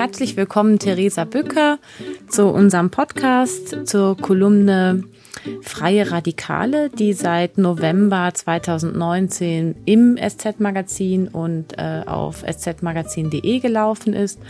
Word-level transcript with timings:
Herzlich 0.00 0.34
willkommen, 0.38 0.78
Theresa 0.78 1.24
Bücker, 1.24 1.78
zu 2.26 2.46
unserem 2.46 2.88
Podcast 2.88 3.86
zur 3.86 4.16
Kolumne 4.16 5.04
Freie 5.60 6.10
Radikale, 6.10 6.88
die 6.88 7.12
seit 7.12 7.58
November 7.58 8.30
2019 8.32 9.74
im 9.84 10.16
SZ-Magazin 10.16 11.28
und 11.28 11.76
äh, 11.76 12.04
auf 12.06 12.42
szmagazin.de 12.50 13.58
gelaufen 13.58 14.14
ist. 14.14 14.40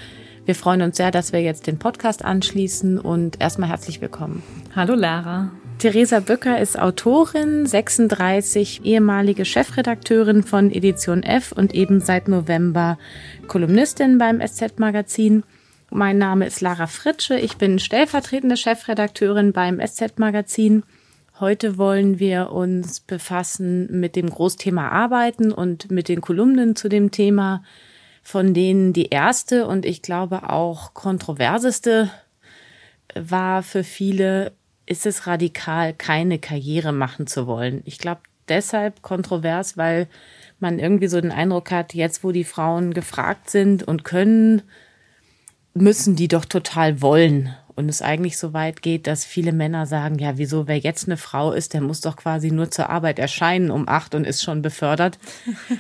Wir 0.45 0.55
freuen 0.55 0.83
uns 0.83 0.99
sehr, 0.99 1.11
dass 1.11 1.33
wir 1.33 1.43
jetzt 1.43 1.67
den 1.67 1.81
Podcast 1.81 2.25
anschließen 2.25 3.01
und 3.01 3.41
erstmal 3.41 3.71
herzlich 3.71 4.01
willkommen. 4.01 4.45
Hallo 4.77 4.95
Lara. 4.95 5.51
Theresa 5.81 6.21
Böcker 6.21 6.61
ist 6.61 6.79
Autorin, 6.79 7.65
36, 7.65 8.85
ehemalige 8.85 9.47
Chefredakteurin 9.47 10.43
von 10.43 10.71
Edition 10.71 11.23
F 11.23 11.53
und 11.53 11.75
eben 11.75 12.03
seit 12.03 12.29
November 12.29 12.99
Kolumnistin 13.47 14.19
beim 14.19 14.47
SZ-Magazin. 14.47 15.43
Mein 15.89 16.19
Name 16.19 16.47
ist 16.47 16.61
Lara 16.61 16.87
Fritsche, 16.87 17.39
ich 17.39 17.57
bin 17.57 17.79
stellvertretende 17.79 18.59
Chefredakteurin 18.59 19.55
beim 19.55 19.81
SZ-Magazin. 19.81 20.83
Heute 21.41 21.79
wollen 21.79 22.19
wir 22.19 22.53
uns 22.53 23.01
befassen 23.01 23.89
mit 23.91 24.17
dem 24.17 24.29
Großthema 24.29 24.91
Arbeiten 24.91 25.51
und 25.51 25.91
mit 25.91 26.11
den 26.11 26.21
Kolumnen 26.21 26.77
zu 26.77 26.91
dem 26.91 27.11
Thema, 27.11 27.65
von 28.23 28.53
denen 28.53 28.93
die 28.93 29.07
erste 29.07 29.67
und 29.67 29.87
ich 29.87 30.03
glaube 30.03 30.51
auch 30.51 30.93
kontroverseste 30.93 32.11
war 33.15 33.63
für 33.63 33.83
viele 33.83 34.53
ist 34.91 35.07
es 35.07 35.29
radikal, 35.29 35.95
keine 35.95 36.41
Karriere 36.41 36.93
machen 36.93 37.29
zu 37.29 37.47
wollen. 37.47 37.83
Ich 37.85 37.99
glaube 37.99 38.23
deshalb 38.49 39.03
kontrovers, 39.03 39.77
weil 39.77 40.09
man 40.59 40.81
irgendwie 40.81 41.07
so 41.07 41.21
den 41.21 41.31
Eindruck 41.31 41.71
hat, 41.71 41.95
jetzt 41.95 42.25
wo 42.25 42.33
die 42.33 42.45
Frauen 42.45 42.93
gefragt 42.93 43.51
sind 43.51 43.85
und 43.85 44.03
können, 44.03 44.63
müssen 45.75 46.17
die 46.17 46.27
doch 46.27 46.45
total 46.45 47.01
wollen. 47.01 47.55
Und 47.77 47.89
es 47.89 48.03
eigentlich 48.03 48.37
so 48.37 48.53
weit 48.53 48.83
geht, 48.83 49.07
dass 49.07 49.25
viele 49.25 49.53
Männer 49.53 49.87
sagen, 49.87 50.19
ja, 50.19 50.37
wieso, 50.37 50.67
wer 50.67 50.79
jetzt 50.79 51.07
eine 51.07 51.17
Frau 51.17 51.53
ist, 51.53 51.73
der 51.73 51.83
muss 51.83 52.01
doch 52.01 52.17
quasi 52.17 52.51
nur 52.51 52.73
zur 52.73 52.91
Arbeit 52.91 53.21
erscheinen 53.21 53.71
um 53.71 53.89
acht 53.89 54.17
und 54.17 54.27
ist 54.27 54.43
schon 54.43 54.61
befördert. 54.61 55.19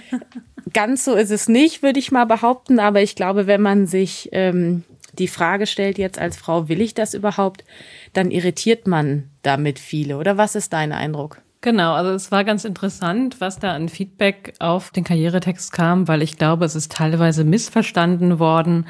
Ganz 0.72 1.04
so 1.04 1.16
ist 1.16 1.32
es 1.32 1.48
nicht, 1.48 1.82
würde 1.82 1.98
ich 1.98 2.12
mal 2.12 2.26
behaupten. 2.26 2.78
Aber 2.78 3.02
ich 3.02 3.16
glaube, 3.16 3.48
wenn 3.48 3.60
man 3.60 3.88
sich 3.88 4.28
ähm, 4.30 4.84
die 5.20 5.28
Frage 5.28 5.66
stellt 5.66 5.98
jetzt 5.98 6.18
als 6.18 6.36
Frau, 6.36 6.68
will 6.68 6.80
ich 6.80 6.94
das 6.94 7.14
überhaupt, 7.14 7.64
dann 8.12 8.30
irritiert 8.30 8.86
man 8.88 9.30
damit 9.42 9.78
viele. 9.78 10.18
Oder 10.18 10.36
was 10.36 10.56
ist 10.56 10.72
dein 10.72 10.92
Eindruck? 10.92 11.40
Genau, 11.60 11.92
also 11.92 12.10
es 12.10 12.32
war 12.32 12.42
ganz 12.44 12.64
interessant, 12.64 13.40
was 13.40 13.58
da 13.58 13.74
an 13.74 13.90
Feedback 13.90 14.54
auf 14.60 14.90
den 14.90 15.04
Karrieretext 15.04 15.72
kam, 15.72 16.08
weil 16.08 16.22
ich 16.22 16.38
glaube, 16.38 16.64
es 16.64 16.74
ist 16.74 16.90
teilweise 16.92 17.44
missverstanden 17.44 18.38
worden 18.38 18.86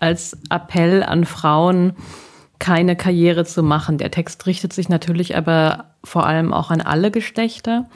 als 0.00 0.38
Appell 0.48 1.02
an 1.02 1.26
Frauen, 1.26 1.92
keine 2.58 2.96
Karriere 2.96 3.44
zu 3.44 3.62
machen. 3.62 3.98
Der 3.98 4.10
Text 4.10 4.46
richtet 4.46 4.72
sich 4.72 4.88
natürlich 4.88 5.36
aber 5.36 5.96
vor 6.02 6.26
allem 6.26 6.54
auch 6.54 6.70
an 6.70 6.80
alle 6.80 7.10
Geschlechter. 7.10 7.90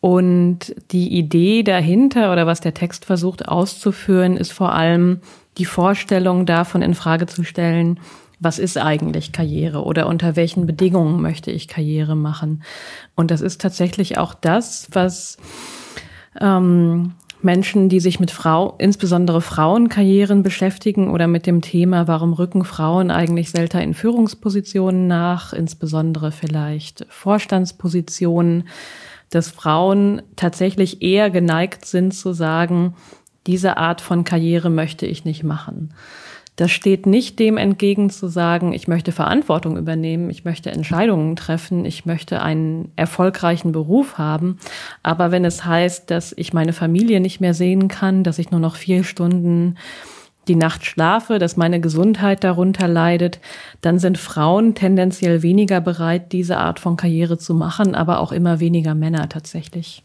Und 0.00 0.74
die 0.90 1.16
Idee 1.16 1.62
dahinter 1.62 2.32
oder 2.32 2.46
was 2.46 2.60
der 2.60 2.74
Text 2.74 3.04
versucht 3.04 3.48
auszuführen, 3.48 4.36
ist 4.36 4.52
vor 4.52 4.72
allem 4.72 5.20
die 5.58 5.64
Vorstellung 5.64 6.46
davon 6.46 6.82
in 6.82 6.94
Frage 6.94 7.26
zu 7.26 7.44
stellen, 7.44 8.00
was 8.40 8.58
ist 8.58 8.78
eigentlich 8.78 9.32
Karriere 9.32 9.82
oder 9.82 10.06
unter 10.06 10.36
welchen 10.36 10.66
Bedingungen 10.66 11.20
möchte 11.20 11.50
ich 11.50 11.66
Karriere 11.66 12.16
machen. 12.16 12.62
Und 13.16 13.30
das 13.30 13.40
ist 13.40 13.60
tatsächlich 13.60 14.16
auch 14.16 14.34
das, 14.34 14.88
was 14.92 15.38
ähm, 16.40 17.14
Menschen, 17.42 17.88
die 17.88 18.00
sich 18.00 18.20
mit 18.20 18.30
Frau, 18.30 18.74
insbesondere 18.78 19.40
Frauenkarrieren 19.40 20.42
beschäftigen 20.42 21.10
oder 21.10 21.26
mit 21.26 21.46
dem 21.46 21.62
Thema, 21.62 22.08
warum 22.08 22.32
rücken 22.32 22.64
Frauen 22.64 23.10
eigentlich 23.10 23.50
selten 23.50 23.78
in 23.78 23.94
Führungspositionen 23.94 25.06
nach, 25.06 25.52
insbesondere 25.52 26.32
vielleicht 26.32 27.06
Vorstandspositionen, 27.08 28.68
dass 29.30 29.50
Frauen 29.50 30.22
tatsächlich 30.36 31.02
eher 31.02 31.30
geneigt 31.30 31.84
sind 31.84 32.14
zu 32.14 32.32
sagen, 32.32 32.94
diese 33.48 33.78
Art 33.78 34.00
von 34.00 34.22
Karriere 34.22 34.70
möchte 34.70 35.06
ich 35.06 35.24
nicht 35.24 35.42
machen. 35.42 35.92
Das 36.54 36.70
steht 36.70 37.06
nicht 37.06 37.38
dem 37.38 37.56
entgegen 37.56 38.10
zu 38.10 38.26
sagen, 38.26 38.72
ich 38.72 38.88
möchte 38.88 39.10
Verantwortung 39.10 39.76
übernehmen, 39.76 40.28
ich 40.28 40.44
möchte 40.44 40.70
Entscheidungen 40.70 41.34
treffen, 41.34 41.84
ich 41.84 42.04
möchte 42.04 42.42
einen 42.42 42.90
erfolgreichen 42.96 43.72
Beruf 43.72 44.18
haben. 44.18 44.58
Aber 45.04 45.30
wenn 45.30 45.44
es 45.44 45.64
heißt, 45.64 46.10
dass 46.10 46.34
ich 46.36 46.52
meine 46.52 46.72
Familie 46.72 47.20
nicht 47.20 47.40
mehr 47.40 47.54
sehen 47.54 47.88
kann, 47.88 48.24
dass 48.24 48.40
ich 48.40 48.50
nur 48.50 48.60
noch 48.60 48.76
vier 48.76 49.04
Stunden 49.04 49.76
die 50.48 50.56
Nacht 50.56 50.84
schlafe, 50.84 51.38
dass 51.38 51.56
meine 51.56 51.80
Gesundheit 51.80 52.42
darunter 52.42 52.88
leidet, 52.88 53.38
dann 53.80 53.98
sind 53.98 54.18
Frauen 54.18 54.74
tendenziell 54.74 55.42
weniger 55.42 55.80
bereit, 55.80 56.32
diese 56.32 56.58
Art 56.58 56.80
von 56.80 56.96
Karriere 56.96 57.38
zu 57.38 57.54
machen, 57.54 57.94
aber 57.94 58.18
auch 58.18 58.32
immer 58.32 58.60
weniger 58.60 58.94
Männer 58.94 59.28
tatsächlich. 59.28 60.02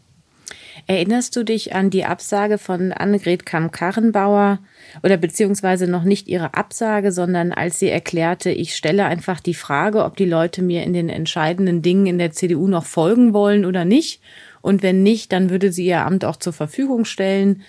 Erinnerst 0.86 1.34
du 1.36 1.44
dich 1.44 1.74
an 1.74 1.90
die 1.90 2.04
Absage 2.04 2.58
von 2.58 2.92
Annegret 2.92 3.46
Kamm-Karrenbauer 3.46 4.58
oder 5.02 5.16
beziehungsweise 5.16 5.86
noch 5.86 6.04
nicht 6.04 6.28
ihre 6.28 6.54
Absage, 6.54 7.12
sondern 7.12 7.52
als 7.52 7.78
sie 7.78 7.88
erklärte, 7.88 8.50
ich 8.50 8.76
stelle 8.76 9.06
einfach 9.06 9.40
die 9.40 9.54
Frage, 9.54 10.04
ob 10.04 10.16
die 10.16 10.24
Leute 10.24 10.62
mir 10.62 10.82
in 10.82 10.92
den 10.92 11.08
entscheidenden 11.08 11.82
Dingen 11.82 12.06
in 12.06 12.18
der 12.18 12.32
CDU 12.32 12.68
noch 12.68 12.84
folgen 12.84 13.32
wollen 13.32 13.64
oder 13.64 13.84
nicht. 13.84 14.20
Und 14.62 14.82
wenn 14.82 15.02
nicht, 15.02 15.32
dann 15.32 15.50
würde 15.50 15.72
sie 15.72 15.86
ihr 15.86 16.04
Amt 16.04 16.24
auch 16.24 16.36
zur 16.36 16.52
Verfügung 16.52 17.04
stellen. 17.04 17.62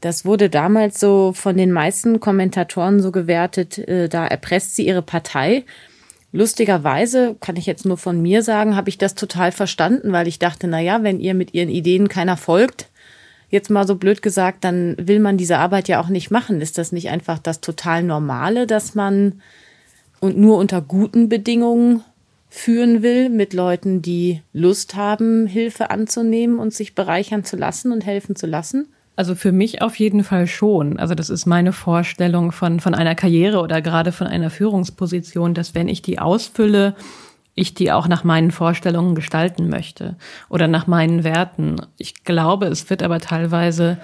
Das 0.00 0.24
wurde 0.24 0.50
damals 0.50 0.98
so 0.98 1.32
von 1.32 1.56
den 1.56 1.70
meisten 1.70 2.18
Kommentatoren 2.18 3.00
so 3.00 3.12
gewertet, 3.12 3.78
äh, 3.78 4.08
da 4.08 4.26
erpresst 4.26 4.74
sie 4.74 4.86
ihre 4.86 5.02
Partei. 5.02 5.64
Lustigerweise, 6.32 7.36
kann 7.40 7.56
ich 7.56 7.66
jetzt 7.66 7.84
nur 7.84 7.98
von 7.98 8.20
mir 8.20 8.42
sagen, 8.42 8.74
habe 8.74 8.88
ich 8.88 8.96
das 8.96 9.14
total 9.14 9.52
verstanden, 9.52 10.12
weil 10.12 10.26
ich 10.26 10.38
dachte, 10.38 10.66
na 10.66 10.80
ja, 10.80 11.02
wenn 11.02 11.20
ihr 11.20 11.34
mit 11.34 11.52
ihren 11.52 11.68
Ideen 11.68 12.08
keiner 12.08 12.38
folgt, 12.38 12.88
jetzt 13.50 13.68
mal 13.68 13.86
so 13.86 13.96
blöd 13.96 14.22
gesagt, 14.22 14.64
dann 14.64 14.96
will 14.98 15.20
man 15.20 15.36
diese 15.36 15.58
Arbeit 15.58 15.88
ja 15.88 16.00
auch 16.00 16.08
nicht 16.08 16.30
machen. 16.30 16.62
Ist 16.62 16.78
das 16.78 16.90
nicht 16.90 17.10
einfach 17.10 17.38
das 17.38 17.60
total 17.60 18.02
Normale, 18.02 18.66
dass 18.66 18.94
man 18.94 19.42
und 20.20 20.38
nur 20.38 20.56
unter 20.56 20.80
guten 20.80 21.28
Bedingungen 21.28 22.02
führen 22.48 23.02
will 23.02 23.28
mit 23.28 23.52
Leuten, 23.52 24.00
die 24.00 24.40
Lust 24.54 24.94
haben, 24.94 25.46
Hilfe 25.46 25.90
anzunehmen 25.90 26.58
und 26.58 26.72
sich 26.72 26.94
bereichern 26.94 27.44
zu 27.44 27.56
lassen 27.56 27.92
und 27.92 28.06
helfen 28.06 28.36
zu 28.36 28.46
lassen? 28.46 28.88
Also 29.22 29.36
für 29.36 29.52
mich 29.52 29.82
auf 29.82 30.00
jeden 30.00 30.24
Fall 30.24 30.48
schon. 30.48 30.98
Also 30.98 31.14
das 31.14 31.30
ist 31.30 31.46
meine 31.46 31.72
Vorstellung 31.72 32.50
von, 32.50 32.80
von 32.80 32.92
einer 32.92 33.14
Karriere 33.14 33.60
oder 33.60 33.80
gerade 33.80 34.10
von 34.10 34.26
einer 34.26 34.50
Führungsposition, 34.50 35.54
dass 35.54 35.76
wenn 35.76 35.86
ich 35.86 36.02
die 36.02 36.18
ausfülle, 36.18 36.96
ich 37.54 37.72
die 37.72 37.92
auch 37.92 38.08
nach 38.08 38.24
meinen 38.24 38.50
Vorstellungen 38.50 39.14
gestalten 39.14 39.68
möchte 39.68 40.16
oder 40.48 40.66
nach 40.66 40.88
meinen 40.88 41.22
Werten. 41.22 41.76
Ich 41.98 42.24
glaube, 42.24 42.66
es 42.66 42.90
wird 42.90 43.00
aber 43.04 43.20
teilweise 43.20 43.98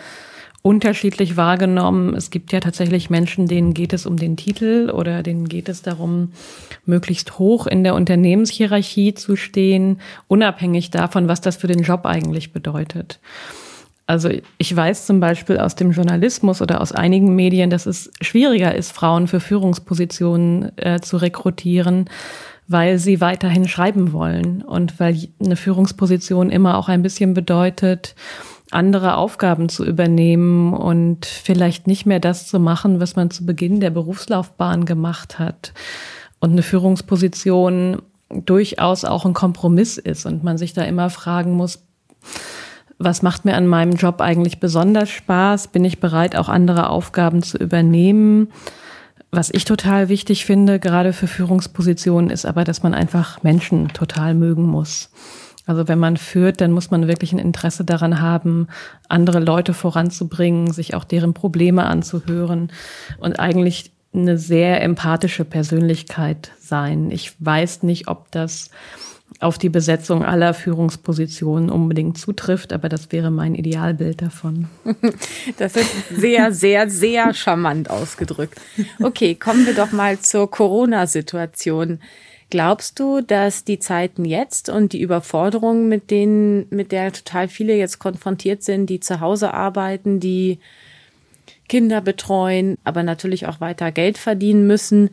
unterschiedlich 0.62 1.36
wahrgenommen. 1.36 2.14
Es 2.14 2.30
gibt 2.30 2.52
ja 2.52 2.60
tatsächlich 2.60 3.10
Menschen, 3.10 3.48
denen 3.48 3.74
geht 3.74 3.92
es 3.92 4.06
um 4.06 4.18
den 4.18 4.36
Titel 4.36 4.88
oder 4.94 5.24
denen 5.24 5.48
geht 5.48 5.68
es 5.68 5.82
darum, 5.82 6.30
möglichst 6.86 7.40
hoch 7.40 7.66
in 7.66 7.82
der 7.82 7.96
Unternehmenshierarchie 7.96 9.14
zu 9.14 9.34
stehen, 9.34 10.00
unabhängig 10.28 10.92
davon, 10.92 11.26
was 11.26 11.40
das 11.40 11.56
für 11.56 11.66
den 11.66 11.82
Job 11.82 12.06
eigentlich 12.06 12.52
bedeutet. 12.52 13.18
Also 14.08 14.30
ich 14.56 14.74
weiß 14.74 15.04
zum 15.04 15.20
Beispiel 15.20 15.58
aus 15.58 15.74
dem 15.74 15.90
Journalismus 15.90 16.62
oder 16.62 16.80
aus 16.80 16.92
einigen 16.92 17.36
Medien, 17.36 17.68
dass 17.68 17.84
es 17.84 18.10
schwieriger 18.22 18.74
ist, 18.74 18.90
Frauen 18.90 19.28
für 19.28 19.38
Führungspositionen 19.38 20.72
äh, 20.78 20.98
zu 21.00 21.18
rekrutieren, 21.18 22.08
weil 22.66 22.98
sie 22.98 23.20
weiterhin 23.20 23.68
schreiben 23.68 24.14
wollen 24.14 24.62
und 24.62 24.98
weil 24.98 25.28
eine 25.44 25.56
Führungsposition 25.56 26.48
immer 26.48 26.78
auch 26.78 26.88
ein 26.88 27.02
bisschen 27.02 27.34
bedeutet, 27.34 28.14
andere 28.70 29.18
Aufgaben 29.18 29.68
zu 29.68 29.84
übernehmen 29.84 30.72
und 30.72 31.26
vielleicht 31.26 31.86
nicht 31.86 32.06
mehr 32.06 32.18
das 32.18 32.46
zu 32.46 32.58
machen, 32.58 33.00
was 33.00 33.14
man 33.14 33.30
zu 33.30 33.44
Beginn 33.44 33.78
der 33.78 33.90
Berufslaufbahn 33.90 34.86
gemacht 34.86 35.38
hat. 35.38 35.74
Und 36.40 36.52
eine 36.52 36.62
Führungsposition 36.62 38.00
durchaus 38.30 39.04
auch 39.04 39.26
ein 39.26 39.34
Kompromiss 39.34 39.98
ist 39.98 40.24
und 40.24 40.44
man 40.44 40.56
sich 40.56 40.72
da 40.72 40.82
immer 40.84 41.10
fragen 41.10 41.52
muss, 41.52 41.82
was 42.98 43.22
macht 43.22 43.44
mir 43.44 43.56
an 43.56 43.66
meinem 43.66 43.92
Job 43.92 44.20
eigentlich 44.20 44.60
besonders 44.60 45.08
Spaß? 45.10 45.68
Bin 45.68 45.84
ich 45.84 46.00
bereit, 46.00 46.36
auch 46.36 46.48
andere 46.48 46.90
Aufgaben 46.90 47.42
zu 47.42 47.56
übernehmen? 47.56 48.48
Was 49.30 49.50
ich 49.50 49.64
total 49.64 50.08
wichtig 50.08 50.44
finde, 50.44 50.80
gerade 50.80 51.12
für 51.12 51.26
Führungspositionen, 51.26 52.30
ist 52.30 52.46
aber, 52.46 52.64
dass 52.64 52.82
man 52.82 52.94
einfach 52.94 53.42
Menschen 53.42 53.88
total 53.88 54.34
mögen 54.34 54.64
muss. 54.64 55.10
Also 55.66 55.86
wenn 55.86 55.98
man 55.98 56.16
führt, 56.16 56.62
dann 56.62 56.72
muss 56.72 56.90
man 56.90 57.08
wirklich 57.08 57.32
ein 57.32 57.38
Interesse 57.38 57.84
daran 57.84 58.22
haben, 58.22 58.68
andere 59.08 59.38
Leute 59.38 59.74
voranzubringen, 59.74 60.72
sich 60.72 60.94
auch 60.94 61.04
deren 61.04 61.34
Probleme 61.34 61.84
anzuhören 61.84 62.72
und 63.18 63.38
eigentlich 63.38 63.92
eine 64.14 64.38
sehr 64.38 64.82
empathische 64.82 65.44
Persönlichkeit 65.44 66.52
sein. 66.58 67.10
Ich 67.10 67.34
weiß 67.38 67.82
nicht, 67.82 68.08
ob 68.08 68.32
das 68.32 68.70
auf 69.40 69.58
die 69.58 69.68
Besetzung 69.68 70.24
aller 70.24 70.52
Führungspositionen 70.52 71.70
unbedingt 71.70 72.18
zutrifft, 72.18 72.72
aber 72.72 72.88
das 72.88 73.12
wäre 73.12 73.30
mein 73.30 73.54
Idealbild 73.54 74.22
davon. 74.22 74.68
Das 75.58 75.76
ist 75.76 75.90
sehr, 76.10 76.52
sehr, 76.52 76.90
sehr 76.90 77.34
charmant 77.34 77.90
ausgedrückt. 77.90 78.60
Okay, 79.02 79.34
kommen 79.34 79.66
wir 79.66 79.74
doch 79.74 79.92
mal 79.92 80.18
zur 80.18 80.50
Corona-Situation. 80.50 82.00
Glaubst 82.50 82.98
du, 82.98 83.20
dass 83.20 83.64
die 83.64 83.78
Zeiten 83.78 84.24
jetzt 84.24 84.70
und 84.70 84.92
die 84.92 85.00
Überforderung, 85.00 85.88
mit 85.88 86.10
denen, 86.10 86.66
mit 86.70 86.92
der 86.92 87.12
total 87.12 87.48
viele 87.48 87.76
jetzt 87.76 87.98
konfrontiert 87.98 88.62
sind, 88.62 88.86
die 88.86 89.00
zu 89.00 89.20
Hause 89.20 89.52
arbeiten, 89.52 90.18
die 90.18 90.58
Kinder 91.68 92.00
betreuen, 92.00 92.78
aber 92.84 93.02
natürlich 93.02 93.46
auch 93.46 93.60
weiter 93.60 93.92
Geld 93.92 94.16
verdienen 94.16 94.66
müssen, 94.66 95.10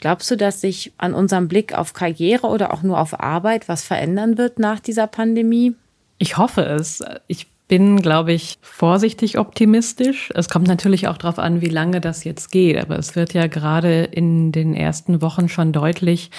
Glaubst 0.00 0.30
du, 0.30 0.36
dass 0.36 0.60
sich 0.60 0.92
an 0.96 1.12
unserem 1.14 1.48
Blick 1.48 1.74
auf 1.74 1.92
Karriere 1.92 2.46
oder 2.46 2.72
auch 2.72 2.82
nur 2.82 3.00
auf 3.00 3.18
Arbeit 3.20 3.68
was 3.68 3.82
verändern 3.82 4.38
wird 4.38 4.58
nach 4.58 4.80
dieser 4.80 5.06
Pandemie? 5.06 5.74
Ich 6.18 6.36
hoffe 6.36 6.62
es. 6.62 7.02
Ich 7.26 7.48
bin, 7.66 8.00
glaube 8.00 8.32
ich, 8.32 8.58
vorsichtig 8.62 9.38
optimistisch. 9.38 10.30
Es 10.34 10.48
kommt 10.48 10.68
natürlich 10.68 11.08
auch 11.08 11.18
darauf 11.18 11.38
an, 11.38 11.60
wie 11.60 11.68
lange 11.68 12.00
das 12.00 12.24
jetzt 12.24 12.50
geht. 12.50 12.78
Aber 12.78 12.98
es 12.98 13.16
wird 13.16 13.34
ja 13.34 13.46
gerade 13.46 14.04
in 14.04 14.52
den 14.52 14.74
ersten 14.74 15.20
Wochen 15.20 15.48
schon 15.48 15.72
deutlich, 15.72 16.30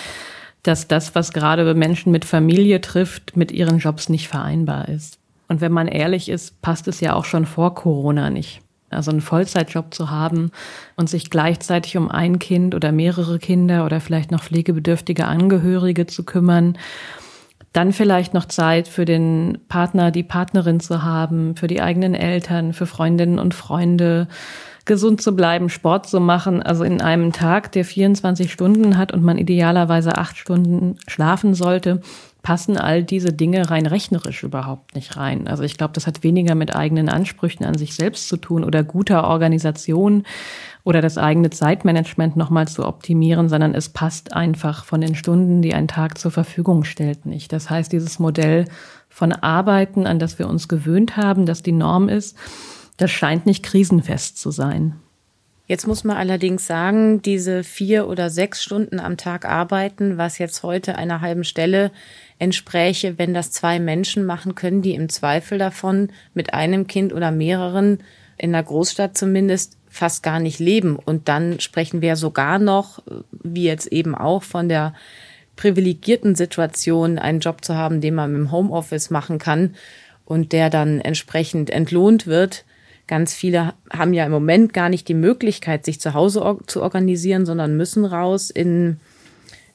dass 0.64 0.88
das, 0.88 1.14
was 1.14 1.34
gerade 1.34 1.74
Menschen 1.74 2.12
mit 2.12 2.26
Familie 2.26 2.82
trifft, 2.82 3.38
mit 3.38 3.52
ihren 3.52 3.80
Jobs 3.80 4.10
nicht 4.10 4.28
vereinbar 4.28 4.90
ist. 4.90 5.20
Und 5.48 5.62
wenn 5.62 5.72
man 5.72 5.88
ehrlich 5.88 6.30
ist, 6.30 6.62
passt 6.62 6.88
es 6.88 7.00
ja 7.00 7.14
auch 7.14 7.26
schon 7.26 7.46
vor 7.46 7.76
Corona 7.76 8.30
nicht 8.30 8.62
also 8.90 9.12
einen 9.12 9.22
Vollzeitjob 9.22 9.94
zu 9.94 10.10
haben 10.10 10.52
und 10.96 11.10
sich 11.10 11.30
gleichzeitig 11.30 11.98
um 11.98 12.10
ein 12.10 12.40
Kind 12.40 12.76
oder 12.76 12.92
mehrere 12.92 13.40
Kinder 13.40 13.86
oder 13.86 14.00
vielleicht 14.02 14.32
noch 14.32 14.44
pflegebedürftige 14.44 15.26
Angehörige 15.26 16.08
zu 16.08 16.24
kümmern, 16.24 16.78
dann 17.74 17.94
vielleicht 17.94 18.34
noch 18.34 18.46
Zeit 18.46 18.88
für 18.88 19.06
den 19.06 19.60
Partner, 19.70 20.12
die 20.12 20.24
Partnerin 20.24 20.80
zu 20.80 21.04
haben, 21.04 21.56
für 21.56 21.68
die 21.68 21.82
eigenen 21.82 22.16
Eltern, 22.16 22.74
für 22.74 22.88
Freundinnen 22.88 23.38
und 23.38 23.54
Freunde, 23.54 24.28
gesund 24.86 25.22
zu 25.22 25.36
bleiben, 25.36 25.70
Sport 25.70 26.08
zu 26.08 26.20
machen. 26.20 26.64
Also 26.64 26.84
in 26.84 27.00
einem 27.00 27.32
Tag, 27.32 27.72
der 27.74 27.86
24 27.86 28.52
Stunden 28.52 28.98
hat 28.98 29.14
und 29.14 29.24
man 29.24 29.38
idealerweise 29.38 30.18
acht 30.18 30.36
Stunden 30.36 30.98
schlafen 31.08 31.54
sollte, 31.54 32.02
passen 32.42 32.78
all 32.78 33.04
diese 33.04 33.34
Dinge 33.34 33.70
rein 33.70 33.86
rechnerisch 33.86 34.44
überhaupt 34.44 34.96
nicht 34.96 35.18
rein. 35.18 35.48
Also 35.48 35.64
ich 35.64 35.78
glaube, 35.78 35.94
das 35.94 36.08
hat 36.08 36.24
weniger 36.24 36.56
mit 36.56 36.76
eigenen 36.76 37.10
Ansprüchen 37.10 37.66
an 37.66 37.78
sich 37.78 37.94
selbst 37.94 38.30
zu 38.30 38.38
tun 38.38 38.64
oder 38.64 38.84
guter 38.84 39.26
Organisation 39.26 40.24
oder 40.84 41.02
das 41.02 41.18
eigene 41.18 41.50
Zeitmanagement 41.50 42.38
nochmal 42.38 42.68
zu 42.68 42.86
optimieren, 42.86 43.50
sondern 43.50 43.76
es 43.76 43.90
passt 43.90 44.34
einfach 44.34 44.86
von 44.86 45.02
den 45.02 45.16
Stunden, 45.16 45.62
die 45.62 45.74
ein 45.74 45.88
Tag 45.88 46.18
zur 46.18 46.32
Verfügung 46.32 46.86
stellt, 46.86 47.26
nicht. 47.26 47.52
Das 47.52 47.70
heißt, 47.70 47.92
dieses 47.92 48.20
Modell 48.20 48.66
von 49.10 49.34
Arbeiten, 49.34 50.08
an 50.08 50.20
das 50.20 50.40
wir 50.40 50.48
uns 50.48 50.68
gewöhnt 50.68 51.18
haben, 51.18 51.46
das 51.46 51.62
die 51.62 51.74
Norm 51.74 52.08
ist, 52.08 52.38
das 52.98 53.12
scheint 53.12 53.46
nicht 53.46 53.64
krisenfest 53.64 54.38
zu 54.38 54.52
sein. 54.52 54.96
Jetzt 55.70 55.86
muss 55.86 56.04
man 56.04 56.18
allerdings 56.18 56.66
sagen, 56.66 57.22
diese 57.22 57.64
vier 57.64 58.08
oder 58.08 58.32
sechs 58.32 58.64
Stunden 58.64 59.00
am 59.00 59.18
Tag 59.18 59.46
arbeiten, 59.46 60.18
was 60.18 60.40
jetzt 60.40 60.64
heute 60.64 60.96
einer 60.96 61.22
halben 61.22 61.44
Stelle 61.44 61.92
entspräche, 62.40 63.20
wenn 63.20 63.36
das 63.36 63.52
zwei 63.52 63.80
Menschen 63.80 64.26
machen 64.26 64.56
können, 64.56 64.82
die 64.82 64.96
im 64.96 65.10
Zweifel 65.10 65.60
davon 65.60 66.10
mit 66.34 66.56
einem 66.56 66.88
Kind 66.88 67.14
oder 67.14 67.30
mehreren 67.30 68.00
in 68.40 68.52
der 68.52 68.64
Großstadt 68.64 69.16
zumindest 69.16 69.78
fast 69.88 70.24
gar 70.24 70.40
nicht 70.40 70.58
leben. 70.58 70.96
Und 70.96 71.30
dann 71.30 71.60
sprechen 71.60 72.02
wir 72.02 72.16
sogar 72.16 72.58
noch, 72.58 73.04
wie 73.32 73.66
jetzt 73.66 73.92
eben 73.92 74.16
auch, 74.16 74.42
von 74.42 74.70
der 74.70 74.96
privilegierten 75.56 76.34
Situation, 76.34 77.20
einen 77.20 77.42
Job 77.42 77.64
zu 77.64 77.76
haben, 77.76 78.02
den 78.02 78.16
man 78.16 78.34
im 78.34 78.52
Homeoffice 78.52 79.12
machen 79.12 79.38
kann 79.38 79.76
und 80.26 80.52
der 80.52 80.72
dann 80.72 81.00
entsprechend 81.00 81.70
entlohnt 81.70 82.26
wird. 82.26 82.66
Ganz 83.10 83.34
viele 83.34 83.74
haben 83.92 84.14
ja 84.14 84.24
im 84.24 84.32
Moment 84.32 84.72
gar 84.72 84.88
nicht 84.88 85.08
die 85.08 85.16
Möglichkeit, 85.16 85.84
sich 85.84 86.00
zu 86.00 86.14
Hause 86.14 86.58
zu 86.68 86.84
organisieren, 86.84 87.48
sondern 87.48 87.76
müssen 87.76 88.06
raus 88.06 88.52
in 88.52 89.00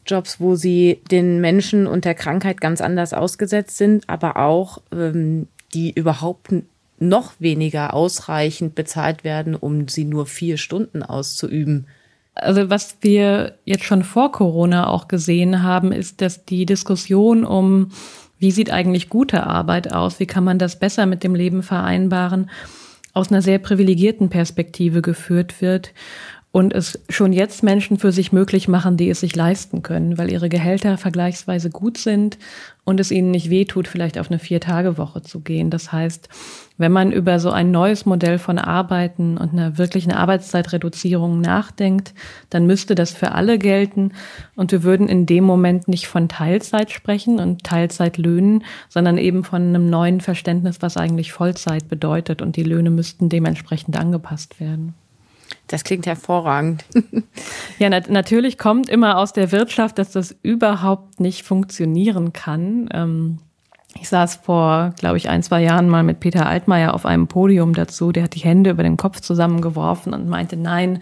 Jobs, 0.06 0.38
wo 0.38 0.54
sie 0.54 1.00
den 1.10 1.40
Menschen 1.40 1.88
und 1.88 2.04
der 2.04 2.14
Krankheit 2.14 2.60
ganz 2.60 2.80
anders 2.80 3.12
ausgesetzt 3.12 3.76
sind, 3.76 4.08
aber 4.08 4.36
auch 4.36 4.82
ähm, 4.92 5.48
die 5.72 5.90
überhaupt 5.90 6.54
noch 7.00 7.32
weniger 7.40 7.92
ausreichend 7.92 8.76
bezahlt 8.76 9.24
werden, 9.24 9.56
um 9.56 9.88
sie 9.88 10.04
nur 10.04 10.26
vier 10.26 10.56
Stunden 10.56 11.02
auszuüben. 11.02 11.88
Also 12.36 12.70
was 12.70 12.98
wir 13.00 13.58
jetzt 13.64 13.82
schon 13.82 14.04
vor 14.04 14.30
Corona 14.30 14.86
auch 14.86 15.08
gesehen 15.08 15.64
haben, 15.64 15.90
ist, 15.90 16.20
dass 16.20 16.44
die 16.44 16.66
Diskussion 16.66 17.44
um, 17.44 17.90
wie 18.38 18.52
sieht 18.52 18.70
eigentlich 18.70 19.08
gute 19.08 19.42
Arbeit 19.44 19.92
aus, 19.92 20.20
wie 20.20 20.26
kann 20.26 20.44
man 20.44 20.60
das 20.60 20.78
besser 20.78 21.06
mit 21.06 21.24
dem 21.24 21.34
Leben 21.34 21.64
vereinbaren, 21.64 22.48
aus 23.14 23.30
einer 23.30 23.42
sehr 23.42 23.58
privilegierten 23.58 24.28
Perspektive 24.28 25.00
geführt 25.00 25.62
wird 25.62 25.94
und 26.54 26.72
es 26.72 27.00
schon 27.08 27.32
jetzt 27.32 27.64
Menschen 27.64 27.98
für 27.98 28.12
sich 28.12 28.30
möglich 28.30 28.68
machen, 28.68 28.96
die 28.96 29.10
es 29.10 29.18
sich 29.18 29.34
leisten 29.34 29.82
können, 29.82 30.18
weil 30.18 30.30
ihre 30.30 30.48
Gehälter 30.48 30.96
vergleichsweise 30.98 31.68
gut 31.68 31.98
sind 31.98 32.38
und 32.84 33.00
es 33.00 33.10
ihnen 33.10 33.32
nicht 33.32 33.50
wehtut, 33.50 33.88
vielleicht 33.88 34.18
auf 34.18 34.30
eine 34.30 34.38
Vier-Tage-Woche 34.38 35.22
zu 35.22 35.40
gehen. 35.40 35.70
Das 35.70 35.90
heißt, 35.90 36.28
wenn 36.78 36.92
man 36.92 37.10
über 37.10 37.40
so 37.40 37.50
ein 37.50 37.72
neues 37.72 38.06
Modell 38.06 38.38
von 38.38 38.60
Arbeiten 38.60 39.36
und 39.36 39.52
einer 39.52 39.78
wirklichen 39.78 40.12
Arbeitszeitreduzierung 40.12 41.40
nachdenkt, 41.40 42.14
dann 42.50 42.66
müsste 42.66 42.94
das 42.94 43.10
für 43.10 43.32
alle 43.32 43.58
gelten 43.58 44.12
und 44.54 44.70
wir 44.70 44.84
würden 44.84 45.08
in 45.08 45.26
dem 45.26 45.42
Moment 45.42 45.88
nicht 45.88 46.06
von 46.06 46.28
Teilzeit 46.28 46.92
sprechen 46.92 47.40
und 47.40 47.64
Teilzeitlöhnen, 47.64 48.62
sondern 48.88 49.18
eben 49.18 49.42
von 49.42 49.60
einem 49.60 49.90
neuen 49.90 50.20
Verständnis, 50.20 50.76
was 50.82 50.96
eigentlich 50.96 51.32
Vollzeit 51.32 51.88
bedeutet 51.88 52.42
und 52.42 52.54
die 52.54 52.62
Löhne 52.62 52.90
müssten 52.90 53.28
dementsprechend 53.28 53.98
angepasst 53.98 54.60
werden. 54.60 54.94
Das 55.68 55.84
klingt 55.84 56.06
hervorragend. 56.06 56.84
ja, 57.78 57.88
nat 57.88 58.10
natürlich 58.10 58.58
kommt 58.58 58.88
immer 58.88 59.18
aus 59.18 59.32
der 59.32 59.50
Wirtschaft, 59.50 59.98
dass 59.98 60.12
das 60.12 60.36
überhaupt 60.42 61.20
nicht 61.20 61.42
funktionieren 61.42 62.32
kann. 62.32 62.88
Ähm, 62.92 63.38
ich 64.00 64.08
saß 64.08 64.36
vor, 64.36 64.92
glaube 64.98 65.16
ich, 65.16 65.28
ein, 65.28 65.42
zwei 65.42 65.62
Jahren 65.62 65.88
mal 65.88 66.02
mit 66.02 66.20
Peter 66.20 66.46
Altmaier 66.46 66.94
auf 66.94 67.06
einem 67.06 67.28
Podium 67.28 67.74
dazu. 67.74 68.12
Der 68.12 68.24
hat 68.24 68.34
die 68.34 68.40
Hände 68.40 68.70
über 68.70 68.82
den 68.82 68.96
Kopf 68.96 69.20
zusammengeworfen 69.20 70.12
und 70.12 70.28
meinte, 70.28 70.56
nein, 70.56 71.00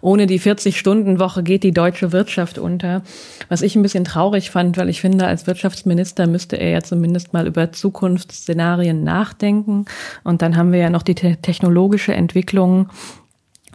ohne 0.00 0.26
die 0.26 0.40
40-Stunden-Woche 0.40 1.42
geht 1.42 1.62
die 1.62 1.70
deutsche 1.70 2.12
Wirtschaft 2.12 2.58
unter. 2.58 3.02
Was 3.48 3.62
ich 3.62 3.76
ein 3.76 3.82
bisschen 3.82 4.04
traurig 4.04 4.50
fand, 4.50 4.76
weil 4.76 4.88
ich 4.88 5.00
finde, 5.00 5.26
als 5.26 5.46
Wirtschaftsminister 5.46 6.26
müsste 6.26 6.56
er 6.56 6.70
ja 6.70 6.82
zumindest 6.82 7.32
mal 7.32 7.46
über 7.46 7.72
Zukunftsszenarien 7.72 9.04
nachdenken. 9.04 9.84
Und 10.24 10.42
dann 10.42 10.56
haben 10.56 10.72
wir 10.72 10.80
ja 10.80 10.90
noch 10.90 11.02
die 11.02 11.14
te 11.14 11.36
technologische 11.36 12.14
Entwicklung 12.14 12.88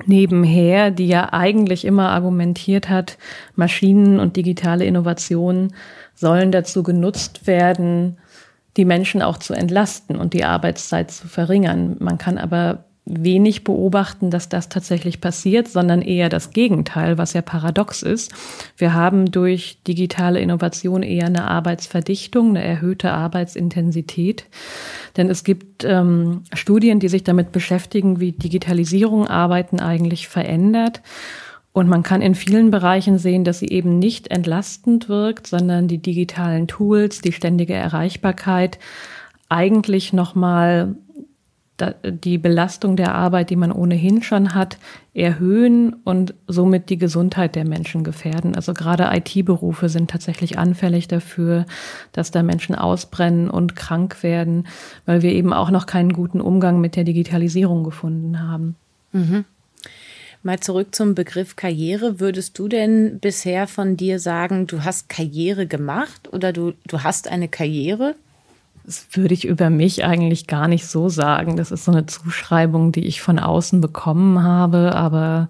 nebenher, 0.06 0.92
die 0.92 1.08
ja 1.08 1.34
eigentlich 1.34 1.86
immer 1.86 2.10
argumentiert 2.10 2.90
hat, 2.90 3.18
Maschinen 3.56 4.20
und 4.20 4.36
digitale 4.36 4.86
Innovationen 4.86 5.74
sollen 6.16 6.52
dazu 6.52 6.84
genutzt 6.84 7.48
werden, 7.48 8.18
die 8.78 8.86
Menschen 8.86 9.22
auch 9.22 9.38
zu 9.38 9.54
entlasten 9.54 10.16
und 10.16 10.34
die 10.34 10.44
Arbeitszeit 10.44 11.12
zu 11.12 11.28
verringern. 11.28 11.98
Man 12.00 12.18
kann 12.18 12.38
aber 12.38 12.86
wenig 13.10 13.64
beobachten, 13.64 14.30
dass 14.30 14.50
das 14.50 14.70
tatsächlich 14.70 15.20
passiert, 15.20 15.68
sondern 15.68 16.02
eher 16.02 16.30
das 16.30 16.52
Gegenteil, 16.52 17.18
was 17.18 17.34
ja 17.34 17.42
paradox 17.42 18.04
ist. 18.04 18.32
Wir 18.78 18.94
haben 18.94 19.32
durch 19.32 19.80
digitale 19.88 20.40
Innovation 20.40 21.04
eher 21.04 21.26
eine 21.26 21.50
Arbeitsverdichtung, 21.50 22.50
eine 22.50 22.64
erhöhte 22.64 23.12
Arbeitsintensität. 23.12 24.46
Denn 25.18 25.30
es 25.30 25.44
gibt 25.44 25.84
ähm, 25.84 26.44
Studien, 26.54 27.00
die 27.00 27.10
sich 27.10 27.24
damit 27.24 27.52
beschäftigen, 27.52 28.20
wie 28.20 28.32
Digitalisierung 28.32 29.28
Arbeiten 29.28 29.80
eigentlich 29.80 30.28
verändert. 30.28 31.02
Und 31.72 31.88
man 31.88 32.04
kann 32.04 32.22
in 32.22 32.36
vielen 32.36 32.72
Bereichen 32.72 33.18
sehen, 33.18 33.44
dass 33.44 33.60
sie 33.60 33.70
eben 33.70 34.00
nicht 34.00 34.30
entlastend 34.30 35.10
wirkt, 35.10 35.48
sondern 35.48 35.88
die 35.88 36.00
digitalen 36.00 36.68
Tools, 36.68 37.22
die 37.22 37.32
ständige 37.32 37.74
Erreichbarkeit 37.74 38.80
eigentlich 39.50 40.14
nochmal 40.14 40.96
die 42.04 42.38
Belastung 42.38 42.96
der 42.96 43.16
Arbeit, 43.16 43.50
die 43.50 43.56
man 43.56 43.72
ohnehin 43.72 44.22
schon 44.22 44.54
hat, 44.54 44.78
erhöhen 45.14 45.94
und 46.04 46.34
somit 46.48 46.90
die 46.90 46.98
Gesundheit 46.98 47.56
der 47.56 47.66
Menschen 47.66 48.04
gefährden. 48.04 48.56
Also 48.56 48.74
gerade 48.74 49.10
IT-Berufe 49.12 49.90
sind 49.90 50.10
tatsächlich 50.10 50.58
anfällig 50.58 51.08
dafür, 51.08 51.66
dass 52.12 52.32
da 52.32 52.44
Menschen 52.44 52.76
ausbrennen 52.76 53.50
und 53.50 53.76
krank 53.76 54.24
werden, 54.24 54.68
weil 55.06 55.22
wir 55.22 55.34
eben 55.34 55.54
auch 55.54 55.72
noch 55.72 55.86
keinen 55.86 56.14
guten 56.14 56.42
Umgang 56.42 56.80
mit 56.80 56.96
der 56.96 57.04
Digitalisierung 57.04 57.84
gefunden 57.84 58.42
haben. 58.42 58.76
Mhm. 59.12 59.46
Mal 60.42 60.60
zurück 60.62 60.96
zum 60.96 61.16
Begriff 61.16 61.58
Karriere. 61.58 62.22
Würdest 62.22 62.58
du 62.58 62.70
denn 62.70 63.20
bisher 63.20 63.68
von 63.68 63.98
dir 63.98 64.20
sagen, 64.20 64.68
du 64.68 64.86
hast 64.86 65.10
Karriere 65.10 65.68
gemacht 65.68 66.32
oder 66.32 66.54
du, 66.54 66.74
du 66.88 67.04
hast 67.04 67.28
eine 67.28 67.50
Karriere? 67.50 68.16
Das 68.90 69.06
würde 69.12 69.36
ich 69.36 69.46
über 69.46 69.70
mich 69.70 70.04
eigentlich 70.04 70.48
gar 70.48 70.68
nicht 70.68 70.88
so 70.88 71.10
sagen. 71.10 71.58
Das 71.58 71.70
ist 71.70 71.86
so 71.86 71.92
eine 71.92 72.08
Zuschreibung, 72.08 72.92
die 72.92 73.06
ich 73.06 73.22
von 73.22 73.38
außen 73.38 73.82
bekommen 73.82 74.42
habe. 74.42 74.96
Aber 74.96 75.48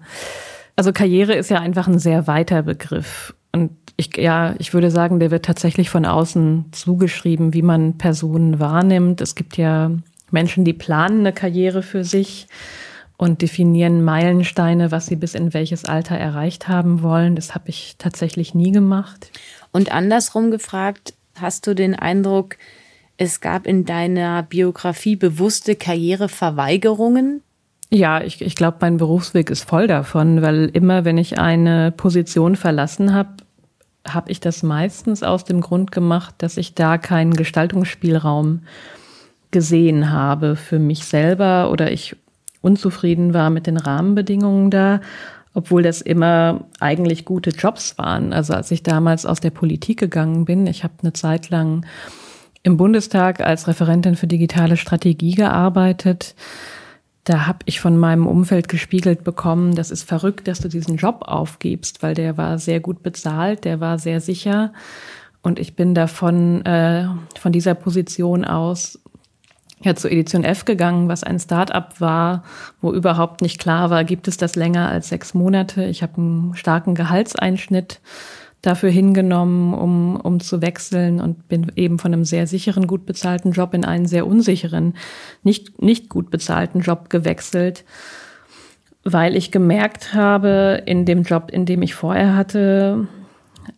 also 0.76 0.92
Karriere 0.92 1.32
ist 1.32 1.48
ja 1.48 1.58
einfach 1.58 1.88
ein 1.88 1.98
sehr 1.98 2.26
weiter 2.26 2.62
Begriff. 2.62 3.34
Und 3.52 3.70
ich, 3.96 4.14
ja, 4.18 4.54
ich 4.58 4.74
würde 4.74 4.90
sagen, 4.90 5.20
der 5.20 5.30
wird 5.30 5.46
tatsächlich 5.46 5.88
von 5.88 6.04
außen 6.04 6.66
zugeschrieben, 6.72 7.54
wie 7.54 7.62
man 7.62 7.96
Personen 7.96 8.60
wahrnimmt. 8.60 9.22
Es 9.22 9.34
gibt 9.34 9.56
ja 9.56 9.90
Menschen, 10.30 10.66
die 10.66 10.74
planen 10.74 11.20
eine 11.20 11.32
Karriere 11.32 11.82
für 11.82 12.04
sich 12.04 12.46
und 13.16 13.40
definieren 13.40 14.04
Meilensteine, 14.04 14.90
was 14.90 15.06
sie 15.06 15.16
bis 15.16 15.34
in 15.34 15.54
welches 15.54 15.86
Alter 15.86 16.18
erreicht 16.18 16.68
haben 16.68 17.02
wollen. 17.02 17.36
Das 17.36 17.54
habe 17.54 17.70
ich 17.70 17.94
tatsächlich 17.96 18.54
nie 18.54 18.70
gemacht. 18.70 19.30
Und 19.72 19.92
andersrum 19.92 20.50
gefragt, 20.50 21.14
hast 21.40 21.66
du 21.66 21.72
den 21.72 21.94
Eindruck, 21.94 22.58
es 23.20 23.42
gab 23.42 23.66
in 23.66 23.84
deiner 23.84 24.42
Biografie 24.42 25.14
bewusste 25.14 25.76
Karriereverweigerungen? 25.76 27.42
Ja, 27.90 28.22
ich, 28.22 28.40
ich 28.40 28.54
glaube, 28.54 28.78
mein 28.80 28.96
Berufsweg 28.96 29.50
ist 29.50 29.68
voll 29.68 29.86
davon, 29.86 30.40
weil 30.40 30.70
immer, 30.72 31.04
wenn 31.04 31.18
ich 31.18 31.38
eine 31.38 31.92
Position 31.92 32.56
verlassen 32.56 33.12
habe, 33.12 33.28
habe 34.08 34.30
ich 34.30 34.40
das 34.40 34.62
meistens 34.62 35.22
aus 35.22 35.44
dem 35.44 35.60
Grund 35.60 35.92
gemacht, 35.92 36.36
dass 36.38 36.56
ich 36.56 36.74
da 36.74 36.96
keinen 36.96 37.34
Gestaltungsspielraum 37.34 38.62
gesehen 39.50 40.10
habe 40.10 40.56
für 40.56 40.78
mich 40.78 41.04
selber 41.04 41.70
oder 41.70 41.92
ich 41.92 42.16
unzufrieden 42.62 43.34
war 43.34 43.50
mit 43.50 43.66
den 43.66 43.76
Rahmenbedingungen 43.76 44.70
da, 44.70 45.02
obwohl 45.52 45.82
das 45.82 46.00
immer 46.00 46.64
eigentlich 46.78 47.26
gute 47.26 47.50
Jobs 47.50 47.98
waren. 47.98 48.32
Also 48.32 48.54
als 48.54 48.70
ich 48.70 48.82
damals 48.82 49.26
aus 49.26 49.40
der 49.40 49.50
Politik 49.50 49.98
gegangen 49.98 50.46
bin, 50.46 50.66
ich 50.66 50.84
habe 50.84 50.94
eine 51.02 51.12
Zeit 51.12 51.50
lang 51.50 51.84
im 52.62 52.76
Bundestag 52.76 53.40
als 53.40 53.68
Referentin 53.68 54.16
für 54.16 54.26
digitale 54.26 54.76
Strategie 54.76 55.34
gearbeitet. 55.34 56.34
Da 57.24 57.46
habe 57.46 57.58
ich 57.66 57.80
von 57.80 57.96
meinem 57.96 58.26
Umfeld 58.26 58.68
gespiegelt 58.68 59.24
bekommen, 59.24 59.74
das 59.74 59.90
ist 59.90 60.02
verrückt, 60.02 60.48
dass 60.48 60.60
du 60.60 60.68
diesen 60.68 60.96
Job 60.96 61.22
aufgibst, 61.26 62.02
weil 62.02 62.14
der 62.14 62.36
war 62.36 62.58
sehr 62.58 62.80
gut 62.80 63.02
bezahlt, 63.02 63.64
der 63.64 63.80
war 63.80 63.98
sehr 63.98 64.20
sicher. 64.20 64.72
Und 65.42 65.58
ich 65.58 65.74
bin 65.74 65.94
davon, 65.94 66.64
äh, 66.66 67.06
von 67.38 67.52
dieser 67.52 67.74
Position 67.74 68.44
aus 68.44 68.98
ja 69.82 69.94
zur 69.94 70.12
Edition 70.12 70.44
F 70.44 70.64
gegangen, 70.64 71.08
was 71.08 71.24
ein 71.24 71.38
Start-up 71.38 72.00
war, 72.00 72.44
wo 72.80 72.92
überhaupt 72.92 73.40
nicht 73.40 73.58
klar 73.58 73.90
war, 73.90 74.04
gibt 74.04 74.28
es 74.28 74.36
das 74.36 74.56
länger 74.56 74.88
als 74.88 75.08
sechs 75.08 75.32
Monate. 75.32 75.84
Ich 75.84 76.02
habe 76.02 76.18
einen 76.18 76.54
starken 76.54 76.94
Gehaltseinschnitt 76.94 78.00
dafür 78.62 78.90
hingenommen, 78.90 79.72
um, 79.74 80.16
um 80.16 80.40
zu 80.40 80.60
wechseln 80.60 81.20
und 81.20 81.48
bin 81.48 81.72
eben 81.76 81.98
von 81.98 82.12
einem 82.12 82.24
sehr 82.24 82.46
sicheren, 82.46 82.86
gut 82.86 83.06
bezahlten 83.06 83.52
Job 83.52 83.72
in 83.72 83.84
einen 83.84 84.06
sehr 84.06 84.26
unsicheren, 84.26 84.94
nicht, 85.42 85.80
nicht 85.82 86.08
gut 86.08 86.30
bezahlten 86.30 86.80
Job 86.80 87.08
gewechselt, 87.08 87.84
weil 89.02 89.34
ich 89.34 89.50
gemerkt 89.50 90.12
habe, 90.12 90.82
in 90.84 91.06
dem 91.06 91.22
Job, 91.22 91.50
in 91.50 91.64
dem 91.64 91.80
ich 91.80 91.94
vorher 91.94 92.36
hatte, 92.36 93.08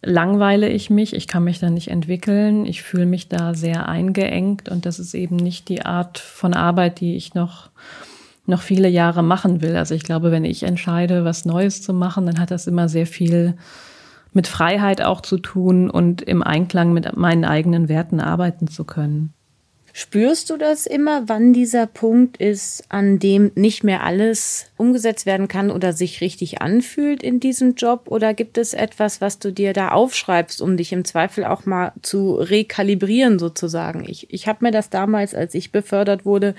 langweile 0.02 0.68
ich 0.68 0.90
mich, 0.90 1.14
ich 1.14 1.28
kann 1.28 1.44
mich 1.44 1.60
da 1.60 1.70
nicht 1.70 1.88
entwickeln, 1.88 2.66
ich 2.66 2.82
fühle 2.82 3.06
mich 3.06 3.28
da 3.28 3.54
sehr 3.54 3.88
eingeengt 3.88 4.68
und 4.68 4.84
das 4.84 4.98
ist 4.98 5.14
eben 5.14 5.36
nicht 5.36 5.68
die 5.68 5.84
Art 5.84 6.18
von 6.18 6.54
Arbeit, 6.54 7.00
die 7.00 7.16
ich 7.16 7.34
noch 7.34 7.70
noch 8.44 8.60
viele 8.60 8.88
Jahre 8.88 9.22
machen 9.22 9.62
will. 9.62 9.76
Also 9.76 9.94
ich 9.94 10.02
glaube, 10.02 10.32
wenn 10.32 10.44
ich 10.44 10.64
entscheide, 10.64 11.24
was 11.24 11.44
Neues 11.44 11.80
zu 11.80 11.94
machen, 11.94 12.26
dann 12.26 12.40
hat 12.40 12.50
das 12.50 12.66
immer 12.66 12.88
sehr 12.88 13.06
viel 13.06 13.54
mit 14.32 14.46
Freiheit 14.46 15.02
auch 15.02 15.20
zu 15.20 15.38
tun 15.38 15.90
und 15.90 16.22
im 16.22 16.42
Einklang 16.42 16.92
mit 16.92 17.16
meinen 17.16 17.44
eigenen 17.44 17.88
Werten 17.88 18.20
arbeiten 18.20 18.68
zu 18.68 18.84
können. 18.84 19.32
Spürst 19.94 20.48
du 20.48 20.56
das 20.56 20.86
immer, 20.86 21.28
wann 21.28 21.52
dieser 21.52 21.86
Punkt 21.86 22.38
ist, 22.38 22.84
an 22.88 23.18
dem 23.18 23.52
nicht 23.56 23.84
mehr 23.84 24.02
alles 24.02 24.70
umgesetzt 24.78 25.26
werden 25.26 25.48
kann 25.48 25.70
oder 25.70 25.92
sich 25.92 26.22
richtig 26.22 26.62
anfühlt 26.62 27.22
in 27.22 27.40
diesem 27.40 27.74
Job? 27.74 28.04
Oder 28.06 28.32
gibt 28.32 28.56
es 28.56 28.72
etwas, 28.72 29.20
was 29.20 29.38
du 29.38 29.52
dir 29.52 29.74
da 29.74 29.90
aufschreibst, 29.90 30.62
um 30.62 30.78
dich 30.78 30.94
im 30.94 31.04
Zweifel 31.04 31.44
auch 31.44 31.66
mal 31.66 31.92
zu 32.00 32.36
rekalibrieren 32.36 33.38
sozusagen? 33.38 34.08
Ich, 34.08 34.32
ich 34.32 34.48
habe 34.48 34.64
mir 34.64 34.70
das 34.70 34.88
damals, 34.88 35.34
als 35.34 35.54
ich 35.54 35.72
befördert 35.72 36.24
wurde, 36.24 36.54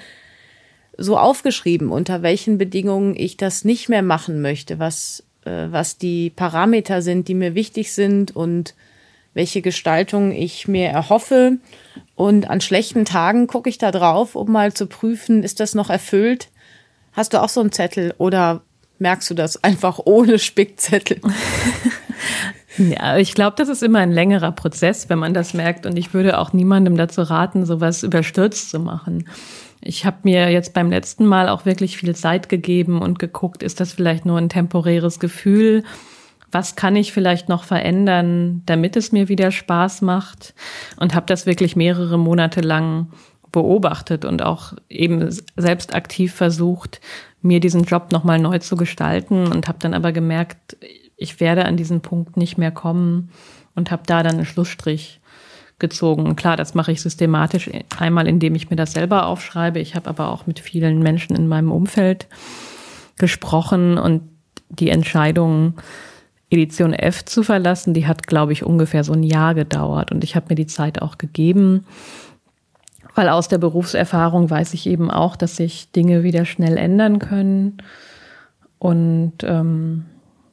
so 0.95 1.17
aufgeschrieben, 1.17 1.89
unter 1.89 2.21
welchen 2.21 2.59
Bedingungen 2.59 3.15
ich 3.15 3.35
das 3.35 3.65
nicht 3.65 3.89
mehr 3.89 4.03
machen 4.03 4.43
möchte, 4.43 4.77
was, 4.77 5.23
äh, 5.45 5.67
was 5.69 5.97
die 5.97 6.29
Parameter 6.29 7.01
sind, 7.01 7.27
die 7.27 7.35
mir 7.35 7.55
wichtig 7.55 7.93
sind 7.93 8.35
und 8.35 8.75
welche 9.33 9.61
Gestaltung 9.61 10.31
ich 10.31 10.67
mir 10.67 10.89
erhoffe 10.89 11.57
und 12.15 12.49
an 12.49 12.61
schlechten 12.61 13.05
Tagen 13.05 13.47
gucke 13.47 13.69
ich 13.69 13.77
da 13.77 13.91
drauf, 13.91 14.35
um 14.35 14.51
mal 14.51 14.73
zu 14.73 14.87
prüfen, 14.87 15.43
ist 15.43 15.59
das 15.59 15.73
noch 15.73 15.89
erfüllt? 15.89 16.49
Hast 17.13 17.33
du 17.33 17.41
auch 17.41 17.49
so 17.49 17.61
einen 17.61 17.71
Zettel 17.71 18.13
oder 18.17 18.61
merkst 18.99 19.29
du 19.29 19.33
das 19.33 19.63
einfach 19.63 19.99
ohne 20.05 20.39
Spickzettel? 20.39 21.19
Ja, 22.77 23.17
ich 23.17 23.35
glaube, 23.35 23.55
das 23.57 23.69
ist 23.69 23.83
immer 23.83 23.99
ein 23.99 24.11
längerer 24.11 24.51
Prozess, 24.51 25.07
wenn 25.09 25.19
man 25.19 25.33
das 25.33 25.53
merkt. 25.53 25.85
Und 25.85 25.95
ich 25.95 26.13
würde 26.13 26.39
auch 26.39 26.53
niemandem 26.53 26.97
dazu 26.97 27.21
raten, 27.21 27.65
sowas 27.65 28.01
überstürzt 28.01 28.71
zu 28.71 28.79
machen. 28.79 29.29
Ich 29.85 30.05
habe 30.05 30.17
mir 30.23 30.49
jetzt 30.49 30.73
beim 30.73 30.89
letzten 30.89 31.25
Mal 31.25 31.49
auch 31.49 31.65
wirklich 31.65 31.97
viel 31.97 32.15
Zeit 32.15 32.47
gegeben 32.47 33.01
und 33.01 33.19
geguckt, 33.19 33.63
ist 33.63 33.79
das 33.79 33.93
vielleicht 33.93 34.25
nur 34.25 34.37
ein 34.37 34.49
temporäres 34.49 35.19
Gefühl? 35.19 35.83
was 36.53 36.75
kann 36.75 36.95
ich 36.95 37.11
vielleicht 37.11 37.49
noch 37.49 37.63
verändern, 37.63 38.61
damit 38.65 38.95
es 38.95 39.11
mir 39.11 39.27
wieder 39.27 39.51
Spaß 39.51 40.01
macht 40.01 40.53
und 40.97 41.15
habe 41.15 41.25
das 41.25 41.45
wirklich 41.45 41.75
mehrere 41.75 42.17
Monate 42.17 42.61
lang 42.61 43.07
beobachtet 43.51 44.25
und 44.25 44.41
auch 44.41 44.73
eben 44.89 45.29
selbst 45.55 45.93
aktiv 45.95 46.33
versucht, 46.33 47.01
mir 47.41 47.59
diesen 47.59 47.83
Job 47.83 48.11
nochmal 48.11 48.39
neu 48.39 48.59
zu 48.59 48.75
gestalten 48.75 49.47
und 49.47 49.67
habe 49.67 49.79
dann 49.79 49.93
aber 49.93 50.11
gemerkt, 50.11 50.77
ich 51.17 51.39
werde 51.39 51.65
an 51.65 51.77
diesen 51.77 52.01
Punkt 52.01 52.37
nicht 52.37 52.57
mehr 52.57 52.71
kommen 52.71 53.29
und 53.75 53.91
habe 53.91 54.03
da 54.05 54.23
dann 54.23 54.35
einen 54.35 54.45
Schlussstrich 54.45 55.21
gezogen. 55.83 56.37
Klar, 56.37 56.55
das 56.55 56.73
mache 56.73 56.93
ich 56.93 57.01
systematisch 57.01 57.69
einmal, 57.99 58.25
indem 58.25 58.55
ich 58.55 58.69
mir 58.69 58.77
das 58.77 58.93
selber 58.93 59.27
aufschreibe. 59.27 59.79
Ich 59.79 59.95
habe 59.95 60.09
aber 60.09 60.29
auch 60.29 60.47
mit 60.47 60.61
vielen 60.61 60.99
Menschen 60.99 61.35
in 61.35 61.49
meinem 61.49 61.73
Umfeld 61.73 62.27
gesprochen 63.17 63.97
und 63.97 64.21
die 64.69 64.89
Entscheidung, 64.89 65.73
Edition 66.49 66.93
F 66.93 67.25
zu 67.25 67.43
verlassen, 67.43 67.93
die 67.93 68.07
hat, 68.07 68.27
glaube 68.27 68.53
ich, 68.53 68.63
ungefähr 68.63 69.03
so 69.03 69.11
ein 69.11 69.23
Jahr 69.23 69.55
gedauert. 69.55 70.11
Und 70.11 70.23
ich 70.23 70.37
habe 70.37 70.45
mir 70.49 70.55
die 70.55 70.67
Zeit 70.67 71.01
auch 71.01 71.17
gegeben, 71.17 71.85
weil 73.13 73.27
aus 73.27 73.49
der 73.49 73.57
Berufserfahrung 73.57 74.49
weiß 74.49 74.73
ich 74.73 74.87
eben 74.87 75.11
auch, 75.11 75.35
dass 75.35 75.57
sich 75.57 75.91
Dinge 75.91 76.23
wieder 76.23 76.45
schnell 76.45 76.77
ändern 76.77 77.19
können. 77.19 77.77
Und 78.79 79.33
ähm, 79.43 80.05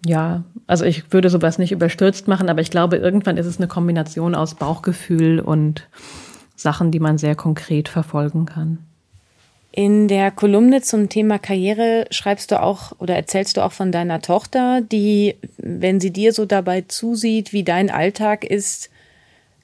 ja, 0.07 0.45
also 0.67 0.85
ich 0.85 1.13
würde 1.13 1.31
sowas 1.31 1.59
nicht 1.59 1.73
überstürzt 1.73 2.29
machen, 2.29 2.49
aber 2.49 2.61
ich 2.61 2.71
glaube, 2.71 2.97
irgendwann 2.97 3.37
ist 3.37 3.47
es 3.47 3.59
eine 3.59 3.69
Kombination 3.69 4.35
aus 4.35 4.55
Bauchgefühl 4.55 5.41
und 5.41 5.87
Sachen, 6.57 6.91
die 6.91 7.01
man 7.01 7.19
sehr 7.19 7.35
konkret 7.35 7.89
verfolgen 7.89 8.47
kann. 8.47 8.79
In 9.73 10.09
der 10.09 10.31
Kolumne 10.33 10.83
zum 10.83 11.09
Thema 11.09 11.39
Karriere 11.39 12.07
schreibst 12.11 12.51
du 12.51 12.61
auch 12.61 12.93
oder 12.99 13.15
erzählst 13.15 13.57
du 13.57 13.61
auch 13.61 13.73
von 13.73 13.93
deiner 13.93 14.21
Tochter, 14.21 14.81
die, 14.81 15.37
wenn 15.59 16.01
sie 16.01 16.13
dir 16.13 16.33
so 16.33 16.45
dabei 16.45 16.83
zusieht, 16.83 17.53
wie 17.53 17.63
dein 17.63 17.89
Alltag 17.89 18.45
ist, 18.45 18.91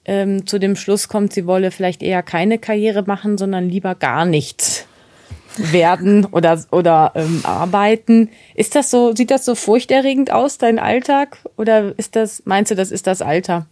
ähm, 0.05 0.47
zu 0.47 0.61
dem 0.61 0.77
Schluss 0.77 1.09
kommt, 1.09 1.33
sie 1.33 1.47
wolle 1.47 1.73
vielleicht 1.73 2.03
eher 2.03 2.23
keine 2.23 2.59
Karriere 2.59 3.03
machen, 3.03 3.37
sondern 3.37 3.69
lieber 3.69 3.97
gar 3.97 4.25
nichts 4.25 4.86
werden 5.73 6.25
oder, 6.27 6.63
oder 6.71 7.13
ähm, 7.15 7.41
arbeiten. 7.45 8.31
Ist 8.55 8.75
das 8.75 8.91
so, 8.91 9.15
sieht 9.15 9.31
das 9.31 9.45
so 9.45 9.55
furchterregend 9.55 10.33
aus, 10.33 10.59
dein 10.59 10.79
Alltag? 10.79 11.39
Oder 11.57 11.99
ist 11.99 12.17
das, 12.17 12.43
meinst 12.45 12.71
du, 12.71 12.75
das 12.75 12.91
ist 12.91 13.07
das 13.07 13.23
Alter? 13.23 13.67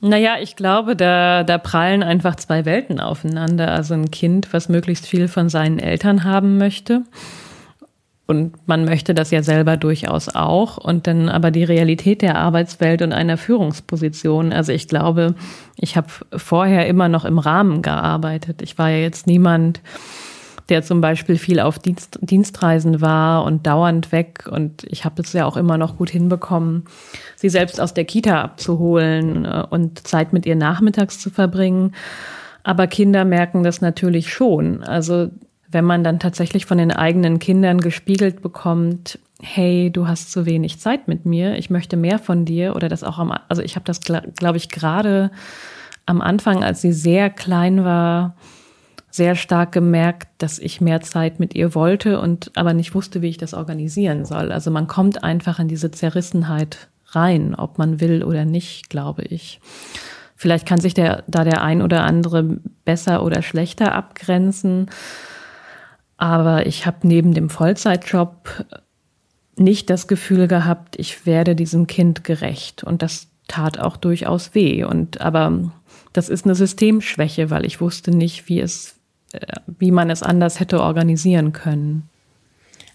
Naja, 0.00 0.36
ich 0.40 0.56
glaube, 0.56 0.94
da, 0.94 1.42
da 1.42 1.58
prallen 1.58 2.02
einfach 2.02 2.36
zwei 2.36 2.64
Welten 2.64 3.00
aufeinander. 3.00 3.72
Also 3.72 3.94
ein 3.94 4.10
Kind, 4.10 4.52
was 4.52 4.68
möglichst 4.68 5.06
viel 5.06 5.26
von 5.28 5.48
seinen 5.48 5.78
Eltern 5.78 6.24
haben 6.24 6.58
möchte. 6.58 7.02
Und 8.28 8.66
man 8.66 8.84
möchte 8.84 9.14
das 9.14 9.30
ja 9.30 9.42
selber 9.42 9.76
durchaus 9.76 10.28
auch. 10.28 10.78
Und 10.78 11.06
dann 11.06 11.28
aber 11.28 11.50
die 11.50 11.64
Realität 11.64 12.22
der 12.22 12.36
Arbeitswelt 12.36 13.00
und 13.02 13.12
einer 13.12 13.36
Führungsposition. 13.36 14.52
Also 14.52 14.72
ich 14.72 14.88
glaube, 14.88 15.34
ich 15.76 15.96
habe 15.96 16.08
vorher 16.36 16.88
immer 16.88 17.08
noch 17.08 17.24
im 17.24 17.38
Rahmen 17.38 17.82
gearbeitet. 17.82 18.62
Ich 18.62 18.78
war 18.78 18.90
ja 18.90 18.98
jetzt 18.98 19.26
niemand, 19.26 19.80
der 20.68 20.82
zum 20.82 21.00
Beispiel 21.00 21.36
viel 21.36 21.60
auf 21.60 21.78
Dienst, 21.78 22.18
Dienstreisen 22.20 23.00
war 23.00 23.44
und 23.44 23.66
dauernd 23.66 24.12
weg. 24.12 24.48
Und 24.50 24.84
ich 24.84 25.04
habe 25.04 25.22
es 25.22 25.32
ja 25.32 25.46
auch 25.46 25.56
immer 25.56 25.78
noch 25.78 25.96
gut 25.96 26.10
hinbekommen, 26.10 26.84
sie 27.36 27.48
selbst 27.48 27.80
aus 27.80 27.94
der 27.94 28.04
Kita 28.04 28.42
abzuholen 28.42 29.44
äh, 29.44 29.64
und 29.68 30.06
Zeit 30.06 30.32
mit 30.32 30.46
ihr 30.46 30.56
nachmittags 30.56 31.20
zu 31.20 31.30
verbringen. 31.30 31.92
Aber 32.64 32.88
Kinder 32.88 33.24
merken 33.24 33.62
das 33.62 33.80
natürlich 33.80 34.32
schon. 34.32 34.82
Also 34.82 35.30
wenn 35.68 35.84
man 35.84 36.02
dann 36.02 36.18
tatsächlich 36.18 36.66
von 36.66 36.78
den 36.78 36.90
eigenen 36.90 37.38
Kindern 37.38 37.80
gespiegelt 37.80 38.42
bekommt, 38.42 39.18
hey, 39.40 39.90
du 39.90 40.08
hast 40.08 40.32
zu 40.32 40.46
wenig 40.46 40.80
Zeit 40.80 41.08
mit 41.08 41.26
mir, 41.26 41.56
ich 41.58 41.70
möchte 41.70 41.96
mehr 41.96 42.18
von 42.18 42.44
dir 42.44 42.74
oder 42.74 42.88
das 42.88 43.04
auch 43.04 43.18
am, 43.18 43.32
also 43.48 43.62
ich 43.62 43.76
habe 43.76 43.84
das, 43.84 44.00
glaube 44.00 44.56
ich, 44.56 44.68
gerade 44.68 45.30
am 46.06 46.20
Anfang, 46.20 46.64
als 46.64 46.80
sie 46.80 46.92
sehr 46.92 47.30
klein 47.30 47.84
war, 47.84 48.36
sehr 49.16 49.34
stark 49.34 49.72
gemerkt, 49.72 50.28
dass 50.38 50.58
ich 50.58 50.80
mehr 50.80 51.00
Zeit 51.00 51.40
mit 51.40 51.54
ihr 51.54 51.74
wollte 51.74 52.20
und 52.20 52.50
aber 52.54 52.74
nicht 52.74 52.94
wusste, 52.94 53.22
wie 53.22 53.28
ich 53.28 53.38
das 53.38 53.54
organisieren 53.54 54.24
soll. 54.24 54.52
Also 54.52 54.70
man 54.70 54.86
kommt 54.86 55.24
einfach 55.24 55.58
in 55.58 55.68
diese 55.68 55.90
Zerrissenheit 55.90 56.88
rein, 57.08 57.54
ob 57.54 57.78
man 57.78 58.00
will 58.00 58.22
oder 58.22 58.44
nicht, 58.44 58.90
glaube 58.90 59.22
ich. 59.22 59.60
Vielleicht 60.36 60.66
kann 60.66 60.80
sich 60.80 60.92
der, 60.92 61.24
da 61.26 61.44
der 61.44 61.62
ein 61.62 61.80
oder 61.80 62.04
andere 62.04 62.42
besser 62.84 63.24
oder 63.24 63.40
schlechter 63.40 63.94
abgrenzen. 63.94 64.90
Aber 66.18 66.66
ich 66.66 66.86
habe 66.86 67.06
neben 67.06 67.32
dem 67.32 67.48
Vollzeitjob 67.48 68.66
nicht 69.56 69.88
das 69.88 70.08
Gefühl 70.08 70.46
gehabt, 70.46 70.98
ich 70.98 71.24
werde 71.24 71.56
diesem 71.56 71.86
Kind 71.86 72.22
gerecht. 72.22 72.84
Und 72.84 73.00
das 73.02 73.28
tat 73.48 73.78
auch 73.78 73.96
durchaus 73.96 74.54
weh. 74.54 74.84
Und 74.84 75.22
aber 75.22 75.72
das 76.12 76.28
ist 76.28 76.44
eine 76.44 76.54
Systemschwäche, 76.54 77.50
weil 77.50 77.64
ich 77.64 77.80
wusste 77.80 78.10
nicht, 78.10 78.48
wie 78.48 78.60
es, 78.60 78.95
wie 79.78 79.90
man 79.90 80.10
es 80.10 80.22
anders 80.22 80.60
hätte 80.60 80.80
organisieren 80.80 81.52
können. 81.52 82.08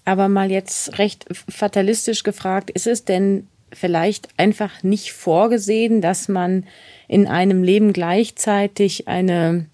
Aber 0.06 0.30
mal 0.30 0.50
jetzt 0.50 0.98
recht 0.98 1.26
fatalistisch 1.50 2.24
gefragt, 2.24 2.70
ist 2.72 2.88
es 2.88 3.06
denn 3.06 3.48
vielleicht 3.72 4.30
einfach 4.38 4.84
nicht 4.84 5.14
vorgesehen, 5.14 6.02
dass 6.02 6.28
man 6.28 6.66
in 7.08 7.28
einem 7.28 7.64
Leben 7.64 7.94
gleichzeitig 7.94 9.08
eine 9.08 9.68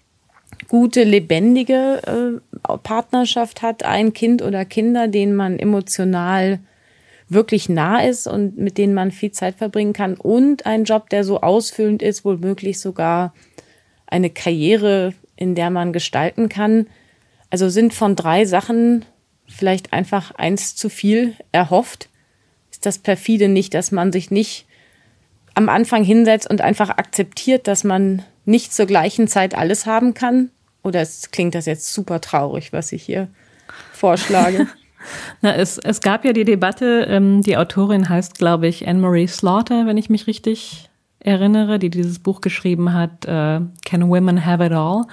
gute, 0.68 1.04
lebendige 1.04 2.40
äh, 2.62 2.78
Partnerschaft 2.78 3.62
hat, 3.62 3.84
ein 3.84 4.12
Kind 4.12 4.42
oder 4.42 4.64
Kinder, 4.64 5.08
denen 5.08 5.34
man 5.34 5.58
emotional 5.58 6.60
wirklich 7.28 7.68
nah 7.68 8.00
ist 8.00 8.26
und 8.26 8.56
mit 8.56 8.78
denen 8.78 8.94
man 8.94 9.10
viel 9.10 9.32
Zeit 9.32 9.56
verbringen 9.56 9.92
kann 9.92 10.14
und 10.14 10.66
ein 10.66 10.84
Job, 10.84 11.10
der 11.10 11.24
so 11.24 11.40
ausfüllend 11.40 12.02
ist, 12.02 12.24
womöglich 12.24 12.80
sogar 12.80 13.34
eine 14.06 14.30
Karriere, 14.30 15.12
in 15.38 15.54
der 15.54 15.70
man 15.70 15.92
gestalten 15.92 16.48
kann. 16.48 16.86
Also 17.50 17.68
sind 17.68 17.94
von 17.94 18.16
drei 18.16 18.44
Sachen 18.44 19.04
vielleicht 19.46 19.92
einfach 19.92 20.32
eins 20.32 20.76
zu 20.76 20.90
viel 20.90 21.34
erhofft 21.52 22.08
ist 22.78 22.86
das 22.86 22.98
perfide 22.98 23.48
nicht, 23.48 23.74
dass 23.74 23.90
man 23.90 24.12
sich 24.12 24.30
nicht 24.30 24.66
am 25.54 25.68
Anfang 25.68 26.04
hinsetzt 26.04 26.48
und 26.48 26.60
einfach 26.60 26.90
akzeptiert, 26.90 27.66
dass 27.66 27.82
man 27.82 28.22
nicht 28.44 28.72
zur 28.72 28.86
gleichen 28.86 29.26
Zeit 29.26 29.56
alles 29.56 29.84
haben 29.84 30.14
kann? 30.14 30.50
Oder 30.84 31.00
es 31.00 31.32
klingt 31.32 31.56
das 31.56 31.66
jetzt 31.66 31.92
super 31.92 32.20
traurig, 32.20 32.72
was 32.72 32.92
ich 32.92 33.02
hier 33.02 33.26
vorschlage? 33.92 34.68
Na, 35.42 35.56
es, 35.56 35.78
es 35.78 36.00
gab 36.00 36.24
ja 36.24 36.32
die 36.32 36.44
Debatte, 36.44 37.06
ähm, 37.08 37.42
die 37.42 37.56
Autorin 37.56 38.08
heißt, 38.08 38.38
glaube 38.38 38.68
ich, 38.68 38.86
Anne-Marie 38.86 39.26
Slaughter, 39.26 39.86
wenn 39.86 39.96
ich 39.96 40.08
mich 40.08 40.28
richtig 40.28 40.87
erinnere, 41.20 41.78
die 41.78 41.90
dieses 41.90 42.18
Buch 42.18 42.40
geschrieben 42.40 42.92
hat, 42.92 43.24
äh, 43.24 43.60
Can 43.84 44.08
Women 44.08 44.44
Have 44.44 44.64
It 44.64 44.72
All? 44.72 45.04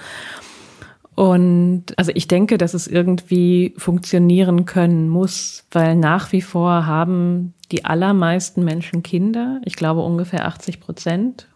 Und 1.16 1.84
also 1.96 2.12
ich 2.14 2.28
denke, 2.28 2.58
dass 2.58 2.74
es 2.74 2.86
irgendwie 2.86 3.74
funktionieren 3.78 4.66
können 4.66 5.08
muss, 5.08 5.64
weil 5.70 5.96
nach 5.96 6.32
wie 6.32 6.42
vor 6.42 6.84
haben 6.84 7.54
die 7.72 7.86
allermeisten 7.86 8.62
Menschen 8.64 9.02
Kinder. 9.02 9.60
Ich 9.64 9.76
glaube 9.76 10.02
ungefähr 10.02 10.46
80 10.46 10.78
Prozent. 10.78 11.48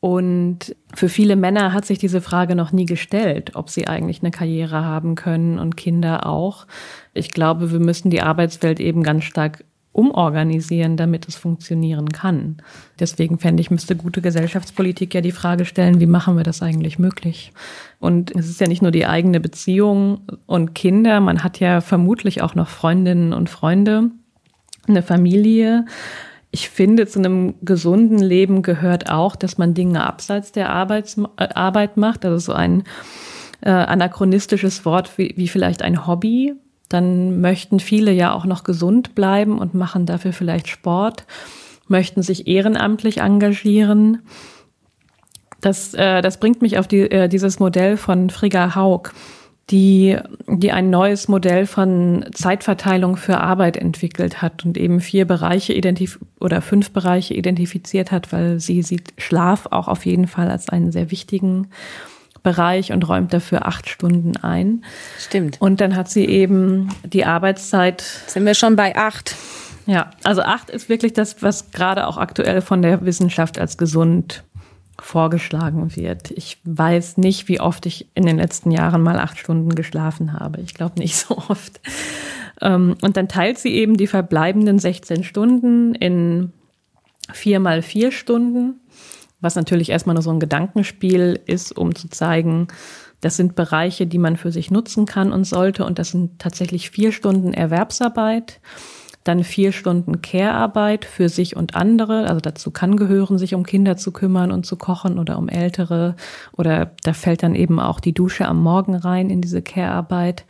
Und 0.00 0.76
für 0.94 1.08
viele 1.08 1.36
Männer 1.36 1.72
hat 1.72 1.84
sich 1.84 1.98
diese 1.98 2.20
Frage 2.20 2.54
noch 2.54 2.72
nie 2.72 2.86
gestellt, 2.86 3.52
ob 3.54 3.70
sie 3.70 3.88
eigentlich 3.88 4.22
eine 4.22 4.30
Karriere 4.30 4.84
haben 4.84 5.14
können 5.14 5.58
und 5.58 5.76
Kinder 5.76 6.26
auch. 6.26 6.66
Ich 7.14 7.30
glaube, 7.30 7.72
wir 7.72 7.80
müssen 7.80 8.10
die 8.10 8.22
Arbeitswelt 8.22 8.78
eben 8.78 9.02
ganz 9.02 9.24
stark 9.24 9.64
umorganisieren, 9.98 10.96
damit 10.96 11.26
es 11.26 11.34
funktionieren 11.34 12.10
kann. 12.10 12.58
Deswegen 13.00 13.40
fände 13.40 13.60
ich, 13.60 13.72
müsste 13.72 13.96
gute 13.96 14.22
Gesellschaftspolitik 14.22 15.12
ja 15.12 15.20
die 15.20 15.32
Frage 15.32 15.64
stellen, 15.64 15.98
wie 15.98 16.06
machen 16.06 16.36
wir 16.36 16.44
das 16.44 16.62
eigentlich 16.62 17.00
möglich? 17.00 17.52
Und 17.98 18.30
es 18.36 18.48
ist 18.48 18.60
ja 18.60 18.68
nicht 18.68 18.80
nur 18.80 18.92
die 18.92 19.06
eigene 19.06 19.40
Beziehung 19.40 20.20
und 20.46 20.76
Kinder, 20.76 21.18
man 21.18 21.42
hat 21.42 21.58
ja 21.58 21.80
vermutlich 21.80 22.42
auch 22.42 22.54
noch 22.54 22.68
Freundinnen 22.68 23.32
und 23.32 23.50
Freunde, 23.50 24.12
eine 24.86 25.02
Familie. 25.02 25.84
Ich 26.52 26.68
finde, 26.68 27.08
zu 27.08 27.18
einem 27.18 27.56
gesunden 27.62 28.20
Leben 28.20 28.62
gehört 28.62 29.10
auch, 29.10 29.34
dass 29.34 29.58
man 29.58 29.74
Dinge 29.74 30.06
abseits 30.06 30.52
der 30.52 30.70
Arbeits 30.70 31.18
äh, 31.38 31.48
Arbeit 31.54 31.96
macht. 31.96 32.24
Also 32.24 32.38
so 32.38 32.52
ein 32.52 32.84
äh, 33.62 33.70
anachronistisches 33.70 34.84
Wort 34.84 35.18
wie, 35.18 35.34
wie 35.36 35.48
vielleicht 35.48 35.82
ein 35.82 36.06
Hobby, 36.06 36.54
dann 36.88 37.40
möchten 37.40 37.80
viele 37.80 38.12
ja 38.12 38.32
auch 38.32 38.44
noch 38.44 38.64
gesund 38.64 39.14
bleiben 39.14 39.58
und 39.58 39.74
machen 39.74 40.06
dafür 40.06 40.32
vielleicht 40.32 40.68
Sport, 40.68 41.24
möchten 41.86 42.22
sich 42.22 42.46
ehrenamtlich 42.46 43.18
engagieren. 43.18 44.22
Das, 45.60 45.94
äh, 45.94 46.22
das 46.22 46.40
bringt 46.40 46.62
mich 46.62 46.78
auf 46.78 46.86
die, 46.86 47.10
äh, 47.10 47.28
dieses 47.28 47.58
Modell 47.58 47.96
von 47.96 48.30
Frigga 48.30 48.74
Haug, 48.74 49.12
die, 49.70 50.16
die 50.46 50.72
ein 50.72 50.88
neues 50.88 51.28
Modell 51.28 51.66
von 51.66 52.24
Zeitverteilung 52.32 53.16
für 53.16 53.38
Arbeit 53.38 53.76
entwickelt 53.76 54.40
hat 54.40 54.64
und 54.64 54.78
eben 54.78 55.00
vier 55.00 55.26
Bereiche 55.26 55.74
identif 55.74 56.18
oder 56.40 56.62
fünf 56.62 56.92
Bereiche 56.92 57.34
identifiziert 57.34 58.10
hat, 58.10 58.32
weil 58.32 58.60
sie 58.60 58.82
sieht 58.82 59.12
Schlaf 59.18 59.66
auch 59.70 59.88
auf 59.88 60.06
jeden 60.06 60.26
Fall 60.26 60.50
als 60.50 60.70
einen 60.70 60.90
sehr 60.90 61.10
wichtigen 61.10 61.68
Bereich 62.42 62.92
und 62.92 63.08
räumt 63.08 63.32
dafür 63.32 63.66
acht 63.66 63.88
Stunden 63.88 64.36
ein. 64.36 64.84
Stimmt. 65.18 65.60
Und 65.60 65.80
dann 65.80 65.96
hat 65.96 66.08
sie 66.10 66.24
eben 66.26 66.88
die 67.04 67.24
Arbeitszeit. 67.24 68.00
Sind 68.26 68.46
wir 68.46 68.54
schon 68.54 68.76
bei 68.76 68.96
acht? 68.96 69.34
Ja, 69.86 70.10
also 70.22 70.42
acht 70.42 70.70
ist 70.70 70.88
wirklich 70.88 71.14
das, 71.14 71.42
was 71.42 71.70
gerade 71.70 72.06
auch 72.06 72.18
aktuell 72.18 72.60
von 72.60 72.82
der 72.82 73.04
Wissenschaft 73.04 73.58
als 73.58 73.78
gesund 73.78 74.44
vorgeschlagen 75.00 75.94
wird. 75.96 76.30
Ich 76.32 76.58
weiß 76.64 77.18
nicht, 77.18 77.48
wie 77.48 77.60
oft 77.60 77.86
ich 77.86 78.08
in 78.14 78.26
den 78.26 78.36
letzten 78.36 78.70
Jahren 78.70 79.02
mal 79.02 79.18
acht 79.18 79.38
Stunden 79.38 79.74
geschlafen 79.74 80.38
habe. 80.38 80.60
Ich 80.60 80.74
glaube 80.74 80.98
nicht 80.98 81.16
so 81.28 81.38
oft. 81.48 81.80
Ähm, 82.60 82.96
und 83.00 83.16
dann 83.16 83.28
teilt 83.28 83.58
sie 83.58 83.74
eben 83.74 83.96
die 83.96 84.06
verbleibenden 84.06 84.78
16 84.78 85.24
Stunden 85.24 85.94
in 85.94 86.52
vier 87.32 87.60
mal 87.60 87.82
vier 87.82 88.10
Stunden 88.10 88.80
was 89.40 89.54
natürlich 89.54 89.90
erstmal 89.90 90.14
nur 90.14 90.22
so 90.22 90.30
ein 90.30 90.40
Gedankenspiel 90.40 91.40
ist, 91.46 91.76
um 91.76 91.94
zu 91.94 92.08
zeigen, 92.08 92.68
das 93.20 93.36
sind 93.36 93.56
Bereiche, 93.56 94.06
die 94.06 94.18
man 94.18 94.36
für 94.36 94.52
sich 94.52 94.70
nutzen 94.70 95.06
kann 95.06 95.32
und 95.32 95.44
sollte. 95.44 95.84
Und 95.84 95.98
das 95.98 96.10
sind 96.10 96.38
tatsächlich 96.38 96.90
vier 96.90 97.12
Stunden 97.12 97.52
Erwerbsarbeit, 97.52 98.60
dann 99.24 99.42
vier 99.42 99.72
Stunden 99.72 100.22
Care-Arbeit 100.22 101.04
für 101.04 101.28
sich 101.28 101.56
und 101.56 101.74
andere. 101.74 102.28
Also 102.28 102.40
dazu 102.40 102.70
kann 102.70 102.96
gehören, 102.96 103.36
sich 103.36 103.54
um 103.54 103.64
Kinder 103.64 103.96
zu 103.96 104.12
kümmern 104.12 104.52
und 104.52 104.66
zu 104.66 104.76
kochen 104.76 105.18
oder 105.18 105.38
um 105.38 105.48
Ältere. 105.48 106.14
Oder 106.56 106.92
da 107.02 107.12
fällt 107.12 107.42
dann 107.42 107.54
eben 107.54 107.80
auch 107.80 108.00
die 108.00 108.14
Dusche 108.14 108.46
am 108.46 108.62
Morgen 108.62 108.94
rein 108.94 109.30
in 109.30 109.40
diese 109.40 109.62
Care-Arbeit. 109.62 110.44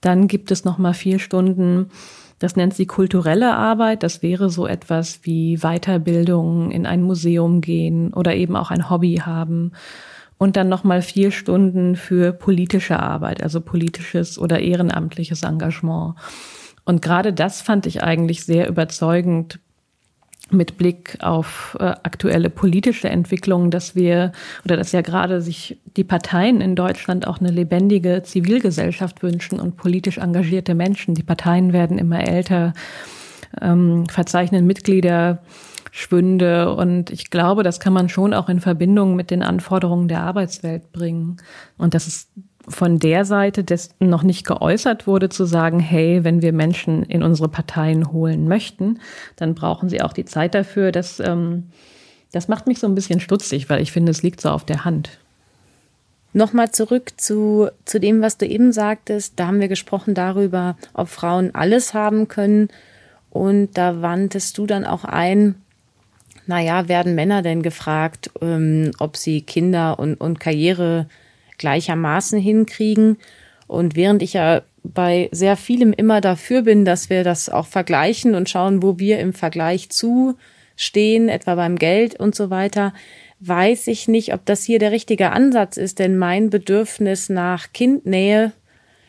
Dann 0.00 0.28
gibt 0.28 0.50
es 0.50 0.64
nochmal 0.64 0.94
vier 0.94 1.18
Stunden 1.18 1.90
das 2.38 2.56
nennt 2.56 2.74
sie 2.74 2.86
kulturelle 2.86 3.54
Arbeit. 3.54 4.02
Das 4.02 4.22
wäre 4.22 4.50
so 4.50 4.66
etwas 4.66 5.20
wie 5.22 5.58
Weiterbildung, 5.58 6.70
in 6.70 6.86
ein 6.86 7.02
Museum 7.02 7.60
gehen 7.60 8.12
oder 8.12 8.34
eben 8.34 8.56
auch 8.56 8.70
ein 8.70 8.90
Hobby 8.90 9.22
haben. 9.24 9.72
Und 10.36 10.56
dann 10.56 10.68
nochmal 10.68 11.00
vier 11.00 11.30
Stunden 11.30 11.96
für 11.96 12.32
politische 12.32 12.98
Arbeit, 12.98 13.42
also 13.42 13.60
politisches 13.60 14.38
oder 14.38 14.60
ehrenamtliches 14.60 15.42
Engagement. 15.42 16.16
Und 16.84 17.02
gerade 17.02 17.32
das 17.32 17.62
fand 17.62 17.86
ich 17.86 18.02
eigentlich 18.02 18.44
sehr 18.44 18.68
überzeugend 18.68 19.60
mit 20.50 20.76
Blick 20.76 21.16
auf 21.20 21.76
äh, 21.80 21.84
aktuelle 21.84 22.50
politische 22.50 23.08
Entwicklungen, 23.08 23.70
dass 23.70 23.94
wir 23.94 24.32
oder 24.64 24.76
dass 24.76 24.92
ja 24.92 25.00
gerade 25.00 25.40
sich 25.40 25.78
die 25.96 26.04
Parteien 26.04 26.60
in 26.60 26.76
Deutschland 26.76 27.26
auch 27.26 27.40
eine 27.40 27.50
lebendige 27.50 28.22
Zivilgesellschaft 28.22 29.22
wünschen 29.22 29.58
und 29.60 29.76
politisch 29.76 30.18
engagierte 30.18 30.74
Menschen. 30.74 31.14
Die 31.14 31.22
Parteien 31.22 31.72
werden 31.72 31.98
immer 31.98 32.26
älter, 32.26 32.72
ähm, 33.60 34.06
verzeichnen 34.06 34.66
Mitglieder. 34.66 35.40
Schwünde. 35.96 36.74
Und 36.74 37.10
ich 37.10 37.30
glaube, 37.30 37.62
das 37.62 37.78
kann 37.78 37.92
man 37.92 38.08
schon 38.08 38.34
auch 38.34 38.48
in 38.48 38.58
Verbindung 38.58 39.14
mit 39.14 39.30
den 39.30 39.44
Anforderungen 39.44 40.08
der 40.08 40.22
Arbeitswelt 40.22 40.90
bringen. 40.90 41.36
Und 41.78 41.94
das 41.94 42.08
ist 42.08 42.30
von 42.68 42.98
der 42.98 43.24
Seite 43.24 43.64
des 43.64 43.90
noch 44.00 44.22
nicht 44.22 44.46
geäußert 44.46 45.06
wurde, 45.06 45.28
zu 45.28 45.44
sagen, 45.44 45.80
hey, 45.80 46.24
wenn 46.24 46.42
wir 46.42 46.52
Menschen 46.52 47.02
in 47.02 47.22
unsere 47.22 47.48
Parteien 47.48 48.12
holen 48.12 48.48
möchten, 48.48 49.00
dann 49.36 49.54
brauchen 49.54 49.88
sie 49.88 50.02
auch 50.02 50.12
die 50.12 50.24
Zeit 50.24 50.54
dafür. 50.54 50.92
Das, 50.92 51.20
ähm, 51.20 51.64
das 52.32 52.48
macht 52.48 52.66
mich 52.66 52.78
so 52.78 52.86
ein 52.86 52.94
bisschen 52.94 53.20
stutzig, 53.20 53.68
weil 53.68 53.82
ich 53.82 53.92
finde, 53.92 54.10
es 54.10 54.22
liegt 54.22 54.40
so 54.40 54.50
auf 54.50 54.64
der 54.64 54.84
Hand. 54.84 55.18
Nochmal 56.32 56.72
zurück 56.72 57.12
zu, 57.16 57.68
zu 57.84 58.00
dem, 58.00 58.20
was 58.20 58.38
du 58.38 58.46
eben 58.46 58.72
sagtest. 58.72 59.34
Da 59.36 59.46
haben 59.46 59.60
wir 59.60 59.68
gesprochen 59.68 60.14
darüber, 60.14 60.76
ob 60.92 61.08
Frauen 61.08 61.54
alles 61.54 61.94
haben 61.94 62.26
können. 62.26 62.68
Und 63.30 63.78
da 63.78 64.02
wandtest 64.02 64.58
du 64.58 64.66
dann 64.66 64.84
auch 64.84 65.04
ein, 65.04 65.54
naja, 66.46 66.88
werden 66.88 67.14
Männer 67.14 67.42
denn 67.42 67.62
gefragt, 67.62 68.30
ähm, 68.40 68.90
ob 68.98 69.16
sie 69.16 69.42
Kinder 69.42 69.98
und, 69.98 70.14
und 70.14 70.40
Karriere 70.40 71.06
gleichermaßen 71.58 72.38
hinkriegen. 72.38 73.18
Und 73.66 73.96
während 73.96 74.22
ich 74.22 74.34
ja 74.34 74.62
bei 74.82 75.28
sehr 75.32 75.56
vielem 75.56 75.92
immer 75.92 76.20
dafür 76.20 76.62
bin, 76.62 76.84
dass 76.84 77.10
wir 77.10 77.24
das 77.24 77.48
auch 77.48 77.66
vergleichen 77.66 78.34
und 78.34 78.50
schauen, 78.50 78.82
wo 78.82 78.98
wir 78.98 79.18
im 79.18 79.32
Vergleich 79.32 79.90
zu 79.90 80.36
stehen, 80.76 81.28
etwa 81.28 81.54
beim 81.54 81.76
Geld 81.76 82.18
und 82.18 82.34
so 82.34 82.50
weiter, 82.50 82.92
weiß 83.40 83.86
ich 83.86 84.08
nicht, 84.08 84.34
ob 84.34 84.44
das 84.44 84.64
hier 84.64 84.78
der 84.78 84.92
richtige 84.92 85.32
Ansatz 85.32 85.76
ist, 85.76 85.98
denn 85.98 86.18
mein 86.18 86.50
Bedürfnis 86.50 87.28
nach 87.28 87.72
Kindnähe 87.72 88.52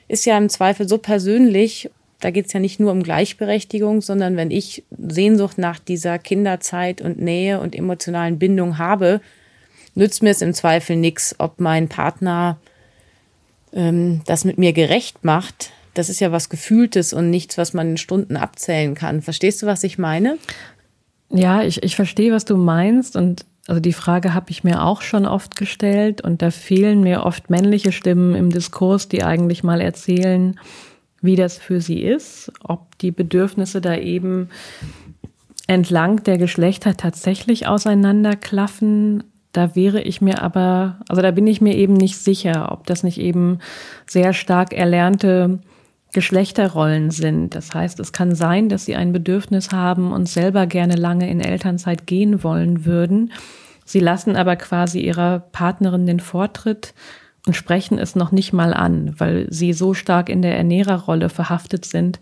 ist 0.07 0.25
ja 0.25 0.37
im 0.37 0.49
Zweifel 0.49 0.87
so 0.87 0.97
persönlich 0.97 1.89
da 2.25 2.31
geht 2.31 2.47
es 2.47 2.53
ja 2.53 2.59
nicht 2.59 2.79
nur 2.79 2.91
um 2.91 3.03
Gleichberechtigung, 3.03 4.01
sondern 4.01 4.37
wenn 4.37 4.51
ich 4.51 4.83
Sehnsucht 4.97 5.57
nach 5.57 5.79
dieser 5.79 6.17
Kinderzeit 6.17 7.01
und 7.01 7.19
Nähe 7.19 7.59
und 7.59 7.75
emotionalen 7.75 8.39
Bindung 8.39 8.77
habe, 8.77 9.21
nützt 9.95 10.21
mir 10.21 10.29
es 10.29 10.41
im 10.41 10.53
Zweifel 10.53 10.95
nichts, 10.95 11.35
ob 11.39 11.59
mein 11.59 11.89
Partner 11.89 12.57
ähm, 13.73 14.21
das 14.25 14.45
mit 14.45 14.57
mir 14.57 14.73
gerecht 14.73 15.23
macht. 15.23 15.71
Das 15.93 16.09
ist 16.09 16.19
ja 16.19 16.31
was 16.31 16.49
Gefühltes 16.49 17.13
und 17.13 17.29
nichts, 17.29 17.57
was 17.57 17.73
man 17.73 17.91
in 17.91 17.97
Stunden 17.97 18.37
abzählen 18.37 18.95
kann. 18.95 19.21
Verstehst 19.21 19.61
du, 19.61 19.65
was 19.65 19.83
ich 19.83 19.97
meine? 19.97 20.37
Ja, 21.29 21.63
ich, 21.63 21.81
ich 21.83 21.95
verstehe, 21.95 22.33
was 22.33 22.45
du 22.45 22.57
meinst. 22.57 23.15
Und 23.15 23.45
also 23.67 23.79
die 23.79 23.93
Frage 23.93 24.33
habe 24.33 24.51
ich 24.51 24.63
mir 24.63 24.83
auch 24.83 25.01
schon 25.01 25.25
oft 25.25 25.55
gestellt. 25.55 26.21
Und 26.21 26.41
da 26.41 26.51
fehlen 26.51 27.01
mir 27.01 27.23
oft 27.23 27.49
männliche 27.49 27.91
Stimmen 27.91 28.35
im 28.35 28.49
Diskurs, 28.49 29.07
die 29.07 29.23
eigentlich 29.23 29.63
mal 29.63 29.81
erzählen, 29.81 30.59
wie 31.21 31.35
das 31.35 31.57
für 31.57 31.81
sie 31.81 32.01
ist, 32.01 32.51
ob 32.61 32.97
die 32.99 33.11
Bedürfnisse 33.11 33.81
da 33.81 33.95
eben 33.95 34.49
entlang 35.67 36.23
der 36.23 36.37
Geschlechter 36.37 36.95
tatsächlich 36.97 37.67
auseinanderklaffen. 37.67 39.23
Da 39.55 39.73
wäre 39.73 40.01
ich 40.01 40.19
mir 40.19 40.41
aber, 40.41 40.97
also 41.07 41.21
da 41.21 41.31
bin 41.31 41.47
ich 41.47 41.61
mir 41.61 41.75
eben 41.75 41.93
nicht 41.93 42.17
sicher, 42.17 42.73
ob 42.73 42.85
das 42.87 43.03
nicht 43.03 43.17
eben 43.17 43.59
sehr 44.05 44.33
stark 44.33 44.73
erlernte 44.73 45.59
Geschlechterrollen 46.11 47.09
sind. 47.09 47.55
Das 47.55 47.73
heißt, 47.73 48.01
es 48.01 48.11
kann 48.11 48.35
sein, 48.35 48.67
dass 48.67 48.83
sie 48.83 48.97
ein 48.97 49.13
Bedürfnis 49.13 49.71
haben 49.71 50.11
und 50.11 50.27
selber 50.27 50.67
gerne 50.67 50.95
lange 50.95 51.29
in 51.29 51.39
Elternzeit 51.39 52.05
gehen 52.05 52.43
wollen 52.43 52.83
würden. 52.83 53.31
Sie 53.85 54.01
lassen 54.01 54.35
aber 54.35 54.57
quasi 54.57 54.99
ihrer 54.99 55.39
Partnerin 55.39 56.05
den 56.05 56.19
Vortritt 56.19 56.93
und 57.47 57.55
sprechen 57.55 57.97
es 57.97 58.13
noch 58.13 58.33
nicht 58.33 58.51
mal 58.51 58.73
an, 58.73 59.15
weil 59.19 59.47
sie 59.49 59.71
so 59.71 59.93
stark 59.93 60.27
in 60.27 60.41
der 60.41 60.57
Ernährerrolle 60.57 61.29
verhaftet 61.29 61.85
sind, 61.85 62.19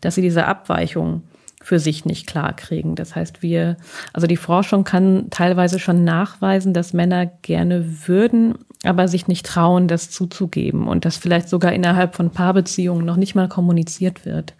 dass 0.00 0.14
sie 0.14 0.22
diese 0.22 0.46
Abweichung 0.46 1.24
für 1.62 1.78
sich 1.78 2.04
nicht 2.04 2.26
klar 2.26 2.54
kriegen. 2.54 2.94
Das 2.94 3.14
heißt, 3.14 3.42
wir, 3.42 3.76
also 4.12 4.26
die 4.26 4.36
Forschung 4.36 4.84
kann 4.84 5.28
teilweise 5.30 5.78
schon 5.78 6.04
nachweisen, 6.04 6.72
dass 6.72 6.94
Männer 6.94 7.26
gerne 7.26 8.08
würden, 8.08 8.54
aber 8.82 9.08
sich 9.08 9.28
nicht 9.28 9.44
trauen, 9.44 9.86
das 9.86 10.10
zuzugeben 10.10 10.88
und 10.88 11.04
das 11.04 11.18
vielleicht 11.18 11.48
sogar 11.48 11.72
innerhalb 11.72 12.14
von 12.14 12.30
Paarbeziehungen 12.30 13.04
noch 13.04 13.16
nicht 13.16 13.34
mal 13.34 13.48
kommuniziert 13.48 14.24
wird. 14.24 14.54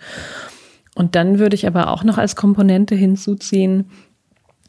Und 0.94 1.14
dann 1.14 1.38
würde 1.38 1.54
ich 1.54 1.66
aber 1.66 1.88
auch 1.88 2.04
noch 2.04 2.18
als 2.18 2.36
Komponente 2.36 2.94
hinzuziehen, 2.94 3.86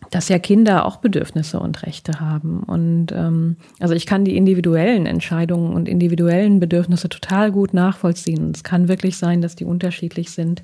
dass 0.10 0.30
ja 0.30 0.40
Kinder 0.40 0.86
auch 0.86 0.98
Bedürfnisse 0.98 1.60
und 1.60 1.84
Rechte 1.84 2.20
haben. 2.20 2.64
Und 2.64 3.12
ähm, 3.12 3.58
also 3.80 3.94
ich 3.94 4.06
kann 4.06 4.26
die 4.26 4.38
individuellen 4.38 5.06
Entscheidungen 5.06 5.74
und 5.74 5.88
individuellen 5.88 6.60
Bedürfnisse 6.60 7.10
total 7.10 7.52
gut 7.52 7.74
nachvollziehen. 7.74 8.52
Es 8.54 8.64
kann 8.64 8.88
wirklich 8.88 9.18
sein, 9.18 9.42
dass 9.42 9.56
die 9.56 9.66
unterschiedlich 9.66 10.32
sind. 10.32 10.64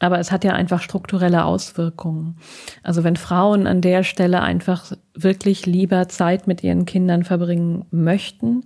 Aber 0.00 0.18
es 0.18 0.30
hat 0.30 0.44
ja 0.44 0.52
einfach 0.52 0.80
strukturelle 0.80 1.44
Auswirkungen. 1.44 2.36
Also 2.82 3.02
wenn 3.04 3.16
Frauen 3.16 3.66
an 3.66 3.80
der 3.80 4.04
Stelle 4.04 4.42
einfach 4.42 4.92
wirklich 5.14 5.66
lieber 5.66 6.08
Zeit 6.08 6.46
mit 6.46 6.62
ihren 6.62 6.84
Kindern 6.84 7.24
verbringen 7.24 7.84
möchten 7.90 8.64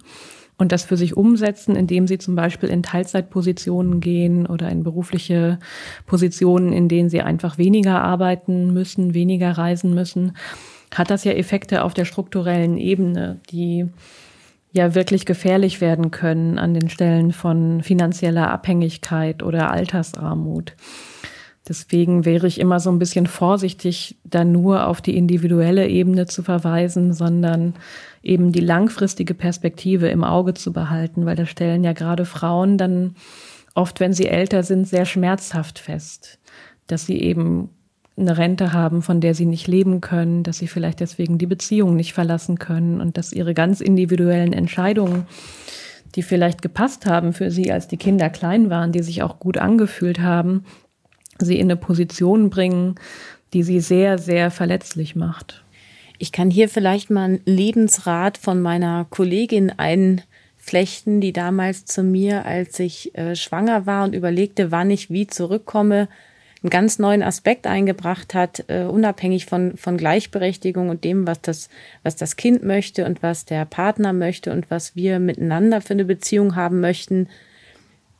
und 0.58 0.72
das 0.72 0.84
für 0.84 0.96
sich 0.96 1.16
umsetzen, 1.16 1.74
indem 1.74 2.06
sie 2.06 2.18
zum 2.18 2.36
Beispiel 2.36 2.68
in 2.68 2.82
Teilzeitpositionen 2.82 4.00
gehen 4.00 4.46
oder 4.46 4.68
in 4.68 4.84
berufliche 4.84 5.58
Positionen, 6.06 6.72
in 6.72 6.88
denen 6.88 7.08
sie 7.08 7.22
einfach 7.22 7.56
weniger 7.56 8.02
arbeiten 8.02 8.72
müssen, 8.72 9.14
weniger 9.14 9.52
reisen 9.52 9.94
müssen, 9.94 10.36
hat 10.94 11.10
das 11.10 11.24
ja 11.24 11.32
Effekte 11.32 11.82
auf 11.82 11.94
der 11.94 12.04
strukturellen 12.04 12.76
Ebene, 12.76 13.40
die 13.50 13.86
ja 14.72 14.94
wirklich 14.94 15.26
gefährlich 15.26 15.80
werden 15.80 16.10
können 16.10 16.58
an 16.58 16.74
den 16.74 16.90
Stellen 16.90 17.32
von 17.32 17.82
finanzieller 17.82 18.50
Abhängigkeit 18.50 19.42
oder 19.42 19.70
Altersarmut. 19.70 20.74
Deswegen 21.68 22.24
wäre 22.24 22.48
ich 22.48 22.58
immer 22.58 22.80
so 22.80 22.90
ein 22.90 22.98
bisschen 22.98 23.26
vorsichtig, 23.26 24.16
da 24.24 24.44
nur 24.44 24.86
auf 24.88 25.00
die 25.00 25.16
individuelle 25.16 25.88
Ebene 25.88 26.26
zu 26.26 26.42
verweisen, 26.42 27.12
sondern 27.12 27.74
eben 28.22 28.50
die 28.50 28.60
langfristige 28.60 29.34
Perspektive 29.34 30.08
im 30.08 30.24
Auge 30.24 30.54
zu 30.54 30.72
behalten, 30.72 31.24
weil 31.24 31.36
da 31.36 31.46
stellen 31.46 31.84
ja 31.84 31.92
gerade 31.92 32.24
Frauen 32.24 32.78
dann 32.78 33.14
oft, 33.74 34.00
wenn 34.00 34.12
sie 34.12 34.26
älter 34.26 34.64
sind, 34.64 34.88
sehr 34.88 35.04
schmerzhaft 35.04 35.78
fest, 35.78 36.40
dass 36.88 37.06
sie 37.06 37.20
eben 37.20 37.70
eine 38.16 38.36
Rente 38.36 38.72
haben, 38.72 39.00
von 39.00 39.20
der 39.20 39.34
sie 39.34 39.46
nicht 39.46 39.68
leben 39.68 40.00
können, 40.00 40.42
dass 40.42 40.58
sie 40.58 40.66
vielleicht 40.66 41.00
deswegen 41.00 41.38
die 41.38 41.46
Beziehung 41.46 41.96
nicht 41.96 42.12
verlassen 42.12 42.58
können 42.58 43.00
und 43.00 43.16
dass 43.16 43.32
ihre 43.32 43.54
ganz 43.54 43.80
individuellen 43.80 44.52
Entscheidungen, 44.52 45.26
die 46.14 46.22
vielleicht 46.22 46.60
gepasst 46.60 47.06
haben 47.06 47.32
für 47.32 47.50
sie, 47.50 47.72
als 47.72 47.88
die 47.88 47.96
Kinder 47.96 48.28
klein 48.28 48.68
waren, 48.68 48.92
die 48.92 49.02
sich 49.02 49.22
auch 49.22 49.38
gut 49.38 49.56
angefühlt 49.56 50.20
haben, 50.20 50.64
sie 51.44 51.58
in 51.58 51.66
eine 51.66 51.76
Position 51.76 52.50
bringen, 52.50 52.96
die 53.52 53.62
sie 53.62 53.80
sehr, 53.80 54.18
sehr 54.18 54.50
verletzlich 54.50 55.14
macht. 55.16 55.62
Ich 56.18 56.32
kann 56.32 56.50
hier 56.50 56.68
vielleicht 56.68 57.10
mal 57.10 57.24
einen 57.24 57.40
Lebensrat 57.44 58.38
von 58.38 58.60
meiner 58.60 59.06
Kollegin 59.10 59.72
einflechten, 59.76 61.20
die 61.20 61.32
damals 61.32 61.84
zu 61.84 62.02
mir, 62.02 62.46
als 62.46 62.78
ich 62.78 63.16
äh, 63.16 63.34
schwanger 63.34 63.86
war 63.86 64.04
und 64.04 64.14
überlegte, 64.14 64.70
wann 64.70 64.90
ich 64.90 65.10
wie 65.10 65.26
zurückkomme, 65.26 66.08
einen 66.62 66.70
ganz 66.70 67.00
neuen 67.00 67.24
Aspekt 67.24 67.66
eingebracht 67.66 68.34
hat, 68.34 68.64
äh, 68.68 68.84
unabhängig 68.84 69.46
von, 69.46 69.76
von 69.76 69.96
Gleichberechtigung 69.96 70.90
und 70.90 71.02
dem, 71.02 71.26
was 71.26 71.40
das, 71.40 71.68
was 72.04 72.14
das 72.14 72.36
Kind 72.36 72.62
möchte 72.62 73.04
und 73.04 73.22
was 73.22 73.44
der 73.44 73.64
Partner 73.64 74.12
möchte 74.12 74.52
und 74.52 74.70
was 74.70 74.94
wir 74.94 75.18
miteinander 75.18 75.80
für 75.80 75.94
eine 75.94 76.04
Beziehung 76.04 76.54
haben 76.54 76.80
möchten 76.80 77.28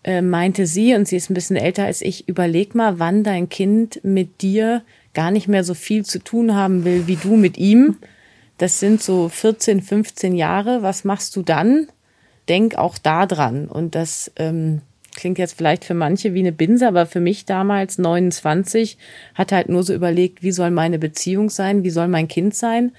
äh, 0.05 0.23
meinte 0.23 0.67
sie, 0.67 0.95
und 0.95 1.07
sie 1.07 1.17
ist 1.17 1.31
ein 1.31 1.35
bisschen 1.35 1.57
älter 1.57 1.85
als 1.85 2.03
ich, 2.03 2.29
überleg 2.29 2.75
mal, 2.75 2.99
wann 2.99 3.23
dein 3.23 3.49
Kind 3.49 4.01
mit 4.03 4.43
dir 4.43 4.83
gar 5.15 5.31
nicht 5.31 5.49
mehr 5.49 5.65
so 5.65 5.75
viel 5.75 6.05
zu 6.05 6.19
tun 6.19 6.55
haben 6.55 6.85
will 6.85 7.07
wie 7.07 7.17
du 7.17 7.37
mit 7.37 7.59
ihm. 7.59 7.99
Das 8.59 8.81
sind 8.81 9.03
so 9.03 9.29
14, 9.29 9.83
15 9.83 10.35
Jahre. 10.35 10.83
Was 10.83 11.05
machst 11.05 11.37
du 11.37 11.43
dann? 11.43 11.89
Denk 12.49 12.77
auch 12.77 12.99
da 12.99 13.27
dran. 13.27 13.67
Und 13.67 13.95
das 13.95 14.33
ähm, 14.37 14.83
klingt 15.15 15.39
jetzt 15.39 15.57
vielleicht 15.57 15.85
für 15.85 15.95
manche 15.95 16.35
wie 16.35 16.41
eine 16.41 16.53
Binse, 16.53 16.89
aber 16.89 17.07
für 17.07 17.21
mich 17.21 17.45
damals 17.45 17.99
29 17.99 18.99
hat 19.35 19.53
halt 19.53 19.69
nur 19.69 19.83
so 19.83 19.95
überlegt, 19.95 20.43
wie 20.43 20.53
soll 20.53 20.71
meine 20.71 20.99
Beziehung 20.99 21.51
sein, 21.51 21.85
wie 21.85 21.91
soll 21.91 22.09
mein 22.09 22.29
Kind 22.29 22.55
sein. 22.55 22.93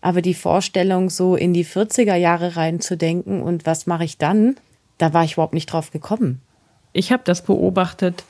Aber 0.00 0.20
die 0.20 0.34
Vorstellung, 0.34 1.08
so 1.08 1.36
in 1.36 1.54
die 1.54 1.64
40er 1.64 2.16
Jahre 2.16 2.56
reinzudenken 2.56 3.42
und 3.42 3.64
was 3.64 3.86
mache 3.86 4.04
ich 4.04 4.18
dann, 4.18 4.56
da 4.98 5.12
war 5.12 5.24
ich 5.24 5.34
überhaupt 5.34 5.54
nicht 5.54 5.66
drauf 5.66 5.90
gekommen. 5.90 6.40
Ich 6.92 7.12
habe 7.12 7.22
das 7.24 7.42
beobachtet 7.42 8.24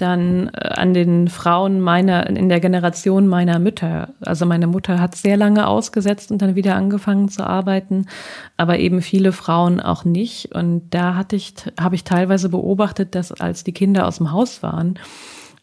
dann 0.00 0.48
äh, 0.48 0.68
an 0.68 0.94
den 0.94 1.28
Frauen 1.28 1.80
meiner, 1.80 2.26
in 2.28 2.48
der 2.48 2.60
Generation 2.60 3.26
meiner 3.26 3.58
Mütter. 3.58 4.10
Also 4.20 4.46
meine 4.46 4.66
Mutter 4.66 4.98
hat 4.98 5.14
sehr 5.14 5.36
lange 5.36 5.66
ausgesetzt 5.66 6.30
und 6.30 6.42
dann 6.42 6.54
wieder 6.54 6.74
angefangen 6.74 7.28
zu 7.28 7.46
arbeiten, 7.46 8.06
aber 8.56 8.78
eben 8.78 9.02
viele 9.02 9.32
Frauen 9.32 9.80
auch 9.80 10.04
nicht. 10.04 10.54
Und 10.54 10.90
da 10.90 11.14
hatte 11.14 11.36
ich, 11.36 11.54
habe 11.78 11.94
ich 11.94 12.04
teilweise 12.04 12.48
beobachtet, 12.48 13.14
dass 13.14 13.32
als 13.32 13.64
die 13.64 13.72
Kinder 13.72 14.06
aus 14.06 14.18
dem 14.18 14.32
Haus 14.32 14.62
waren, 14.62 14.98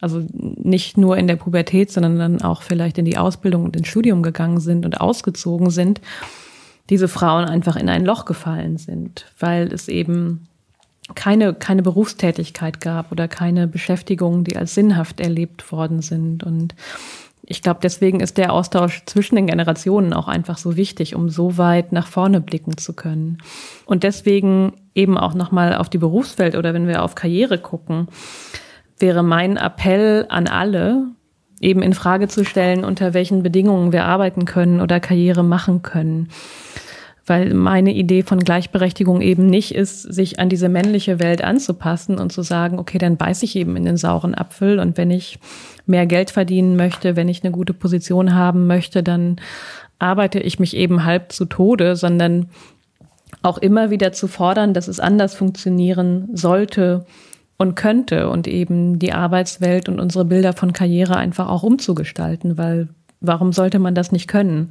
also 0.00 0.24
nicht 0.32 0.96
nur 0.96 1.16
in 1.16 1.26
der 1.26 1.36
Pubertät, 1.36 1.90
sondern 1.90 2.18
dann 2.18 2.42
auch 2.42 2.62
vielleicht 2.62 2.98
in 2.98 3.04
die 3.04 3.18
Ausbildung 3.18 3.64
und 3.64 3.74
ins 3.74 3.88
Studium 3.88 4.22
gegangen 4.22 4.60
sind 4.60 4.86
und 4.86 5.00
ausgezogen 5.00 5.70
sind, 5.70 6.00
diese 6.90 7.08
Frauen 7.08 7.44
einfach 7.44 7.76
in 7.76 7.88
ein 7.88 8.04
Loch 8.04 8.24
gefallen 8.24 8.78
sind, 8.78 9.26
weil 9.38 9.72
es 9.72 9.88
eben 9.88 10.48
keine, 11.14 11.54
keine 11.54 11.82
Berufstätigkeit 11.82 12.80
gab 12.80 13.12
oder 13.12 13.28
keine 13.28 13.66
Beschäftigung, 13.66 14.44
die 14.44 14.56
als 14.56 14.74
sinnhaft 14.74 15.20
erlebt 15.20 15.72
worden 15.72 16.02
sind. 16.02 16.44
Und 16.44 16.74
ich 17.42 17.62
glaube, 17.62 17.80
deswegen 17.82 18.20
ist 18.20 18.36
der 18.36 18.52
Austausch 18.52 19.02
zwischen 19.06 19.36
den 19.36 19.46
Generationen 19.46 20.12
auch 20.12 20.28
einfach 20.28 20.58
so 20.58 20.76
wichtig, 20.76 21.14
um 21.14 21.30
so 21.30 21.56
weit 21.56 21.92
nach 21.92 22.06
vorne 22.06 22.40
blicken 22.40 22.76
zu 22.76 22.92
können. 22.92 23.38
Und 23.86 24.02
deswegen 24.02 24.74
eben 24.94 25.16
auch 25.16 25.34
nochmal 25.34 25.74
auf 25.74 25.88
die 25.88 25.98
Berufswelt 25.98 26.56
oder 26.56 26.74
wenn 26.74 26.88
wir 26.88 27.02
auf 27.02 27.14
Karriere 27.14 27.58
gucken, 27.58 28.08
wäre 28.98 29.22
mein 29.22 29.56
Appell 29.56 30.26
an 30.28 30.46
alle, 30.46 31.06
eben 31.60 31.82
in 31.82 31.94
Frage 31.94 32.28
zu 32.28 32.44
stellen, 32.44 32.84
unter 32.84 33.14
welchen 33.14 33.42
Bedingungen 33.42 33.92
wir 33.92 34.04
arbeiten 34.04 34.44
können 34.44 34.80
oder 34.80 35.00
Karriere 35.00 35.42
machen 35.42 35.82
können. 35.82 36.28
Weil 37.26 37.52
meine 37.52 37.92
Idee 37.92 38.22
von 38.22 38.38
Gleichberechtigung 38.38 39.20
eben 39.20 39.46
nicht 39.46 39.74
ist, 39.74 40.02
sich 40.02 40.38
an 40.38 40.48
diese 40.48 40.70
männliche 40.70 41.20
Welt 41.20 41.44
anzupassen 41.44 42.18
und 42.18 42.32
zu 42.32 42.42
sagen, 42.42 42.78
okay, 42.78 42.96
dann 42.96 43.18
beiß 43.18 43.42
ich 43.42 43.54
eben 43.56 43.76
in 43.76 43.84
den 43.84 43.98
sauren 43.98 44.34
Apfel 44.34 44.78
und 44.78 44.96
wenn 44.96 45.10
ich 45.10 45.38
mehr 45.84 46.06
Geld 46.06 46.30
verdienen 46.30 46.76
möchte, 46.76 47.16
wenn 47.16 47.28
ich 47.28 47.44
eine 47.44 47.52
gute 47.52 47.74
Position 47.74 48.34
haben 48.34 48.66
möchte, 48.66 49.02
dann 49.02 49.36
arbeite 49.98 50.38
ich 50.38 50.58
mich 50.58 50.74
eben 50.74 51.04
halb 51.04 51.32
zu 51.32 51.44
Tode, 51.44 51.96
sondern 51.96 52.48
auch 53.42 53.58
immer 53.58 53.90
wieder 53.90 54.12
zu 54.12 54.26
fordern, 54.26 54.72
dass 54.72 54.88
es 54.88 55.00
anders 55.00 55.34
funktionieren 55.34 56.28
sollte 56.32 57.04
und 57.58 57.74
könnte 57.74 58.30
und 58.30 58.46
eben 58.46 58.98
die 58.98 59.12
Arbeitswelt 59.12 59.88
und 59.88 60.00
unsere 60.00 60.24
Bilder 60.24 60.52
von 60.52 60.72
Karriere 60.72 61.16
einfach 61.16 61.48
auch 61.48 61.64
umzugestalten, 61.64 62.56
weil 62.56 62.88
warum 63.20 63.52
sollte 63.52 63.80
man 63.80 63.96
das 63.96 64.12
nicht 64.12 64.28
können? 64.28 64.68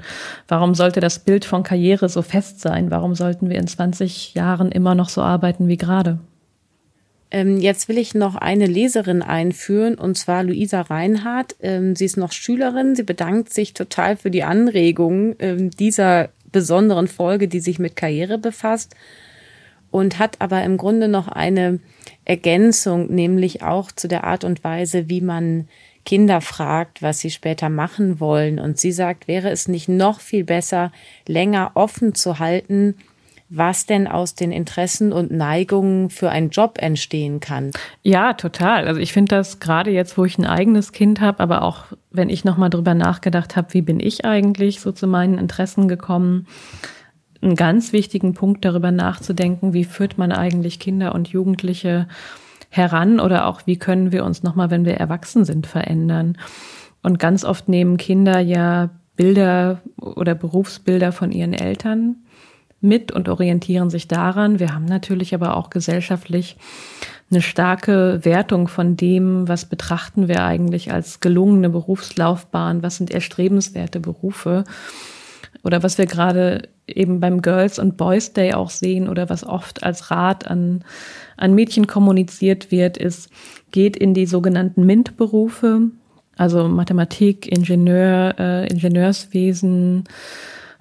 Warum 0.47 0.73
sollte 0.73 1.01
das 1.01 1.19
Bild 1.19 1.43
von 1.43 1.63
Karriere 1.63 2.07
so 2.07 2.21
fest 2.21 2.61
sein? 2.61 2.89
Warum 2.89 3.13
sollten 3.13 3.49
wir 3.49 3.57
in 3.57 3.67
20 3.67 4.33
Jahren 4.33 4.71
immer 4.71 4.95
noch 4.95 5.09
so 5.09 5.21
arbeiten 5.21 5.67
wie 5.67 5.77
gerade? 5.77 6.19
Ähm, 7.29 7.57
jetzt 7.57 7.89
will 7.89 7.97
ich 7.97 8.15
noch 8.15 8.35
eine 8.35 8.67
Leserin 8.67 9.21
einführen, 9.21 9.95
und 9.95 10.17
zwar 10.17 10.43
Luisa 10.43 10.79
Reinhardt. 10.79 11.57
Ähm, 11.59 11.93
sie 11.93 12.05
ist 12.05 12.15
noch 12.15 12.31
Schülerin. 12.31 12.95
Sie 12.95 13.03
bedankt 13.03 13.51
sich 13.51 13.73
total 13.73 14.15
für 14.15 14.31
die 14.31 14.43
Anregung 14.43 15.35
ähm, 15.39 15.71
dieser 15.71 16.29
besonderen 16.53 17.09
Folge, 17.09 17.49
die 17.49 17.59
sich 17.59 17.79
mit 17.79 17.97
Karriere 17.97 18.37
befasst 18.37 18.95
und 19.97 20.19
hat 20.19 20.41
aber 20.41 20.63
im 20.63 20.77
Grunde 20.77 21.07
noch 21.07 21.27
eine 21.27 21.79
Ergänzung, 22.23 23.13
nämlich 23.13 23.63
auch 23.63 23.91
zu 23.91 24.07
der 24.07 24.23
Art 24.25 24.43
und 24.43 24.63
Weise, 24.63 25.09
wie 25.09 25.21
man 25.21 25.67
Kinder 26.05 26.39
fragt, 26.39 27.01
was 27.01 27.19
sie 27.19 27.31
später 27.31 27.69
machen 27.69 28.19
wollen. 28.19 28.59
Und 28.59 28.79
sie 28.79 28.91
sagt, 28.91 29.27
wäre 29.27 29.49
es 29.49 29.67
nicht 29.67 29.89
noch 29.89 30.19
viel 30.19 30.43
besser, 30.43 30.91
länger 31.27 31.71
offen 31.73 32.15
zu 32.15 32.39
halten, 32.39 32.95
was 33.49 33.85
denn 33.85 34.07
aus 34.07 34.35
den 34.35 34.51
Interessen 34.51 35.11
und 35.13 35.31
Neigungen 35.31 36.09
für 36.09 36.29
einen 36.29 36.49
Job 36.49 36.77
entstehen 36.79 37.39
kann. 37.39 37.71
Ja, 38.03 38.33
total. 38.33 38.87
Also 38.87 38.99
ich 38.99 39.13
finde 39.13 39.35
das 39.35 39.59
gerade 39.59 39.89
jetzt, 39.91 40.17
wo 40.17 40.25
ich 40.25 40.37
ein 40.37 40.45
eigenes 40.45 40.91
Kind 40.91 41.21
habe, 41.21 41.39
aber 41.39 41.61
auch 41.61 41.85
wenn 42.11 42.29
ich 42.29 42.43
nochmal 42.45 42.69
drüber 42.69 42.93
nachgedacht 42.93 43.55
habe, 43.55 43.73
wie 43.73 43.81
bin 43.81 43.99
ich 43.99 44.25
eigentlich 44.25 44.79
so 44.79 44.91
zu 44.91 45.07
meinen 45.07 45.37
Interessen 45.37 45.87
gekommen, 45.87 46.45
einen 47.41 47.55
ganz 47.55 47.93
wichtigen 47.93 48.33
Punkt 48.33 48.65
darüber 48.65 48.91
nachzudenken, 48.91 49.73
wie 49.73 49.83
führt 49.83 50.17
man 50.17 50.31
eigentlich 50.31 50.79
Kinder 50.79 51.13
und 51.13 51.29
Jugendliche 51.29 52.07
heran 52.69 53.19
oder 53.19 53.45
auch 53.45 53.61
wie 53.65 53.77
können 53.77 54.11
wir 54.11 54.25
uns 54.25 54.43
nochmal, 54.43 54.71
wenn 54.71 54.85
wir 54.85 54.95
erwachsen 54.95 55.45
sind, 55.45 55.67
verändern. 55.67 56.37
Und 57.01 57.19
ganz 57.19 57.45
oft 57.45 57.69
nehmen 57.69 57.97
Kinder 57.97 58.39
ja 58.39 58.89
Bilder 59.15 59.81
oder 59.99 60.35
Berufsbilder 60.35 61.11
von 61.11 61.31
ihren 61.31 61.53
Eltern 61.53 62.17
mit 62.81 63.11
und 63.11 63.29
orientieren 63.29 63.89
sich 63.89 64.07
daran. 64.07 64.59
Wir 64.59 64.73
haben 64.73 64.85
natürlich 64.85 65.33
aber 65.33 65.57
auch 65.57 65.69
gesellschaftlich 65.69 66.57
eine 67.29 67.41
starke 67.41 68.19
Wertung 68.23 68.67
von 68.67 68.95
dem, 68.95 69.47
was 69.47 69.65
betrachten 69.65 70.27
wir 70.27 70.43
eigentlich 70.43 70.93
als 70.93 71.19
gelungene 71.19 71.69
Berufslaufbahn, 71.69 72.83
was 72.83 72.97
sind 72.97 73.11
erstrebenswerte 73.11 73.99
Berufe 73.99 74.63
oder 75.67 75.83
was 75.83 75.97
wir 75.97 76.05
gerade 76.05 76.69
eben 76.87 77.19
beim 77.19 77.41
Girls 77.41 77.77
und 77.77 77.97
Boys 77.97 78.31
Day 78.31 78.53
auch 78.53 78.69
sehen 78.69 79.09
oder 79.09 79.29
was 79.29 79.43
oft 79.43 79.83
als 79.83 80.09
Rat 80.09 80.47
an, 80.47 80.85
an 81.35 81.53
Mädchen 81.53 81.87
kommuniziert 81.87 82.71
wird, 82.71 82.95
ist, 82.95 83.29
geht 83.71 83.97
in 83.97 84.13
die 84.13 84.25
sogenannten 84.25 84.85
MINT-Berufe, 84.85 85.91
also 86.37 86.69
Mathematik, 86.69 87.51
Ingenieur, 87.51 88.35
äh, 88.39 88.67
Ingenieurswesen, 88.67 90.05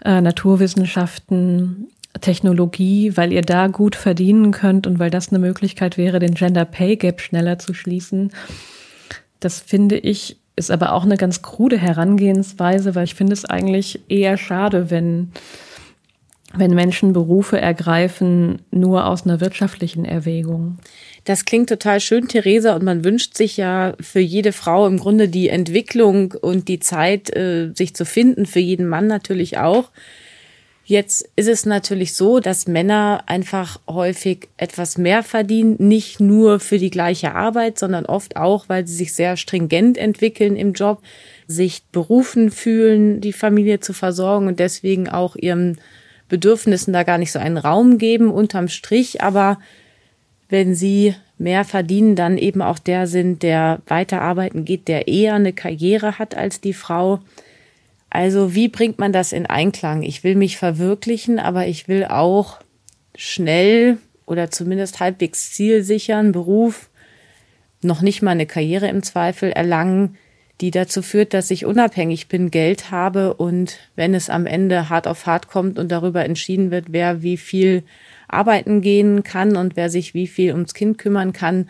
äh, 0.04 0.20
Naturwissenschaften, 0.20 1.88
Technologie, 2.20 3.16
weil 3.16 3.32
ihr 3.32 3.42
da 3.42 3.66
gut 3.66 3.96
verdienen 3.96 4.52
könnt 4.52 4.86
und 4.86 5.00
weil 5.00 5.10
das 5.10 5.30
eine 5.30 5.40
Möglichkeit 5.40 5.98
wäre, 5.98 6.20
den 6.20 6.34
Gender 6.34 6.64
Pay 6.64 6.94
Gap 6.94 7.20
schneller 7.20 7.58
zu 7.58 7.74
schließen. 7.74 8.30
Das 9.40 9.58
finde 9.58 9.98
ich 9.98 10.38
ist 10.56 10.70
aber 10.70 10.92
auch 10.92 11.04
eine 11.04 11.16
ganz 11.16 11.42
krude 11.42 11.78
Herangehensweise, 11.78 12.94
weil 12.94 13.04
ich 13.04 13.14
finde 13.14 13.34
es 13.34 13.44
eigentlich 13.44 14.00
eher 14.08 14.36
schade, 14.36 14.90
wenn 14.90 15.32
wenn 16.58 16.74
Menschen 16.74 17.12
Berufe 17.12 17.60
ergreifen, 17.60 18.62
nur 18.70 19.06
aus 19.06 19.24
einer 19.24 19.40
wirtschaftlichen 19.40 20.04
Erwägung. 20.04 20.78
Das 21.24 21.44
klingt 21.44 21.68
total 21.68 22.00
schön, 22.00 22.28
Theresa, 22.28 22.74
und 22.74 22.82
man 22.82 23.04
wünscht 23.04 23.36
sich 23.36 23.56
ja 23.56 23.94
für 24.00 24.20
jede 24.20 24.52
Frau 24.52 24.86
im 24.86 24.98
Grunde 24.98 25.28
die 25.28 25.48
Entwicklung 25.48 26.32
und 26.40 26.68
die 26.68 26.78
Zeit, 26.78 27.34
äh, 27.34 27.72
sich 27.74 27.94
zu 27.94 28.04
finden, 28.04 28.46
für 28.46 28.60
jeden 28.60 28.86
Mann 28.86 29.06
natürlich 29.06 29.58
auch. 29.58 29.90
Jetzt 30.88 31.28
ist 31.34 31.48
es 31.48 31.66
natürlich 31.66 32.14
so, 32.14 32.38
dass 32.38 32.68
Männer 32.68 33.24
einfach 33.26 33.80
häufig 33.88 34.48
etwas 34.56 34.96
mehr 34.98 35.24
verdienen, 35.24 35.74
nicht 35.80 36.20
nur 36.20 36.60
für 36.60 36.78
die 36.78 36.90
gleiche 36.90 37.34
Arbeit, 37.34 37.76
sondern 37.76 38.06
oft 38.06 38.36
auch, 38.36 38.68
weil 38.68 38.86
sie 38.86 38.94
sich 38.94 39.12
sehr 39.12 39.36
stringent 39.36 39.98
entwickeln 39.98 40.54
im 40.54 40.74
Job, 40.74 41.02
sich 41.48 41.82
berufen 41.90 42.52
fühlen, 42.52 43.20
die 43.20 43.32
Familie 43.32 43.80
zu 43.80 43.94
versorgen 43.94 44.46
und 44.46 44.60
deswegen 44.60 45.08
auch 45.08 45.34
ihren 45.34 45.80
Bedürfnissen 46.28 46.92
da 46.92 47.02
gar 47.02 47.18
nicht 47.18 47.32
so 47.32 47.40
einen 47.40 47.58
Raum 47.58 47.98
geben 47.98 48.30
unterm 48.30 48.68
Strich. 48.68 49.22
Aber 49.22 49.58
wenn 50.48 50.76
sie 50.76 51.16
mehr 51.36 51.64
verdienen, 51.64 52.14
dann 52.14 52.38
eben 52.38 52.62
auch 52.62 52.78
der 52.78 53.08
sind, 53.08 53.42
der 53.42 53.82
weiterarbeiten 53.88 54.64
geht, 54.64 54.86
der 54.86 55.08
eher 55.08 55.34
eine 55.34 55.52
Karriere 55.52 56.20
hat 56.20 56.36
als 56.36 56.60
die 56.60 56.74
Frau, 56.74 57.18
also 58.10 58.54
wie 58.54 58.68
bringt 58.68 58.98
man 58.98 59.12
das 59.12 59.32
in 59.32 59.46
Einklang? 59.46 60.02
Ich 60.02 60.24
will 60.24 60.36
mich 60.36 60.56
verwirklichen, 60.56 61.38
aber 61.38 61.66
ich 61.66 61.88
will 61.88 62.04
auch 62.04 62.60
schnell 63.14 63.98
oder 64.26 64.50
zumindest 64.50 65.00
halbwegs 65.00 65.52
zielsichern 65.52 66.32
Beruf, 66.32 66.90
noch 67.82 68.02
nicht 68.02 68.22
mal 68.22 68.32
eine 68.32 68.46
Karriere 68.46 68.88
im 68.88 69.02
Zweifel 69.02 69.50
erlangen, 69.50 70.16
die 70.60 70.70
dazu 70.70 71.02
führt, 71.02 71.34
dass 71.34 71.50
ich 71.50 71.66
unabhängig 71.66 72.28
bin, 72.28 72.50
Geld 72.50 72.90
habe 72.90 73.34
und 73.34 73.78
wenn 73.94 74.14
es 74.14 74.30
am 74.30 74.46
Ende 74.46 74.88
hart 74.88 75.06
auf 75.06 75.26
hart 75.26 75.48
kommt 75.48 75.78
und 75.78 75.92
darüber 75.92 76.24
entschieden 76.24 76.70
wird, 76.70 76.86
wer 76.88 77.22
wie 77.22 77.36
viel 77.36 77.82
arbeiten 78.28 78.80
gehen 78.80 79.22
kann 79.22 79.56
und 79.56 79.76
wer 79.76 79.90
sich 79.90 80.14
wie 80.14 80.26
viel 80.26 80.52
ums 80.52 80.74
Kind 80.74 80.98
kümmern 80.98 81.32
kann, 81.32 81.68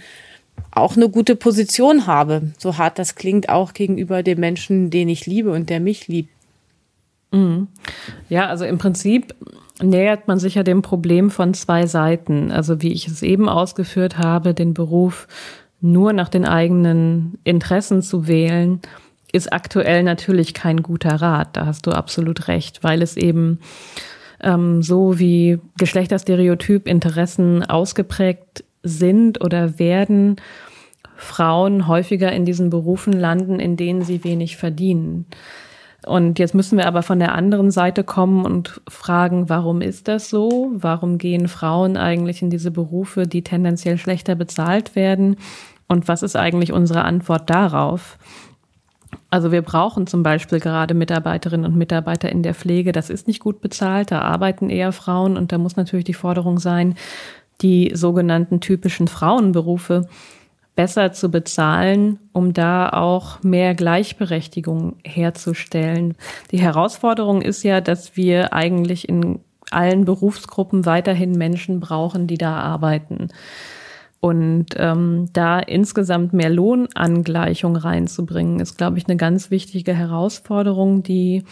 auch 0.70 0.96
eine 0.96 1.08
gute 1.08 1.36
Position 1.36 2.06
habe. 2.06 2.52
So 2.58 2.78
hart 2.78 2.98
das 2.98 3.14
klingt, 3.14 3.48
auch 3.48 3.72
gegenüber 3.72 4.22
dem 4.22 4.40
Menschen, 4.40 4.90
den 4.90 5.08
ich 5.08 5.26
liebe 5.26 5.50
und 5.50 5.70
der 5.70 5.80
mich 5.80 6.08
liebt. 6.08 6.30
Mhm. 7.32 7.68
Ja, 8.28 8.46
also 8.46 8.64
im 8.64 8.78
Prinzip 8.78 9.34
nähert 9.82 10.28
man 10.28 10.38
sich 10.38 10.54
ja 10.54 10.62
dem 10.62 10.82
Problem 10.82 11.30
von 11.30 11.54
zwei 11.54 11.86
Seiten. 11.86 12.50
Also 12.50 12.82
wie 12.82 12.92
ich 12.92 13.08
es 13.08 13.22
eben 13.22 13.48
ausgeführt 13.48 14.18
habe, 14.18 14.54
den 14.54 14.74
Beruf 14.74 15.28
nur 15.80 16.12
nach 16.12 16.28
den 16.28 16.44
eigenen 16.44 17.38
Interessen 17.44 18.02
zu 18.02 18.26
wählen, 18.26 18.80
ist 19.32 19.52
aktuell 19.52 20.02
natürlich 20.02 20.54
kein 20.54 20.82
guter 20.82 21.16
Rat. 21.16 21.56
Da 21.56 21.66
hast 21.66 21.86
du 21.86 21.90
absolut 21.90 22.48
recht, 22.48 22.82
weil 22.82 23.02
es 23.02 23.16
eben 23.16 23.60
ähm, 24.40 24.82
so 24.82 25.18
wie 25.18 25.58
Geschlechterstereotyp 25.78 26.86
Interessen 26.86 27.62
ausgeprägt 27.64 28.64
sind 28.86 29.44
oder 29.44 29.78
werden, 29.78 30.36
Frauen 31.16 31.88
häufiger 31.88 32.32
in 32.32 32.44
diesen 32.44 32.70
Berufen 32.70 33.12
landen, 33.12 33.58
in 33.58 33.76
denen 33.76 34.02
sie 34.02 34.22
wenig 34.22 34.56
verdienen. 34.56 35.26
Und 36.04 36.38
jetzt 36.38 36.54
müssen 36.54 36.78
wir 36.78 36.86
aber 36.86 37.02
von 37.02 37.18
der 37.18 37.34
anderen 37.34 37.70
Seite 37.70 38.04
kommen 38.04 38.44
und 38.44 38.80
fragen, 38.88 39.48
warum 39.48 39.80
ist 39.80 40.06
das 40.06 40.30
so? 40.30 40.70
Warum 40.74 41.18
gehen 41.18 41.48
Frauen 41.48 41.96
eigentlich 41.96 42.42
in 42.42 42.50
diese 42.50 42.70
Berufe, 42.70 43.26
die 43.26 43.42
tendenziell 43.42 43.98
schlechter 43.98 44.36
bezahlt 44.36 44.94
werden? 44.94 45.36
Und 45.88 46.06
was 46.06 46.22
ist 46.22 46.36
eigentlich 46.36 46.72
unsere 46.72 47.02
Antwort 47.02 47.50
darauf? 47.50 48.18
Also 49.30 49.50
wir 49.50 49.62
brauchen 49.62 50.06
zum 50.06 50.22
Beispiel 50.22 50.60
gerade 50.60 50.94
Mitarbeiterinnen 50.94 51.66
und 51.66 51.76
Mitarbeiter 51.76 52.30
in 52.30 52.44
der 52.44 52.54
Pflege. 52.54 52.92
Das 52.92 53.10
ist 53.10 53.26
nicht 53.26 53.40
gut 53.40 53.60
bezahlt, 53.60 54.12
da 54.12 54.20
arbeiten 54.20 54.70
eher 54.70 54.92
Frauen 54.92 55.36
und 55.36 55.50
da 55.50 55.58
muss 55.58 55.76
natürlich 55.76 56.04
die 56.04 56.14
Forderung 56.14 56.58
sein, 56.58 56.94
die 57.62 57.92
sogenannten 57.94 58.60
typischen 58.60 59.08
Frauenberufe 59.08 60.08
besser 60.74 61.12
zu 61.12 61.30
bezahlen, 61.30 62.18
um 62.32 62.52
da 62.52 62.90
auch 62.90 63.42
mehr 63.42 63.74
Gleichberechtigung 63.74 64.96
herzustellen. 65.04 66.14
Die 66.50 66.60
Herausforderung 66.60 67.40
ist 67.40 67.62
ja, 67.62 67.80
dass 67.80 68.16
wir 68.16 68.52
eigentlich 68.52 69.08
in 69.08 69.40
allen 69.70 70.04
Berufsgruppen 70.04 70.84
weiterhin 70.84 71.32
Menschen 71.32 71.80
brauchen, 71.80 72.26
die 72.26 72.38
da 72.38 72.58
arbeiten. 72.58 73.28
Und 74.20 74.66
ähm, 74.76 75.28
da 75.32 75.58
insgesamt 75.58 76.32
mehr 76.32 76.50
Lohnangleichung 76.50 77.76
reinzubringen, 77.76 78.60
ist, 78.60 78.76
glaube 78.76 78.98
ich, 78.98 79.06
eine 79.06 79.16
ganz 79.16 79.50
wichtige 79.50 79.94
Herausforderung, 79.94 81.02
die 81.02 81.44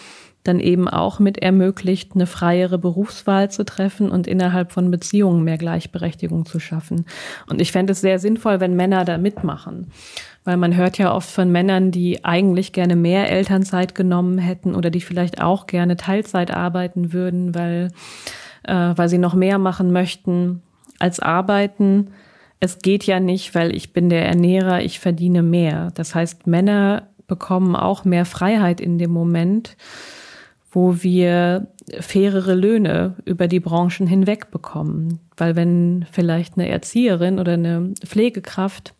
dann 0.45 0.61
eben 0.61 0.89
auch 0.89 1.19
mit 1.19 1.39
ermöglicht, 1.39 2.13
eine 2.15 2.27
freiere 2.27 2.79
Berufswahl 2.79 3.51
zu 3.51 3.65
treffen 3.65 4.11
und 4.11 4.27
innerhalb 4.27 4.73
von 4.73 4.91
Beziehungen 4.91 5.43
mehr 5.43 5.59
Gleichberechtigung 5.59 6.45
zu 6.45 6.61
schaffen. 6.61 7.07
Und 7.49 7.61
ich 7.61 7.73
fände 7.73 7.93
es 7.93 8.03
sehr 8.03 8.19
sinnvoll, 8.19 8.61
wenn 8.61 8.77
Männer 8.77 9.05
da 9.05 9.17
mitmachen. 9.19 9.91
Weil 10.45 10.59
man 10.59 10.77
hört 10.77 10.99
ja 10.99 11.15
oft 11.15 11.31
von 11.31 11.51
Männern, 11.51 11.91
die 11.91 12.25
eigentlich 12.27 12.75
gerne 12.75 12.95
mehr 12.95 13.31
Elternzeit 13.31 13.95
genommen 13.95 14.37
hätten 14.37 14.75
oder 14.75 14.91
die 14.91 15.01
vielleicht 15.01 15.41
auch 15.41 15.67
gerne 15.67 15.97
Teilzeit 15.97 16.51
arbeiten 16.51 17.15
würden, 17.15 17.55
weil, 17.55 17.91
äh, 18.65 18.93
weil 18.95 19.09
sie 19.09 19.19
noch 19.19 19.35
mehr 19.35 19.57
machen 19.59 19.93
möchten 19.93 20.63
als 20.99 21.21
arbeiten. 21.21 22.09
Es 22.61 22.81
geht 22.81 23.05
ja 23.05 23.19
nicht, 23.19 23.55
weil 23.55 23.75
ich 23.75 23.95
bin 23.95 24.11
der 24.11 24.27
Ernährer, 24.27 24.83
ich 24.83 25.01
verdiene 25.01 25.43
mehr. 25.43 25.91
Das 25.95 26.15
heißt, 26.15 26.47
Männer 26.47 27.09
bekommen 27.27 27.75
auch 27.75 28.05
mehr 28.05 28.27
Freiheit 28.27 28.83
in 28.83 28.99
dem 28.99 29.11
Moment 29.11 29.79
wo 30.75 31.03
wir 31.03 31.69
fairere 32.01 32.55
Löhne 32.55 33.15
über 33.25 33.47
die 33.47 33.61
Branchen 33.61 34.07
hinweg 34.07 34.51
bekommen. 34.51 35.21
Weil 35.37 35.55
wenn 35.57 36.07
vielleicht 36.11 36.59
eine 36.59 36.69
Erzieherin 36.69 37.39
oder 37.39 37.53
eine 37.53 37.93
Pflegekraft 38.05 38.95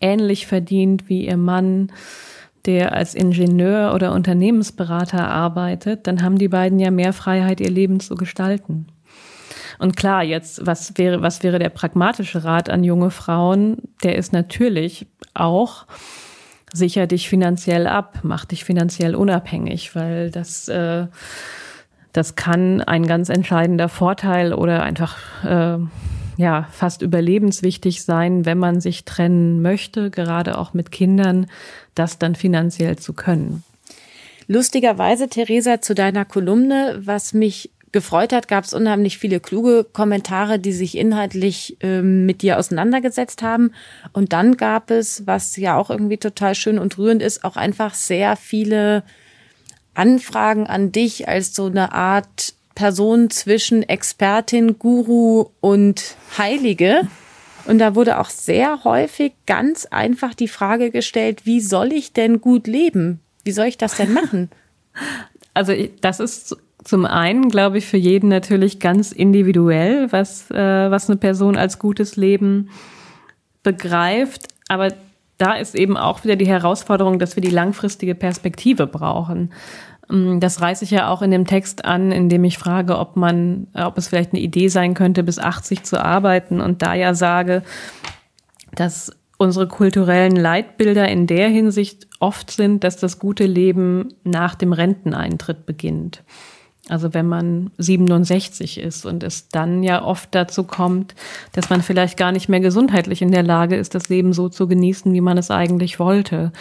ähnlich 0.00 0.46
verdient 0.46 1.08
wie 1.08 1.26
ihr 1.26 1.36
Mann, 1.36 1.92
der 2.64 2.94
als 2.94 3.14
Ingenieur 3.14 3.92
oder 3.94 4.12
Unternehmensberater 4.12 5.28
arbeitet, 5.28 6.06
dann 6.06 6.22
haben 6.22 6.38
die 6.38 6.48
beiden 6.48 6.78
ja 6.78 6.90
mehr 6.90 7.12
Freiheit, 7.12 7.60
ihr 7.60 7.70
Leben 7.70 8.00
zu 8.00 8.14
gestalten. 8.14 8.86
Und 9.78 9.96
klar, 9.96 10.22
jetzt, 10.22 10.64
was 10.66 10.96
wäre, 10.96 11.20
was 11.20 11.42
wäre 11.42 11.58
der 11.58 11.68
pragmatische 11.68 12.44
Rat 12.44 12.70
an 12.70 12.84
junge 12.84 13.10
Frauen? 13.10 13.78
Der 14.02 14.16
ist 14.16 14.32
natürlich 14.32 15.06
auch, 15.34 15.86
sicher 16.74 17.06
dich 17.06 17.28
finanziell 17.28 17.86
ab, 17.86 18.18
mach 18.22 18.44
dich 18.44 18.64
finanziell 18.64 19.14
unabhängig, 19.14 19.94
weil 19.94 20.30
das, 20.30 20.68
äh, 20.68 21.06
das 22.12 22.36
kann 22.36 22.82
ein 22.82 23.06
ganz 23.06 23.28
entscheidender 23.28 23.88
Vorteil 23.88 24.52
oder 24.52 24.82
einfach 24.82 25.16
äh, 25.44 25.78
ja 26.36 26.68
fast 26.72 27.02
überlebenswichtig 27.02 28.02
sein, 28.02 28.44
wenn 28.44 28.58
man 28.58 28.80
sich 28.80 29.04
trennen 29.04 29.62
möchte, 29.62 30.10
gerade 30.10 30.58
auch 30.58 30.74
mit 30.74 30.90
Kindern, 30.90 31.46
das 31.94 32.18
dann 32.18 32.34
finanziell 32.34 32.96
zu 32.96 33.12
können. 33.12 33.62
Lustigerweise, 34.46 35.28
Theresa, 35.28 35.80
zu 35.80 35.94
deiner 35.94 36.24
Kolumne, 36.24 37.00
was 37.02 37.32
mich 37.32 37.70
gefreut 37.94 38.32
hat, 38.32 38.48
gab 38.48 38.64
es 38.64 38.74
unheimlich 38.74 39.18
viele 39.18 39.38
kluge 39.40 39.84
Kommentare, 39.84 40.58
die 40.58 40.72
sich 40.72 40.98
inhaltlich 40.98 41.78
ähm, 41.80 42.26
mit 42.26 42.42
dir 42.42 42.58
auseinandergesetzt 42.58 43.40
haben. 43.40 43.70
Und 44.12 44.34
dann 44.34 44.56
gab 44.56 44.90
es, 44.90 45.26
was 45.26 45.56
ja 45.56 45.78
auch 45.78 45.90
irgendwie 45.90 46.18
total 46.18 46.56
schön 46.56 46.78
und 46.78 46.98
rührend 46.98 47.22
ist, 47.22 47.44
auch 47.44 47.56
einfach 47.56 47.94
sehr 47.94 48.36
viele 48.36 49.04
Anfragen 49.94 50.66
an 50.66 50.90
dich 50.90 51.28
als 51.28 51.54
so 51.54 51.66
eine 51.66 51.92
Art 51.92 52.54
Person 52.74 53.30
zwischen 53.30 53.84
Expertin, 53.84 54.80
Guru 54.80 55.50
und 55.60 56.16
Heilige. 56.36 57.02
Und 57.66 57.78
da 57.78 57.94
wurde 57.94 58.18
auch 58.18 58.28
sehr 58.28 58.82
häufig 58.82 59.34
ganz 59.46 59.86
einfach 59.86 60.34
die 60.34 60.48
Frage 60.48 60.90
gestellt, 60.90 61.46
wie 61.46 61.60
soll 61.60 61.92
ich 61.92 62.12
denn 62.12 62.40
gut 62.40 62.66
leben? 62.66 63.20
Wie 63.44 63.52
soll 63.52 63.66
ich 63.66 63.78
das 63.78 63.96
denn 63.96 64.12
machen? 64.12 64.50
Also 65.54 65.72
das 66.00 66.18
ist 66.18 66.56
zum 66.84 67.06
einen, 67.06 67.48
glaube 67.48 67.78
ich, 67.78 67.86
für 67.86 67.96
jeden 67.96 68.28
natürlich 68.28 68.78
ganz 68.78 69.10
individuell, 69.10 70.12
was, 70.12 70.50
äh, 70.50 70.90
was 70.90 71.08
eine 71.08 71.18
Person 71.18 71.56
als 71.56 71.78
gutes 71.78 72.16
Leben 72.16 72.68
begreift. 73.62 74.48
Aber 74.68 74.92
da 75.38 75.54
ist 75.54 75.74
eben 75.74 75.96
auch 75.96 76.24
wieder 76.24 76.36
die 76.36 76.46
Herausforderung, 76.46 77.18
dass 77.18 77.36
wir 77.36 77.42
die 77.42 77.50
langfristige 77.50 78.14
Perspektive 78.14 78.86
brauchen. 78.86 79.52
Mm, 80.08 80.38
das 80.40 80.60
reiße 80.60 80.84
ich 80.84 80.90
ja 80.90 81.08
auch 81.08 81.22
in 81.22 81.30
dem 81.30 81.46
Text 81.46 81.84
an, 81.84 82.12
in 82.12 82.28
dem 82.28 82.44
ich 82.44 82.58
frage, 82.58 82.98
ob 82.98 83.16
man, 83.16 83.66
ob 83.74 83.98
es 83.98 84.08
vielleicht 84.08 84.32
eine 84.32 84.42
Idee 84.42 84.68
sein 84.68 84.94
könnte, 84.94 85.22
bis 85.22 85.38
80 85.38 85.82
zu 85.82 86.02
arbeiten 86.02 86.60
und 86.60 86.82
da 86.82 86.94
ja 86.94 87.14
sage, 87.14 87.62
dass 88.74 89.10
unsere 89.38 89.66
kulturellen 89.68 90.36
Leitbilder 90.36 91.08
in 91.08 91.26
der 91.26 91.48
Hinsicht 91.48 92.06
oft 92.20 92.50
sind, 92.50 92.84
dass 92.84 92.96
das 92.96 93.18
gute 93.18 93.46
Leben 93.46 94.14
nach 94.22 94.54
dem 94.54 94.72
Renteneintritt 94.72 95.66
beginnt. 95.66 96.22
Also 96.88 97.14
wenn 97.14 97.26
man 97.26 97.70
67 97.78 98.78
ist 98.78 99.06
und 99.06 99.22
es 99.22 99.48
dann 99.48 99.82
ja 99.82 100.04
oft 100.04 100.34
dazu 100.34 100.64
kommt, 100.64 101.14
dass 101.52 101.70
man 101.70 101.80
vielleicht 101.80 102.18
gar 102.18 102.30
nicht 102.30 102.48
mehr 102.48 102.60
gesundheitlich 102.60 103.22
in 103.22 103.30
der 103.30 103.42
Lage 103.42 103.76
ist, 103.76 103.94
das 103.94 104.10
Leben 104.10 104.32
so 104.34 104.48
zu 104.50 104.68
genießen, 104.68 105.12
wie 105.14 105.22
man 105.22 105.38
es 105.38 105.50
eigentlich 105.50 105.98
wollte. 105.98 106.52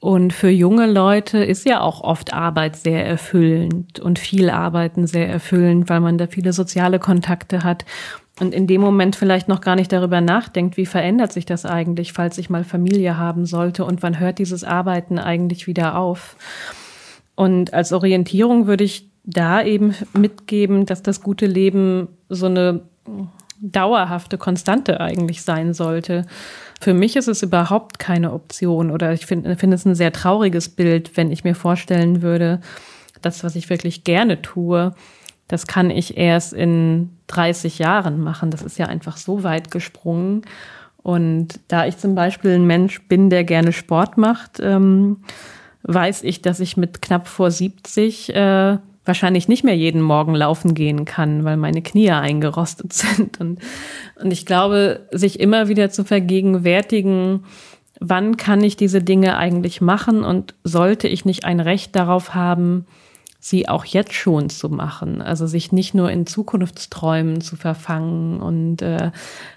Und 0.00 0.32
für 0.32 0.50
junge 0.50 0.86
Leute 0.86 1.38
ist 1.38 1.66
ja 1.66 1.80
auch 1.80 2.02
oft 2.02 2.32
Arbeit 2.32 2.76
sehr 2.76 3.04
erfüllend 3.04 3.98
und 3.98 4.18
viel 4.18 4.48
Arbeiten 4.50 5.06
sehr 5.06 5.28
erfüllend, 5.28 5.88
weil 5.88 6.00
man 6.00 6.18
da 6.18 6.28
viele 6.28 6.52
soziale 6.52 6.98
Kontakte 6.98 7.64
hat 7.64 7.84
und 8.40 8.54
in 8.54 8.66
dem 8.66 8.80
Moment 8.80 9.16
vielleicht 9.16 9.48
noch 9.48 9.60
gar 9.60 9.74
nicht 9.74 9.92
darüber 9.92 10.20
nachdenkt, 10.20 10.76
wie 10.76 10.86
verändert 10.86 11.32
sich 11.32 11.46
das 11.46 11.66
eigentlich, 11.66 12.12
falls 12.12 12.38
ich 12.38 12.50
mal 12.50 12.64
Familie 12.64 13.16
haben 13.16 13.46
sollte 13.46 13.84
und 13.84 14.02
wann 14.02 14.20
hört 14.20 14.38
dieses 14.38 14.62
Arbeiten 14.62 15.18
eigentlich 15.18 15.66
wieder 15.66 15.98
auf. 15.98 16.36
Und 17.34 17.74
als 17.74 17.92
Orientierung 17.92 18.66
würde 18.66 18.84
ich 18.84 19.07
da 19.28 19.62
eben 19.62 19.94
mitgeben, 20.14 20.86
dass 20.86 21.02
das 21.02 21.20
gute 21.20 21.46
Leben 21.46 22.08
so 22.30 22.46
eine 22.46 22.80
dauerhafte 23.60 24.38
Konstante 24.38 25.00
eigentlich 25.00 25.42
sein 25.42 25.74
sollte. 25.74 26.24
Für 26.80 26.94
mich 26.94 27.14
ist 27.14 27.28
es 27.28 27.42
überhaupt 27.42 27.98
keine 27.98 28.32
Option 28.32 28.90
oder 28.90 29.12
ich 29.12 29.26
finde 29.26 29.56
find 29.56 29.74
es 29.74 29.84
ein 29.84 29.94
sehr 29.94 30.12
trauriges 30.12 30.70
Bild, 30.70 31.16
wenn 31.16 31.30
ich 31.30 31.44
mir 31.44 31.54
vorstellen 31.54 32.22
würde, 32.22 32.60
das, 33.20 33.44
was 33.44 33.54
ich 33.54 33.68
wirklich 33.68 34.04
gerne 34.04 34.40
tue, 34.40 34.94
das 35.46 35.66
kann 35.66 35.90
ich 35.90 36.16
erst 36.16 36.54
in 36.54 37.10
30 37.26 37.78
Jahren 37.78 38.20
machen. 38.20 38.50
Das 38.50 38.62
ist 38.62 38.78
ja 38.78 38.86
einfach 38.86 39.16
so 39.18 39.42
weit 39.42 39.70
gesprungen. 39.70 40.42
Und 41.02 41.60
da 41.68 41.86
ich 41.86 41.98
zum 41.98 42.14
Beispiel 42.14 42.52
ein 42.52 42.66
Mensch 42.66 43.02
bin, 43.08 43.28
der 43.28 43.44
gerne 43.44 43.72
Sport 43.72 44.16
macht, 44.16 44.60
ähm, 44.60 45.18
weiß 45.82 46.22
ich, 46.22 46.42
dass 46.42 46.60
ich 46.60 46.76
mit 46.76 47.02
knapp 47.02 47.28
vor 47.28 47.50
70 47.50 48.34
äh, 48.34 48.78
wahrscheinlich 49.08 49.48
nicht 49.48 49.64
mehr 49.64 49.76
jeden 49.76 50.02
Morgen 50.02 50.34
laufen 50.34 50.74
gehen 50.74 51.04
kann, 51.04 51.44
weil 51.44 51.56
meine 51.56 51.82
Knie 51.82 52.10
eingerostet 52.10 52.92
sind. 52.92 53.40
Und, 53.40 53.58
und 54.22 54.30
ich 54.30 54.46
glaube, 54.46 55.08
sich 55.10 55.40
immer 55.40 55.68
wieder 55.68 55.90
zu 55.90 56.04
vergegenwärtigen, 56.04 57.44
wann 57.98 58.36
kann 58.36 58.62
ich 58.62 58.76
diese 58.76 59.02
Dinge 59.02 59.36
eigentlich 59.36 59.80
machen 59.80 60.22
und 60.22 60.54
sollte 60.62 61.08
ich 61.08 61.24
nicht 61.24 61.44
ein 61.44 61.58
Recht 61.58 61.96
darauf 61.96 62.34
haben, 62.34 62.86
sie 63.40 63.68
auch 63.68 63.84
jetzt 63.84 64.14
schon 64.14 64.50
zu 64.50 64.68
machen. 64.68 65.22
Also 65.22 65.46
sich 65.46 65.70
nicht 65.70 65.94
nur 65.94 66.10
in 66.10 66.26
Zukunftsträumen 66.26 67.40
zu 67.40 67.54
verfangen 67.54 68.40
und 68.40 68.82
äh, 68.82 69.12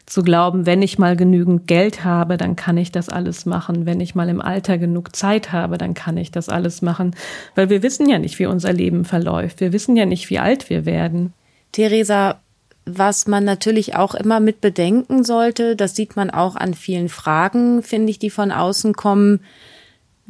zu 0.05 0.21
glauben, 0.21 0.67
wenn 0.67 0.83
ich 0.83 0.99
mal 0.99 1.15
genügend 1.15 1.65
Geld 1.65 2.03
habe, 2.03 2.37
dann 2.37 2.55
kann 2.55 2.77
ich 2.77 2.91
das 2.91 3.09
alles 3.09 3.45
machen. 3.47 3.87
Wenn 3.87 3.99
ich 3.99 4.13
mal 4.13 4.29
im 4.29 4.39
Alter 4.39 4.77
genug 4.77 5.15
Zeit 5.15 5.51
habe, 5.51 5.79
dann 5.79 5.95
kann 5.95 6.17
ich 6.17 6.31
das 6.31 6.47
alles 6.47 6.83
machen. 6.83 7.15
Weil 7.55 7.69
wir 7.69 7.81
wissen 7.81 8.07
ja 8.07 8.19
nicht, 8.19 8.37
wie 8.37 8.45
unser 8.45 8.71
Leben 8.71 9.03
verläuft. 9.03 9.59
Wir 9.61 9.73
wissen 9.73 9.95
ja 9.95 10.05
nicht, 10.05 10.29
wie 10.29 10.39
alt 10.39 10.69
wir 10.69 10.85
werden. 10.85 11.33
Theresa, 11.71 12.39
was 12.85 13.25
man 13.25 13.45
natürlich 13.45 13.95
auch 13.95 14.13
immer 14.13 14.39
mit 14.39 14.61
bedenken 14.61 15.23
sollte, 15.23 15.75
das 15.75 15.95
sieht 15.95 16.15
man 16.15 16.29
auch 16.29 16.55
an 16.55 16.75
vielen 16.75 17.09
Fragen, 17.09 17.81
finde 17.81 18.11
ich, 18.11 18.19
die 18.19 18.29
von 18.29 18.51
außen 18.51 18.93
kommen 18.93 19.39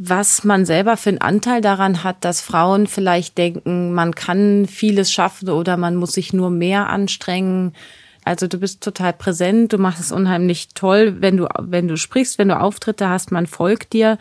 was 0.03 0.43
man 0.43 0.65
selber 0.65 0.97
für 0.97 1.09
einen 1.09 1.21
Anteil 1.21 1.61
daran 1.61 2.03
hat, 2.03 2.25
dass 2.25 2.41
Frauen 2.41 2.87
vielleicht 2.87 3.37
denken, 3.37 3.93
man 3.93 4.15
kann 4.15 4.65
vieles 4.65 5.11
schaffen 5.11 5.49
oder 5.49 5.77
man 5.77 5.95
muss 5.95 6.13
sich 6.13 6.33
nur 6.33 6.49
mehr 6.49 6.89
anstrengen. 6.89 7.73
Also 8.25 8.47
du 8.47 8.57
bist 8.57 8.81
total 8.83 9.13
präsent, 9.13 9.73
du 9.73 9.77
machst 9.77 9.99
es 9.99 10.11
unheimlich 10.11 10.69
toll, 10.69 11.17
wenn 11.19 11.37
du, 11.37 11.47
wenn 11.59 11.87
du 11.87 11.97
sprichst, 11.97 12.39
wenn 12.39 12.47
du 12.47 12.59
Auftritte 12.59 13.09
hast, 13.09 13.31
man 13.31 13.45
folgt 13.45 13.93
dir. 13.93 14.17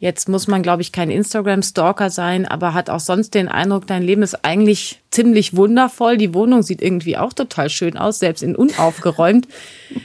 Jetzt 0.00 0.30
muss 0.30 0.48
man, 0.48 0.62
glaube 0.62 0.80
ich, 0.80 0.92
kein 0.92 1.10
Instagram-Stalker 1.10 2.08
sein, 2.08 2.46
aber 2.46 2.72
hat 2.72 2.88
auch 2.88 3.00
sonst 3.00 3.34
den 3.34 3.48
Eindruck, 3.48 3.86
dein 3.86 4.02
Leben 4.02 4.22
ist 4.22 4.46
eigentlich 4.46 5.02
ziemlich 5.10 5.54
wundervoll. 5.54 6.16
Die 6.16 6.32
Wohnung 6.32 6.62
sieht 6.62 6.80
irgendwie 6.80 7.18
auch 7.18 7.34
total 7.34 7.68
schön 7.68 7.98
aus, 7.98 8.18
selbst 8.18 8.42
in 8.42 8.56
unaufgeräumt. 8.56 9.46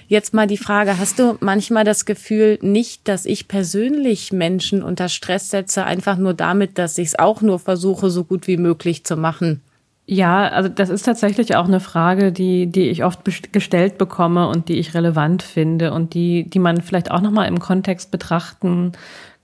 Jetzt 0.09 0.33
mal 0.33 0.47
die 0.47 0.57
Frage, 0.57 0.99
hast 0.99 1.17
du 1.17 1.37
manchmal 1.39 1.85
das 1.85 2.03
Gefühl 2.03 2.59
nicht, 2.61 3.07
dass 3.07 3.25
ich 3.25 3.47
persönlich 3.47 4.33
Menschen 4.33 4.83
unter 4.83 5.07
Stress 5.07 5.49
setze, 5.49 5.85
einfach 5.85 6.17
nur 6.17 6.33
damit, 6.33 6.77
dass 6.77 6.97
ich 6.97 7.07
es 7.07 7.19
auch 7.19 7.41
nur 7.41 7.57
versuche, 7.57 8.09
so 8.09 8.25
gut 8.25 8.47
wie 8.47 8.57
möglich 8.57 9.05
zu 9.05 9.15
machen? 9.15 9.61
Ja, 10.07 10.49
also 10.49 10.67
das 10.67 10.89
ist 10.89 11.03
tatsächlich 11.03 11.55
auch 11.55 11.65
eine 11.65 11.79
Frage, 11.79 12.33
die, 12.33 12.67
die 12.67 12.89
ich 12.89 13.05
oft 13.05 13.21
gestellt 13.53 13.97
bekomme 13.97 14.49
und 14.49 14.67
die 14.67 14.77
ich 14.77 14.93
relevant 14.93 15.41
finde 15.41 15.93
und 15.93 16.13
die, 16.13 16.43
die 16.43 16.59
man 16.59 16.81
vielleicht 16.81 17.09
auch 17.11 17.21
nochmal 17.21 17.47
im 17.47 17.59
Kontext 17.59 18.11
betrachten 18.11 18.91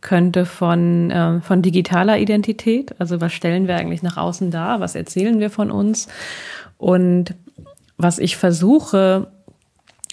könnte 0.02 0.46
von, 0.46 1.12
äh, 1.12 1.42
von 1.42 1.62
digitaler 1.62 2.18
Identität. 2.18 2.96
Also 3.00 3.22
was 3.22 3.34
stellen 3.34 3.68
wir 3.68 3.76
eigentlich 3.76 4.04
nach 4.04 4.18
außen 4.18 4.52
dar? 4.52 4.80
Was 4.80 4.96
erzählen 4.96 5.40
wir 5.40 5.50
von 5.50 5.72
uns? 5.72 6.08
Und 6.78 7.36
was 7.98 8.20
ich 8.20 8.36
versuche, 8.36 9.28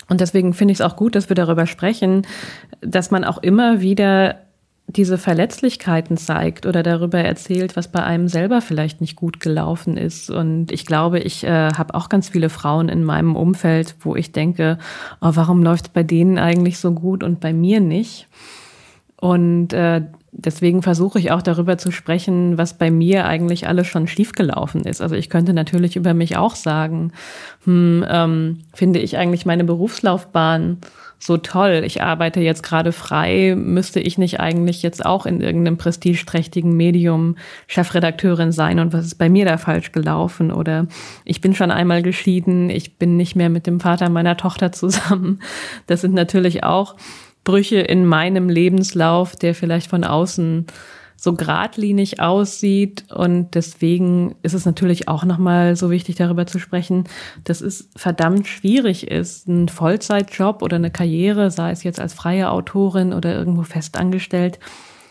und 0.08 0.20
deswegen 0.20 0.52
finde 0.52 0.72
ich 0.72 0.78
es 0.78 0.84
auch 0.84 0.96
gut, 0.96 1.14
dass 1.14 1.28
wir 1.28 1.36
darüber 1.36 1.66
sprechen, 1.66 2.26
dass 2.80 3.10
man 3.10 3.24
auch 3.24 3.38
immer 3.38 3.80
wieder 3.80 4.36
diese 4.86 5.18
Verletzlichkeiten 5.18 6.16
zeigt 6.16 6.64
oder 6.64 6.82
darüber 6.82 7.18
erzählt, 7.18 7.76
was 7.76 7.88
bei 7.88 8.02
einem 8.02 8.26
selber 8.26 8.62
vielleicht 8.62 9.02
nicht 9.02 9.16
gut 9.16 9.38
gelaufen 9.38 9.98
ist. 9.98 10.30
Und 10.30 10.72
ich 10.72 10.86
glaube, 10.86 11.18
ich 11.18 11.44
äh, 11.44 11.72
habe 11.74 11.94
auch 11.94 12.08
ganz 12.08 12.30
viele 12.30 12.48
Frauen 12.48 12.88
in 12.88 13.04
meinem 13.04 13.36
Umfeld, 13.36 13.96
wo 14.00 14.16
ich 14.16 14.32
denke, 14.32 14.78
oh, 15.20 15.32
warum 15.34 15.62
läuft 15.62 15.86
es 15.86 15.92
bei 15.92 16.02
denen 16.02 16.38
eigentlich 16.38 16.78
so 16.78 16.92
gut 16.92 17.22
und 17.22 17.38
bei 17.38 17.52
mir 17.52 17.80
nicht? 17.80 18.28
Und 19.20 19.72
äh, 19.72 20.02
deswegen 20.30 20.82
versuche 20.82 21.18
ich 21.18 21.32
auch 21.32 21.42
darüber 21.42 21.76
zu 21.76 21.90
sprechen, 21.90 22.56
was 22.56 22.78
bei 22.78 22.90
mir 22.90 23.26
eigentlich 23.26 23.66
alles 23.66 23.88
schon 23.88 24.06
schiefgelaufen 24.06 24.84
ist. 24.84 25.00
Also 25.00 25.16
ich 25.16 25.28
könnte 25.28 25.52
natürlich 25.52 25.96
über 25.96 26.14
mich 26.14 26.36
auch 26.36 26.54
sagen, 26.54 27.12
hm, 27.64 28.04
ähm, 28.08 28.58
finde 28.72 29.00
ich 29.00 29.18
eigentlich 29.18 29.44
meine 29.44 29.64
Berufslaufbahn 29.64 30.78
so 31.18 31.36
toll. 31.36 31.82
Ich 31.84 32.00
arbeite 32.00 32.40
jetzt 32.40 32.62
gerade 32.62 32.92
frei. 32.92 33.56
Müsste 33.56 33.98
ich 33.98 34.18
nicht 34.18 34.38
eigentlich 34.38 34.82
jetzt 34.82 35.04
auch 35.04 35.26
in 35.26 35.40
irgendeinem 35.40 35.76
prestigeträchtigen 35.76 36.76
Medium 36.76 37.34
Chefredakteurin 37.66 38.52
sein? 38.52 38.78
Und 38.78 38.92
was 38.92 39.04
ist 39.04 39.16
bei 39.16 39.28
mir 39.28 39.44
da 39.44 39.56
falsch 39.56 39.90
gelaufen? 39.90 40.52
Oder 40.52 40.86
ich 41.24 41.40
bin 41.40 41.56
schon 41.56 41.72
einmal 41.72 42.02
geschieden. 42.02 42.70
Ich 42.70 42.98
bin 42.98 43.16
nicht 43.16 43.34
mehr 43.34 43.48
mit 43.48 43.66
dem 43.66 43.80
Vater 43.80 44.08
meiner 44.10 44.36
Tochter 44.36 44.70
zusammen. 44.70 45.40
Das 45.88 46.02
sind 46.02 46.14
natürlich 46.14 46.62
auch 46.62 46.94
Brüche 47.44 47.78
in 47.78 48.04
meinem 48.04 48.48
Lebenslauf, 48.48 49.36
der 49.36 49.54
vielleicht 49.54 49.88
von 49.88 50.04
außen 50.04 50.66
so 51.20 51.34
geradlinig 51.34 52.20
aussieht. 52.20 53.04
Und 53.12 53.54
deswegen 53.54 54.36
ist 54.42 54.54
es 54.54 54.64
natürlich 54.64 55.08
auch 55.08 55.24
nochmal 55.24 55.74
so 55.74 55.90
wichtig, 55.90 56.16
darüber 56.16 56.46
zu 56.46 56.58
sprechen, 56.60 57.04
dass 57.44 57.60
es 57.60 57.90
verdammt 57.96 58.46
schwierig 58.46 59.10
ist, 59.10 59.48
ein 59.48 59.68
Vollzeitjob 59.68 60.62
oder 60.62 60.76
eine 60.76 60.92
Karriere, 60.92 61.50
sei 61.50 61.72
es 61.72 61.82
jetzt 61.82 61.98
als 61.98 62.14
freie 62.14 62.50
Autorin 62.50 63.12
oder 63.12 63.34
irgendwo 63.34 63.64
festangestellt, 63.64 64.60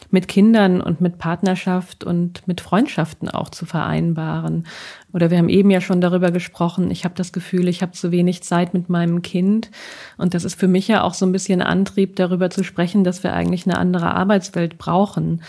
mit 0.10 0.28
Kindern 0.28 0.82
und 0.82 1.02
mit 1.02 1.18
Partnerschaft 1.18 2.04
und 2.04 2.48
mit 2.48 2.62
Freundschaften 2.62 3.30
auch 3.30 3.50
zu 3.50 3.66
vereinbaren. 3.66 4.66
Oder 5.12 5.30
wir 5.30 5.38
haben 5.38 5.50
eben 5.50 5.70
ja 5.70 5.82
schon 5.82 6.00
darüber 6.00 6.32
gesprochen, 6.32 6.92
ich 6.92 7.04
habe 7.04 7.16
das 7.16 7.34
Gefühl, 7.34 7.68
ich 7.68 7.82
habe 7.82 7.92
zu 7.92 8.12
wenig 8.12 8.44
Zeit 8.44 8.74
mit 8.74 8.90
meinem 8.90 9.22
Kind. 9.22 9.70
Und 10.18 10.34
das 10.34 10.44
ist 10.44 10.60
für 10.60 10.68
mich 10.68 10.88
ja 10.88 11.04
auch 11.04 11.14
so 11.14 11.26
ein 11.26 11.32
bisschen 11.32 11.62
Antrieb, 11.62 12.16
darüber 12.16 12.50
zu 12.50 12.64
sprechen, 12.64 13.04
dass 13.04 13.24
wir 13.24 13.34
eigentlich 13.34 13.66
eine 13.66 13.78
andere 13.78 14.14
Arbeitswelt 14.14 14.78
brauchen, 14.78 15.42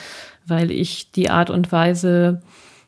weil 0.46 0.70
ich 0.70 1.12
die 1.12 1.30
Art 1.30 1.50
und 1.50 1.70
Weise, 1.70 2.42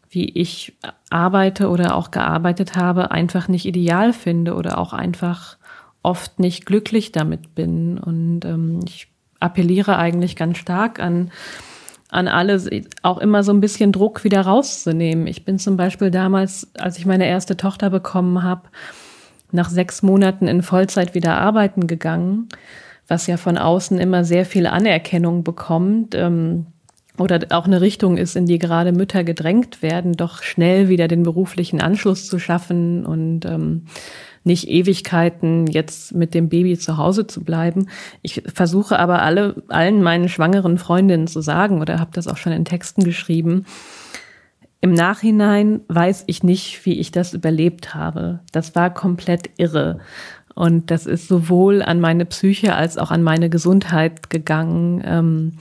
wie 0.09 0.29
ich 0.29 0.77
arbeite 1.11 1.69
oder 1.69 1.95
auch 1.95 2.11
gearbeitet 2.11 2.75
habe, 2.75 3.13
einfach 3.13 3.47
nicht 3.47 3.65
ideal 3.65 4.13
finde 4.13 4.55
oder 4.55 4.79
auch 4.79 4.93
einfach 4.93 5.57
oft 6.03 6.41
nicht 6.41 6.67
glücklich 6.67 7.13
damit 7.13 7.55
bin. 7.55 7.99
Und 7.99 8.45
ähm, 8.45 8.81
ich 8.87 9.10
appelliere 9.41 9.97
eigentlich 9.99 10.37
ganz 10.37 10.59
stark 10.59 11.01
an, 11.01 11.31
an 12.11 12.29
alle, 12.29 12.61
auch 13.03 13.19
immer 13.19 13.43
so 13.43 13.53
ein 13.53 13.61
bisschen 13.61 13.93
Druck 13.93 14.25
wieder 14.25 14.43
rauszunehmen. 14.43 15.27
Ich 15.27 15.45
bin 15.45 15.59
zum 15.59 15.77
Beispiel 15.77 16.11
damals, 16.11 16.69
als 16.79 16.99
ich 16.99 17.07
meine 17.07 17.27
erste 17.27 17.57
Tochter 17.57 17.91
bekommen 17.91 18.43
habe, 18.43 18.69
nach 19.53 19.71
sechs 19.71 20.03
Monaten 20.03 20.47
in 20.47 20.63
Vollzeit 20.63 21.15
wieder 21.15 21.39
arbeiten 21.39 21.87
gegangen, 21.87 22.49
was 23.09 23.27
ja 23.27 23.37
von 23.37 23.59
außen 23.59 23.99
immer 23.99 24.25
sehr 24.25 24.45
viel 24.45 24.67
Anerkennung 24.67 25.43
bekommt. 25.43 26.15
Ähm, 26.15 26.67
oder 27.19 27.39
auch 27.51 27.67
eine 27.67 27.81
Richtung 27.81 28.17
ist, 28.17 28.35
in 28.35 28.47
die 28.47 28.59
gerade 28.59 28.93
Mütter 28.93 29.25
gedrängt 29.25 29.83
werden, 29.83 30.15
doch 30.15 30.43
schnell 30.43 30.89
wieder 30.89 31.07
den 31.07 31.23
beruflichen 31.23 31.81
Anschluss 31.81 32.27
zu 32.27 32.39
schaffen 32.39 33.05
und 33.05 33.45
ähm, 33.45 33.85
nicht 34.45 34.69
Ewigkeiten 34.69 35.67
jetzt 35.67 36.15
mit 36.15 36.35
dem 36.35 36.49
Baby 36.49 36.79
zu 36.79 36.97
Hause 36.97 37.27
zu 37.27 37.43
bleiben. 37.43 37.89
Ich 38.23 38.43
versuche 38.53 38.99
aber 38.99 39.23
alle, 39.23 39.63
allen 39.69 40.03
meinen 40.03 40.29
schwangeren 40.29 40.79
Freundinnen 40.79 41.27
zu 41.27 41.41
sagen 41.41 41.81
oder 41.81 42.01
habe 42.01 42.11
das 42.15 42.27
auch 42.27 42.37
schon 42.37 42.53
in 42.53 42.65
Texten 42.65 43.05
geschrieben. 43.05 43.67
Im 44.81 44.95
Nachhinein 44.95 45.83
weiß 45.89 46.25
ich 46.27 46.43
nicht, 46.43 46.87
wie 46.87 46.99
ich 46.99 47.13
das 47.13 47.35
überlebt 47.35 47.95
habe. 47.95 48.41
Das 48.51 48.75
war 48.75 48.93
komplett 48.93 49.51
irre. 49.59 50.01
Und 50.55 50.91
das 50.91 51.07
ist 51.07 51.29
sowohl 51.29 51.83
an 51.83 52.01
meine 52.01 52.25
Psyche 52.25 52.75
als 52.75 52.97
auch 52.97 53.11
an 53.11 53.23
meine 53.23 53.51
Gesundheit 53.51 54.31
gegangen, 54.31 55.03
ähm, 55.05 55.53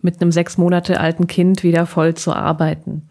mit 0.00 0.20
einem 0.20 0.30
sechs 0.30 0.56
Monate 0.58 1.00
alten 1.00 1.26
Kind 1.26 1.64
wieder 1.64 1.86
voll 1.86 2.14
zu 2.14 2.32
arbeiten. 2.32 3.08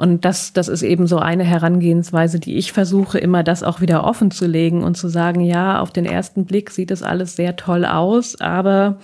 Und 0.00 0.24
das, 0.24 0.54
das 0.54 0.68
ist 0.68 0.80
eben 0.80 1.06
so 1.06 1.18
eine 1.18 1.44
Herangehensweise, 1.44 2.40
die 2.40 2.56
ich 2.56 2.72
versuche, 2.72 3.18
immer 3.18 3.42
das 3.42 3.62
auch 3.62 3.82
wieder 3.82 4.02
offen 4.04 4.30
zu 4.30 4.46
legen 4.46 4.82
und 4.82 4.96
zu 4.96 5.08
sagen, 5.08 5.42
ja, 5.42 5.78
auf 5.78 5.90
den 5.90 6.06
ersten 6.06 6.46
Blick 6.46 6.70
sieht 6.70 6.90
es 6.90 7.02
alles 7.02 7.36
sehr 7.36 7.54
toll 7.56 7.84
aus, 7.84 8.40
aber 8.40 8.98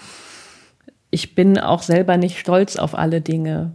ich 1.11 1.35
bin 1.35 1.59
auch 1.59 1.83
selber 1.83 2.17
nicht 2.17 2.39
stolz 2.39 2.77
auf 2.77 2.97
alle 2.97 3.21
Dinge. 3.21 3.73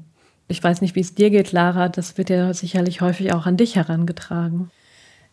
Ich 0.47 0.63
weiß 0.63 0.81
nicht, 0.81 0.95
wie 0.95 1.01
es 1.01 1.13
dir 1.13 1.29
geht, 1.29 1.51
Lara. 1.51 1.89
Das 1.89 2.17
wird 2.17 2.31
ja 2.31 2.55
sicherlich 2.55 3.01
häufig 3.01 3.31
auch 3.33 3.45
an 3.45 3.55
dich 3.55 3.75
herangetragen. 3.75 4.71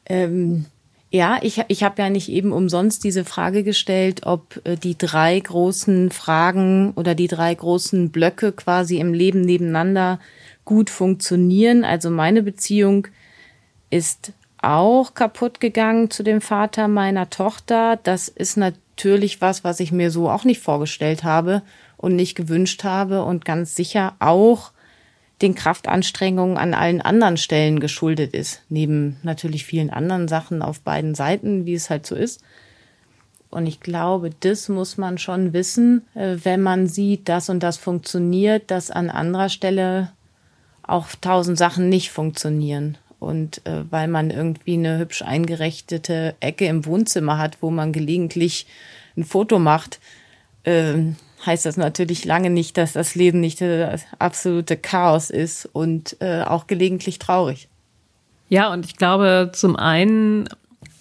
Ähm, 0.04 0.66
ja, 1.10 1.38
ich, 1.40 1.62
ich 1.68 1.84
habe 1.84 2.02
ja 2.02 2.10
nicht 2.10 2.28
eben 2.28 2.52
umsonst 2.52 3.02
diese 3.02 3.24
Frage 3.24 3.64
gestellt, 3.64 4.26
ob 4.26 4.60
äh, 4.64 4.76
die 4.76 4.98
drei 4.98 5.40
großen 5.40 6.10
Fragen 6.10 6.92
oder 6.96 7.14
die 7.14 7.28
drei 7.28 7.54
großen 7.54 8.10
Blöcke 8.10 8.52
quasi 8.52 8.98
im 8.98 9.14
Leben 9.14 9.40
nebeneinander 9.40 10.18
gut 10.68 10.90
funktionieren. 10.90 11.82
Also 11.82 12.10
meine 12.10 12.42
Beziehung 12.42 13.08
ist 13.88 14.34
auch 14.60 15.14
kaputt 15.14 15.60
gegangen 15.60 16.10
zu 16.10 16.22
dem 16.22 16.42
Vater 16.42 16.88
meiner 16.88 17.30
Tochter. 17.30 17.98
Das 18.02 18.28
ist 18.28 18.58
natürlich 18.58 19.40
was, 19.40 19.64
was 19.64 19.80
ich 19.80 19.92
mir 19.92 20.10
so 20.10 20.28
auch 20.28 20.44
nicht 20.44 20.60
vorgestellt 20.60 21.24
habe 21.24 21.62
und 21.96 22.16
nicht 22.16 22.34
gewünscht 22.34 22.84
habe 22.84 23.24
und 23.24 23.46
ganz 23.46 23.76
sicher 23.76 24.14
auch 24.18 24.72
den 25.40 25.54
Kraftanstrengungen 25.54 26.58
an 26.58 26.74
allen 26.74 27.00
anderen 27.00 27.38
Stellen 27.38 27.80
geschuldet 27.80 28.34
ist. 28.34 28.60
Neben 28.68 29.16
natürlich 29.22 29.64
vielen 29.64 29.88
anderen 29.88 30.28
Sachen 30.28 30.60
auf 30.60 30.80
beiden 30.80 31.14
Seiten, 31.14 31.64
wie 31.64 31.74
es 31.74 31.88
halt 31.88 32.04
so 32.04 32.14
ist. 32.14 32.42
Und 33.48 33.66
ich 33.66 33.80
glaube, 33.80 34.28
das 34.40 34.68
muss 34.68 34.98
man 34.98 35.16
schon 35.16 35.54
wissen, 35.54 36.06
äh, 36.14 36.36
wenn 36.42 36.60
man 36.60 36.88
sieht, 36.88 37.30
das 37.30 37.48
und 37.48 37.62
das 37.62 37.78
funktioniert, 37.78 38.70
dass 38.70 38.90
an 38.90 39.08
anderer 39.08 39.48
Stelle 39.48 40.12
auch 40.88 41.08
tausend 41.20 41.58
Sachen 41.58 41.88
nicht 41.88 42.10
funktionieren. 42.10 42.98
Und 43.20 43.66
äh, 43.66 43.84
weil 43.90 44.08
man 44.08 44.30
irgendwie 44.30 44.74
eine 44.74 44.98
hübsch 44.98 45.22
eingerichtete 45.22 46.36
Ecke 46.40 46.66
im 46.66 46.86
Wohnzimmer 46.86 47.38
hat, 47.38 47.58
wo 47.60 47.70
man 47.70 47.92
gelegentlich 47.92 48.66
ein 49.16 49.24
Foto 49.24 49.58
macht, 49.58 49.98
äh, 50.64 50.94
heißt 51.44 51.66
das 51.66 51.76
natürlich 51.76 52.24
lange 52.24 52.50
nicht, 52.50 52.76
dass 52.76 52.92
das 52.92 53.14
Leben 53.14 53.40
nicht 53.40 53.60
das 53.60 54.02
absolute 54.18 54.76
Chaos 54.76 55.30
ist 55.30 55.66
und 55.66 56.16
äh, 56.20 56.42
auch 56.42 56.66
gelegentlich 56.66 57.18
traurig. 57.18 57.68
Ja, 58.48 58.72
und 58.72 58.86
ich 58.86 58.96
glaube, 58.96 59.50
zum 59.52 59.76
einen 59.76 60.48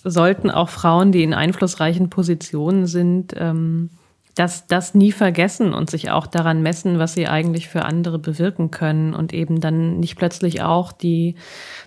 sollten 0.03 0.51
auch 0.51 0.69
Frauen, 0.69 1.11
die 1.11 1.23
in 1.23 1.33
einflussreichen 1.33 2.09
Positionen 2.09 2.87
sind, 2.87 3.33
ähm, 3.37 3.89
das, 4.37 4.67
das 4.67 4.93
nie 4.93 5.11
vergessen 5.11 5.73
und 5.73 5.89
sich 5.89 6.11
auch 6.11 6.27
daran 6.27 6.61
messen, 6.61 6.99
was 6.99 7.13
sie 7.13 7.27
eigentlich 7.27 7.67
für 7.69 7.83
andere 7.83 8.19
bewirken 8.19 8.71
können 8.71 9.13
und 9.13 9.33
eben 9.33 9.59
dann 9.59 9.99
nicht 9.99 10.15
plötzlich 10.15 10.61
auch 10.61 10.91
die, 10.91 11.35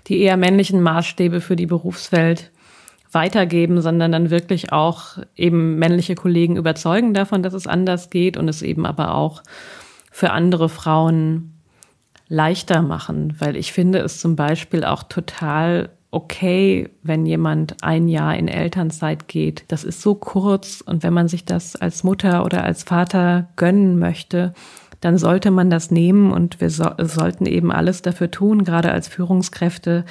die 0.09 0.21
eher 0.21 0.37
männlichen 0.37 0.83
Maßstäbe 0.83 1.41
für 1.41 1.57
die 1.57 1.67
Berufswelt 1.67 2.51
weitergeben, 3.13 3.81
sondern 3.81 4.13
dann 4.13 4.31
wirklich 4.31 4.73
auch 4.73 5.19
eben 5.37 5.79
männliche 5.79 6.15
Kollegen 6.15 6.57
überzeugen 6.57 7.15
davon, 7.15 7.43
dass 7.43 7.55
es 7.55 7.67
anders 7.67 8.11
geht 8.11 8.37
und 8.37 8.49
es 8.49 8.63
eben 8.63 8.87
aber 8.87 9.15
auch 9.15 9.43
für 10.11 10.31
andere 10.31 10.69
Frauen 10.69 11.55
leichter 12.29 12.83
machen, 12.83 13.35
weil 13.39 13.57
ich 13.57 13.73
finde 13.73 13.99
es 13.99 14.21
zum 14.21 14.37
Beispiel 14.37 14.85
auch 14.85 15.03
total 15.03 15.91
okay, 16.11 16.91
wenn 17.03 17.25
jemand 17.25 17.83
ein 17.83 18.09
Jahr 18.09 18.37
in 18.37 18.49
Elternzeit 18.49 19.29
geht. 19.29 19.65
Das 19.69 19.85
ist 19.85 20.03
so 20.03 20.15
kurz 20.15 20.81
und 20.81 21.03
wenn 21.03 21.13
man 21.13 21.29
sich 21.29 21.45
das 21.45 21.77
als 21.77 22.03
Mutter 22.03 22.45
oder 22.45 22.65
als 22.65 22.83
Vater 22.83 23.49
gönnen 23.57 23.99
möchte, 23.99 24.53
dann 25.01 25.17
sollte 25.17 25.51
man 25.51 25.71
das 25.71 25.91
nehmen 25.91 26.33
und 26.33 26.61
wir 26.61 26.69
so, 26.69 26.91
sollten 26.99 27.47
eben 27.47 27.73
alles 27.73 28.03
dafür 28.03 28.31
tun, 28.31 28.65
gerade 28.65 28.93
als 28.93 29.09
Führungskräfte, 29.09 30.05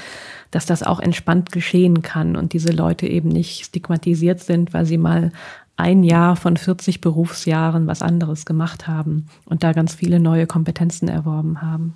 dass 0.51 0.65
das 0.65 0.81
auch 0.81 0.99
entspannt 0.99 1.51
geschehen 1.51 2.01
kann 2.01 2.35
und 2.35 2.53
diese 2.53 2.71
Leute 2.71 3.05
eben 3.05 3.29
nicht 3.29 3.65
stigmatisiert 3.65 4.39
sind, 4.39 4.73
weil 4.73 4.85
sie 4.85 4.97
mal 4.97 5.31
ein 5.77 6.03
Jahr 6.03 6.35
von 6.35 6.57
40 6.57 7.01
Berufsjahren 7.01 7.87
was 7.87 8.01
anderes 8.01 8.45
gemacht 8.45 8.87
haben 8.87 9.27
und 9.45 9.63
da 9.63 9.73
ganz 9.73 9.93
viele 9.93 10.19
neue 10.19 10.47
Kompetenzen 10.47 11.07
erworben 11.07 11.61
haben. 11.61 11.95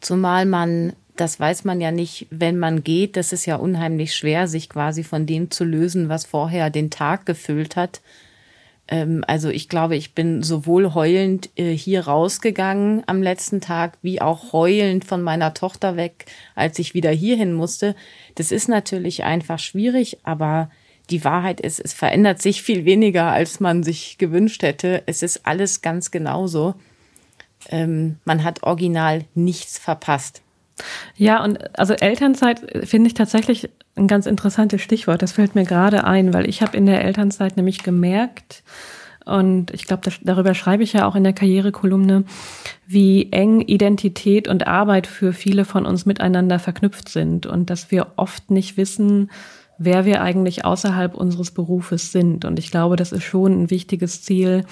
Zumal 0.00 0.46
man 0.46 0.94
das 1.20 1.38
weiß 1.38 1.64
man 1.64 1.80
ja 1.80 1.90
nicht, 1.90 2.26
wenn 2.30 2.58
man 2.58 2.82
geht. 2.82 3.16
Das 3.16 3.32
ist 3.32 3.44
ja 3.44 3.56
unheimlich 3.56 4.14
schwer, 4.14 4.48
sich 4.48 4.70
quasi 4.70 5.04
von 5.04 5.26
dem 5.26 5.50
zu 5.50 5.64
lösen, 5.64 6.08
was 6.08 6.24
vorher 6.24 6.70
den 6.70 6.90
Tag 6.90 7.26
gefüllt 7.26 7.76
hat. 7.76 8.00
Ähm, 8.88 9.22
also 9.26 9.50
ich 9.50 9.68
glaube, 9.68 9.96
ich 9.96 10.14
bin 10.14 10.42
sowohl 10.42 10.94
heulend 10.94 11.50
äh, 11.56 11.72
hier 11.76 12.06
rausgegangen 12.06 13.02
am 13.06 13.22
letzten 13.22 13.60
Tag, 13.60 13.98
wie 14.00 14.22
auch 14.22 14.54
heulend 14.54 15.04
von 15.04 15.20
meiner 15.20 15.52
Tochter 15.52 15.96
weg, 15.96 16.24
als 16.54 16.78
ich 16.78 16.94
wieder 16.94 17.10
hierhin 17.10 17.52
musste. 17.52 17.94
Das 18.36 18.50
ist 18.50 18.68
natürlich 18.68 19.22
einfach 19.22 19.58
schwierig, 19.58 20.18
aber 20.22 20.70
die 21.10 21.22
Wahrheit 21.24 21.60
ist, 21.60 21.80
es 21.80 21.92
verändert 21.92 22.40
sich 22.40 22.62
viel 22.62 22.86
weniger, 22.86 23.30
als 23.30 23.60
man 23.60 23.82
sich 23.82 24.16
gewünscht 24.16 24.62
hätte. 24.62 25.02
Es 25.06 25.22
ist 25.22 25.44
alles 25.44 25.82
ganz 25.82 26.10
genauso. 26.10 26.74
Ähm, 27.68 28.16
man 28.24 28.42
hat 28.42 28.62
original 28.62 29.24
nichts 29.34 29.78
verpasst. 29.78 30.40
Ja, 31.16 31.42
und 31.42 31.78
also 31.78 31.94
Elternzeit 31.94 32.60
finde 32.84 33.08
ich 33.08 33.14
tatsächlich 33.14 33.70
ein 33.96 34.06
ganz 34.06 34.26
interessantes 34.26 34.80
Stichwort. 34.82 35.22
Das 35.22 35.32
fällt 35.32 35.54
mir 35.54 35.64
gerade 35.64 36.04
ein, 36.04 36.32
weil 36.32 36.48
ich 36.48 36.62
habe 36.62 36.76
in 36.76 36.86
der 36.86 37.04
Elternzeit 37.04 37.56
nämlich 37.56 37.82
gemerkt, 37.82 38.62
und 39.26 39.72
ich 39.72 39.84
glaube, 39.84 40.10
darüber 40.22 40.54
schreibe 40.54 40.82
ich 40.82 40.92
ja 40.92 41.06
auch 41.06 41.14
in 41.14 41.24
der 41.24 41.32
Karrierekolumne, 41.32 42.24
wie 42.86 43.30
eng 43.30 43.60
Identität 43.60 44.48
und 44.48 44.66
Arbeit 44.66 45.06
für 45.06 45.32
viele 45.32 45.64
von 45.64 45.86
uns 45.86 46.06
miteinander 46.06 46.58
verknüpft 46.58 47.08
sind 47.08 47.46
und 47.46 47.70
dass 47.70 47.90
wir 47.90 48.08
oft 48.16 48.50
nicht 48.50 48.76
wissen, 48.76 49.30
wer 49.78 50.04
wir 50.04 50.22
eigentlich 50.22 50.64
außerhalb 50.64 51.14
unseres 51.14 51.52
Berufes 51.52 52.12
sind. 52.12 52.44
Und 52.44 52.58
ich 52.58 52.70
glaube, 52.70 52.96
das 52.96 53.12
ist 53.12 53.22
schon 53.22 53.62
ein 53.62 53.70
wichtiges 53.70 54.22
Ziel, 54.22 54.64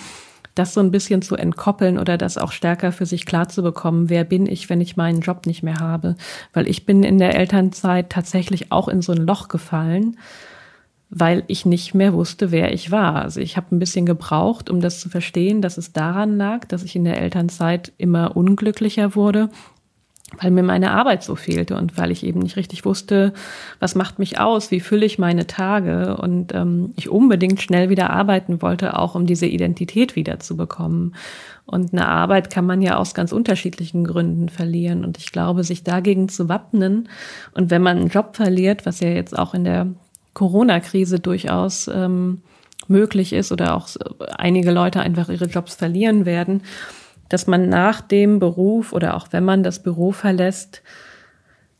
das 0.58 0.74
so 0.74 0.80
ein 0.80 0.90
bisschen 0.90 1.22
zu 1.22 1.36
entkoppeln 1.36 1.98
oder 1.98 2.18
das 2.18 2.38
auch 2.38 2.52
stärker 2.52 2.92
für 2.92 3.06
sich 3.06 3.26
klar 3.26 3.48
zu 3.48 3.62
bekommen, 3.62 4.08
wer 4.10 4.24
bin 4.24 4.46
ich, 4.46 4.68
wenn 4.68 4.80
ich 4.80 4.96
meinen 4.96 5.20
Job 5.20 5.46
nicht 5.46 5.62
mehr 5.62 5.78
habe. 5.78 6.16
Weil 6.52 6.68
ich 6.68 6.86
bin 6.86 7.02
in 7.02 7.18
der 7.18 7.36
Elternzeit 7.36 8.10
tatsächlich 8.10 8.72
auch 8.72 8.88
in 8.88 9.02
so 9.02 9.12
ein 9.12 9.26
Loch 9.26 9.48
gefallen, 9.48 10.18
weil 11.10 11.44
ich 11.46 11.64
nicht 11.64 11.94
mehr 11.94 12.12
wusste, 12.12 12.50
wer 12.50 12.72
ich 12.72 12.90
war. 12.90 13.22
Also 13.22 13.40
ich 13.40 13.56
habe 13.56 13.74
ein 13.74 13.78
bisschen 13.78 14.04
gebraucht, 14.04 14.68
um 14.68 14.80
das 14.80 15.00
zu 15.00 15.08
verstehen, 15.08 15.62
dass 15.62 15.78
es 15.78 15.92
daran 15.92 16.36
lag, 16.36 16.66
dass 16.66 16.82
ich 16.82 16.96
in 16.96 17.04
der 17.04 17.20
Elternzeit 17.20 17.92
immer 17.96 18.36
unglücklicher 18.36 19.14
wurde, 19.14 19.48
weil 20.36 20.50
mir 20.50 20.62
meine 20.62 20.90
Arbeit 20.90 21.22
so 21.22 21.34
fehlte 21.36 21.76
und 21.76 21.96
weil 21.96 22.10
ich 22.10 22.24
eben 22.24 22.40
nicht 22.40 22.56
richtig 22.56 22.84
wusste, 22.84 23.32
was 23.80 23.94
macht 23.94 24.18
mich 24.18 24.38
aus, 24.38 24.70
wie 24.70 24.80
fülle 24.80 25.06
ich 25.06 25.18
meine 25.18 25.46
Tage 25.46 26.16
und 26.16 26.54
ähm, 26.54 26.92
ich 26.96 27.08
unbedingt 27.08 27.62
schnell 27.62 27.88
wieder 27.88 28.10
arbeiten 28.10 28.60
wollte, 28.60 28.98
auch 28.98 29.14
um 29.14 29.26
diese 29.26 29.46
Identität 29.46 30.16
wiederzubekommen. 30.16 31.14
Und 31.64 31.92
eine 31.92 32.08
Arbeit 32.08 32.50
kann 32.50 32.66
man 32.66 32.82
ja 32.82 32.96
aus 32.96 33.14
ganz 33.14 33.32
unterschiedlichen 33.32 34.04
Gründen 34.04 34.48
verlieren. 34.48 35.04
Und 35.04 35.18
ich 35.18 35.32
glaube, 35.32 35.64
sich 35.64 35.82
dagegen 35.82 36.28
zu 36.28 36.48
wappnen 36.48 37.08
und 37.54 37.70
wenn 37.70 37.82
man 37.82 37.98
einen 37.98 38.08
Job 38.08 38.36
verliert, 38.36 38.86
was 38.86 39.00
ja 39.00 39.08
jetzt 39.08 39.38
auch 39.38 39.54
in 39.54 39.64
der 39.64 39.88
Corona-Krise 40.34 41.20
durchaus 41.20 41.88
ähm, 41.88 42.42
möglich 42.86 43.32
ist 43.32 43.50
oder 43.50 43.74
auch 43.74 43.88
einige 44.36 44.70
Leute 44.70 45.00
einfach 45.00 45.28
ihre 45.28 45.46
Jobs 45.46 45.74
verlieren 45.74 46.26
werden, 46.26 46.62
dass 47.28 47.46
man 47.46 47.68
nach 47.68 48.00
dem 48.00 48.38
Beruf 48.38 48.92
oder 48.92 49.16
auch 49.16 49.28
wenn 49.30 49.44
man 49.44 49.62
das 49.62 49.82
Büro 49.82 50.12
verlässt, 50.12 50.82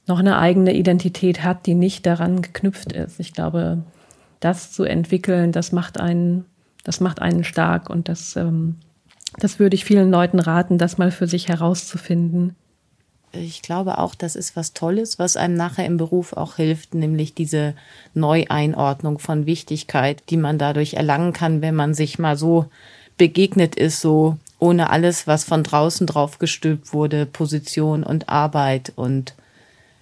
noch 0.06 0.18
eine 0.18 0.38
eigene 0.38 0.74
Identität 0.74 1.42
hat, 1.44 1.66
die 1.66 1.74
nicht 1.74 2.06
daran 2.06 2.42
geknüpft 2.42 2.92
ist. 2.92 3.20
Ich 3.20 3.32
glaube, 3.32 3.82
das 4.40 4.72
zu 4.72 4.84
entwickeln, 4.84 5.52
das 5.52 5.72
macht 5.72 6.00
einen, 6.00 6.44
das 6.84 7.00
macht 7.00 7.20
einen 7.20 7.44
stark 7.44 7.90
und 7.90 8.08
das, 8.08 8.36
ähm, 8.36 8.76
das 9.38 9.58
würde 9.58 9.74
ich 9.74 9.84
vielen 9.84 10.10
Leuten 10.10 10.38
raten, 10.38 10.78
das 10.78 10.98
mal 10.98 11.10
für 11.10 11.26
sich 11.26 11.48
herauszufinden. 11.48 12.56
Ich 13.32 13.60
glaube 13.60 13.98
auch, 13.98 14.14
das 14.14 14.36
ist 14.36 14.56
was 14.56 14.72
Tolles, 14.72 15.18
was 15.18 15.36
einem 15.36 15.54
nachher 15.54 15.84
im 15.84 15.98
Beruf 15.98 16.32
auch 16.32 16.56
hilft, 16.56 16.94
nämlich 16.94 17.34
diese 17.34 17.74
Neueinordnung 18.14 19.18
von 19.18 19.44
Wichtigkeit, 19.44 20.22
die 20.30 20.38
man 20.38 20.56
dadurch 20.56 20.94
erlangen 20.94 21.34
kann, 21.34 21.60
wenn 21.60 21.74
man 21.74 21.92
sich 21.92 22.18
mal 22.18 22.38
so 22.38 22.66
begegnet 23.18 23.74
ist, 23.74 24.00
so 24.00 24.38
ohne 24.58 24.90
alles, 24.90 25.26
was 25.26 25.44
von 25.44 25.62
draußen 25.62 26.06
drauf 26.06 26.38
gestülpt 26.38 26.92
wurde, 26.92 27.26
Position 27.26 28.02
und 28.02 28.28
Arbeit 28.28 28.92
und 28.96 29.34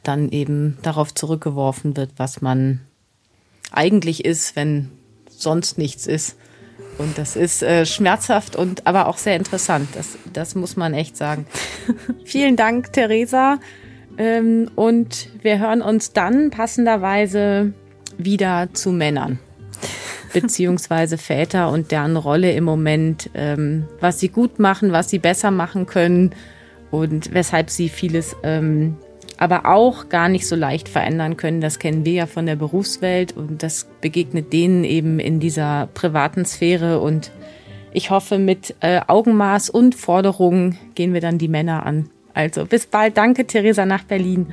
dann 0.02 0.30
eben 0.30 0.78
darauf 0.82 1.12
zurückgeworfen 1.14 1.96
wird, 1.96 2.12
was 2.16 2.40
man 2.40 2.80
eigentlich 3.72 4.24
ist, 4.24 4.56
wenn 4.56 4.90
sonst 5.28 5.78
nichts 5.78 6.06
ist. 6.06 6.36
Und 6.98 7.18
das 7.18 7.36
ist 7.36 7.62
äh, 7.62 7.84
schmerzhaft 7.84 8.56
und 8.56 8.86
aber 8.86 9.08
auch 9.08 9.18
sehr 9.18 9.36
interessant. 9.36 9.88
Das, 9.94 10.16
das 10.32 10.54
muss 10.54 10.76
man 10.76 10.94
echt 10.94 11.16
sagen. 11.16 11.46
Vielen 12.24 12.56
Dank, 12.56 12.92
Theresa. 12.92 13.58
Ähm, 14.16 14.70
und 14.76 15.28
wir 15.42 15.58
hören 15.58 15.82
uns 15.82 16.12
dann 16.12 16.50
passenderweise 16.50 17.74
wieder 18.16 18.68
zu 18.72 18.92
Männern 18.92 19.38
beziehungsweise 20.32 21.18
Väter 21.18 21.70
und 21.70 21.90
deren 21.90 22.16
Rolle 22.16 22.52
im 22.52 22.64
Moment, 22.64 23.30
ähm, 23.34 23.86
was 24.00 24.20
sie 24.20 24.28
gut 24.28 24.58
machen, 24.58 24.92
was 24.92 25.10
sie 25.10 25.18
besser 25.18 25.50
machen 25.50 25.86
können 25.86 26.30
und 26.90 27.32
weshalb 27.34 27.70
sie 27.70 27.88
vieles 27.88 28.36
ähm, 28.42 28.96
aber 29.38 29.66
auch 29.66 30.08
gar 30.08 30.28
nicht 30.28 30.46
so 30.46 30.56
leicht 30.56 30.88
verändern 30.88 31.36
können. 31.36 31.60
Das 31.60 31.78
kennen 31.78 32.04
wir 32.04 32.12
ja 32.12 32.26
von 32.26 32.46
der 32.46 32.56
Berufswelt 32.56 33.36
und 33.36 33.62
das 33.62 33.86
begegnet 34.00 34.52
denen 34.52 34.84
eben 34.84 35.18
in 35.18 35.40
dieser 35.40 35.88
privaten 35.92 36.44
Sphäre 36.44 37.00
und 37.00 37.30
ich 37.92 38.10
hoffe, 38.10 38.38
mit 38.38 38.74
äh, 38.80 39.00
Augenmaß 39.06 39.70
und 39.70 39.94
Forderungen 39.94 40.76
gehen 40.94 41.14
wir 41.14 41.22
dann 41.22 41.38
die 41.38 41.48
Männer 41.48 41.86
an. 41.86 42.10
Also 42.34 42.66
bis 42.66 42.86
bald. 42.86 43.16
Danke, 43.16 43.46
Theresa, 43.46 43.86
nach 43.86 44.04
Berlin. 44.04 44.52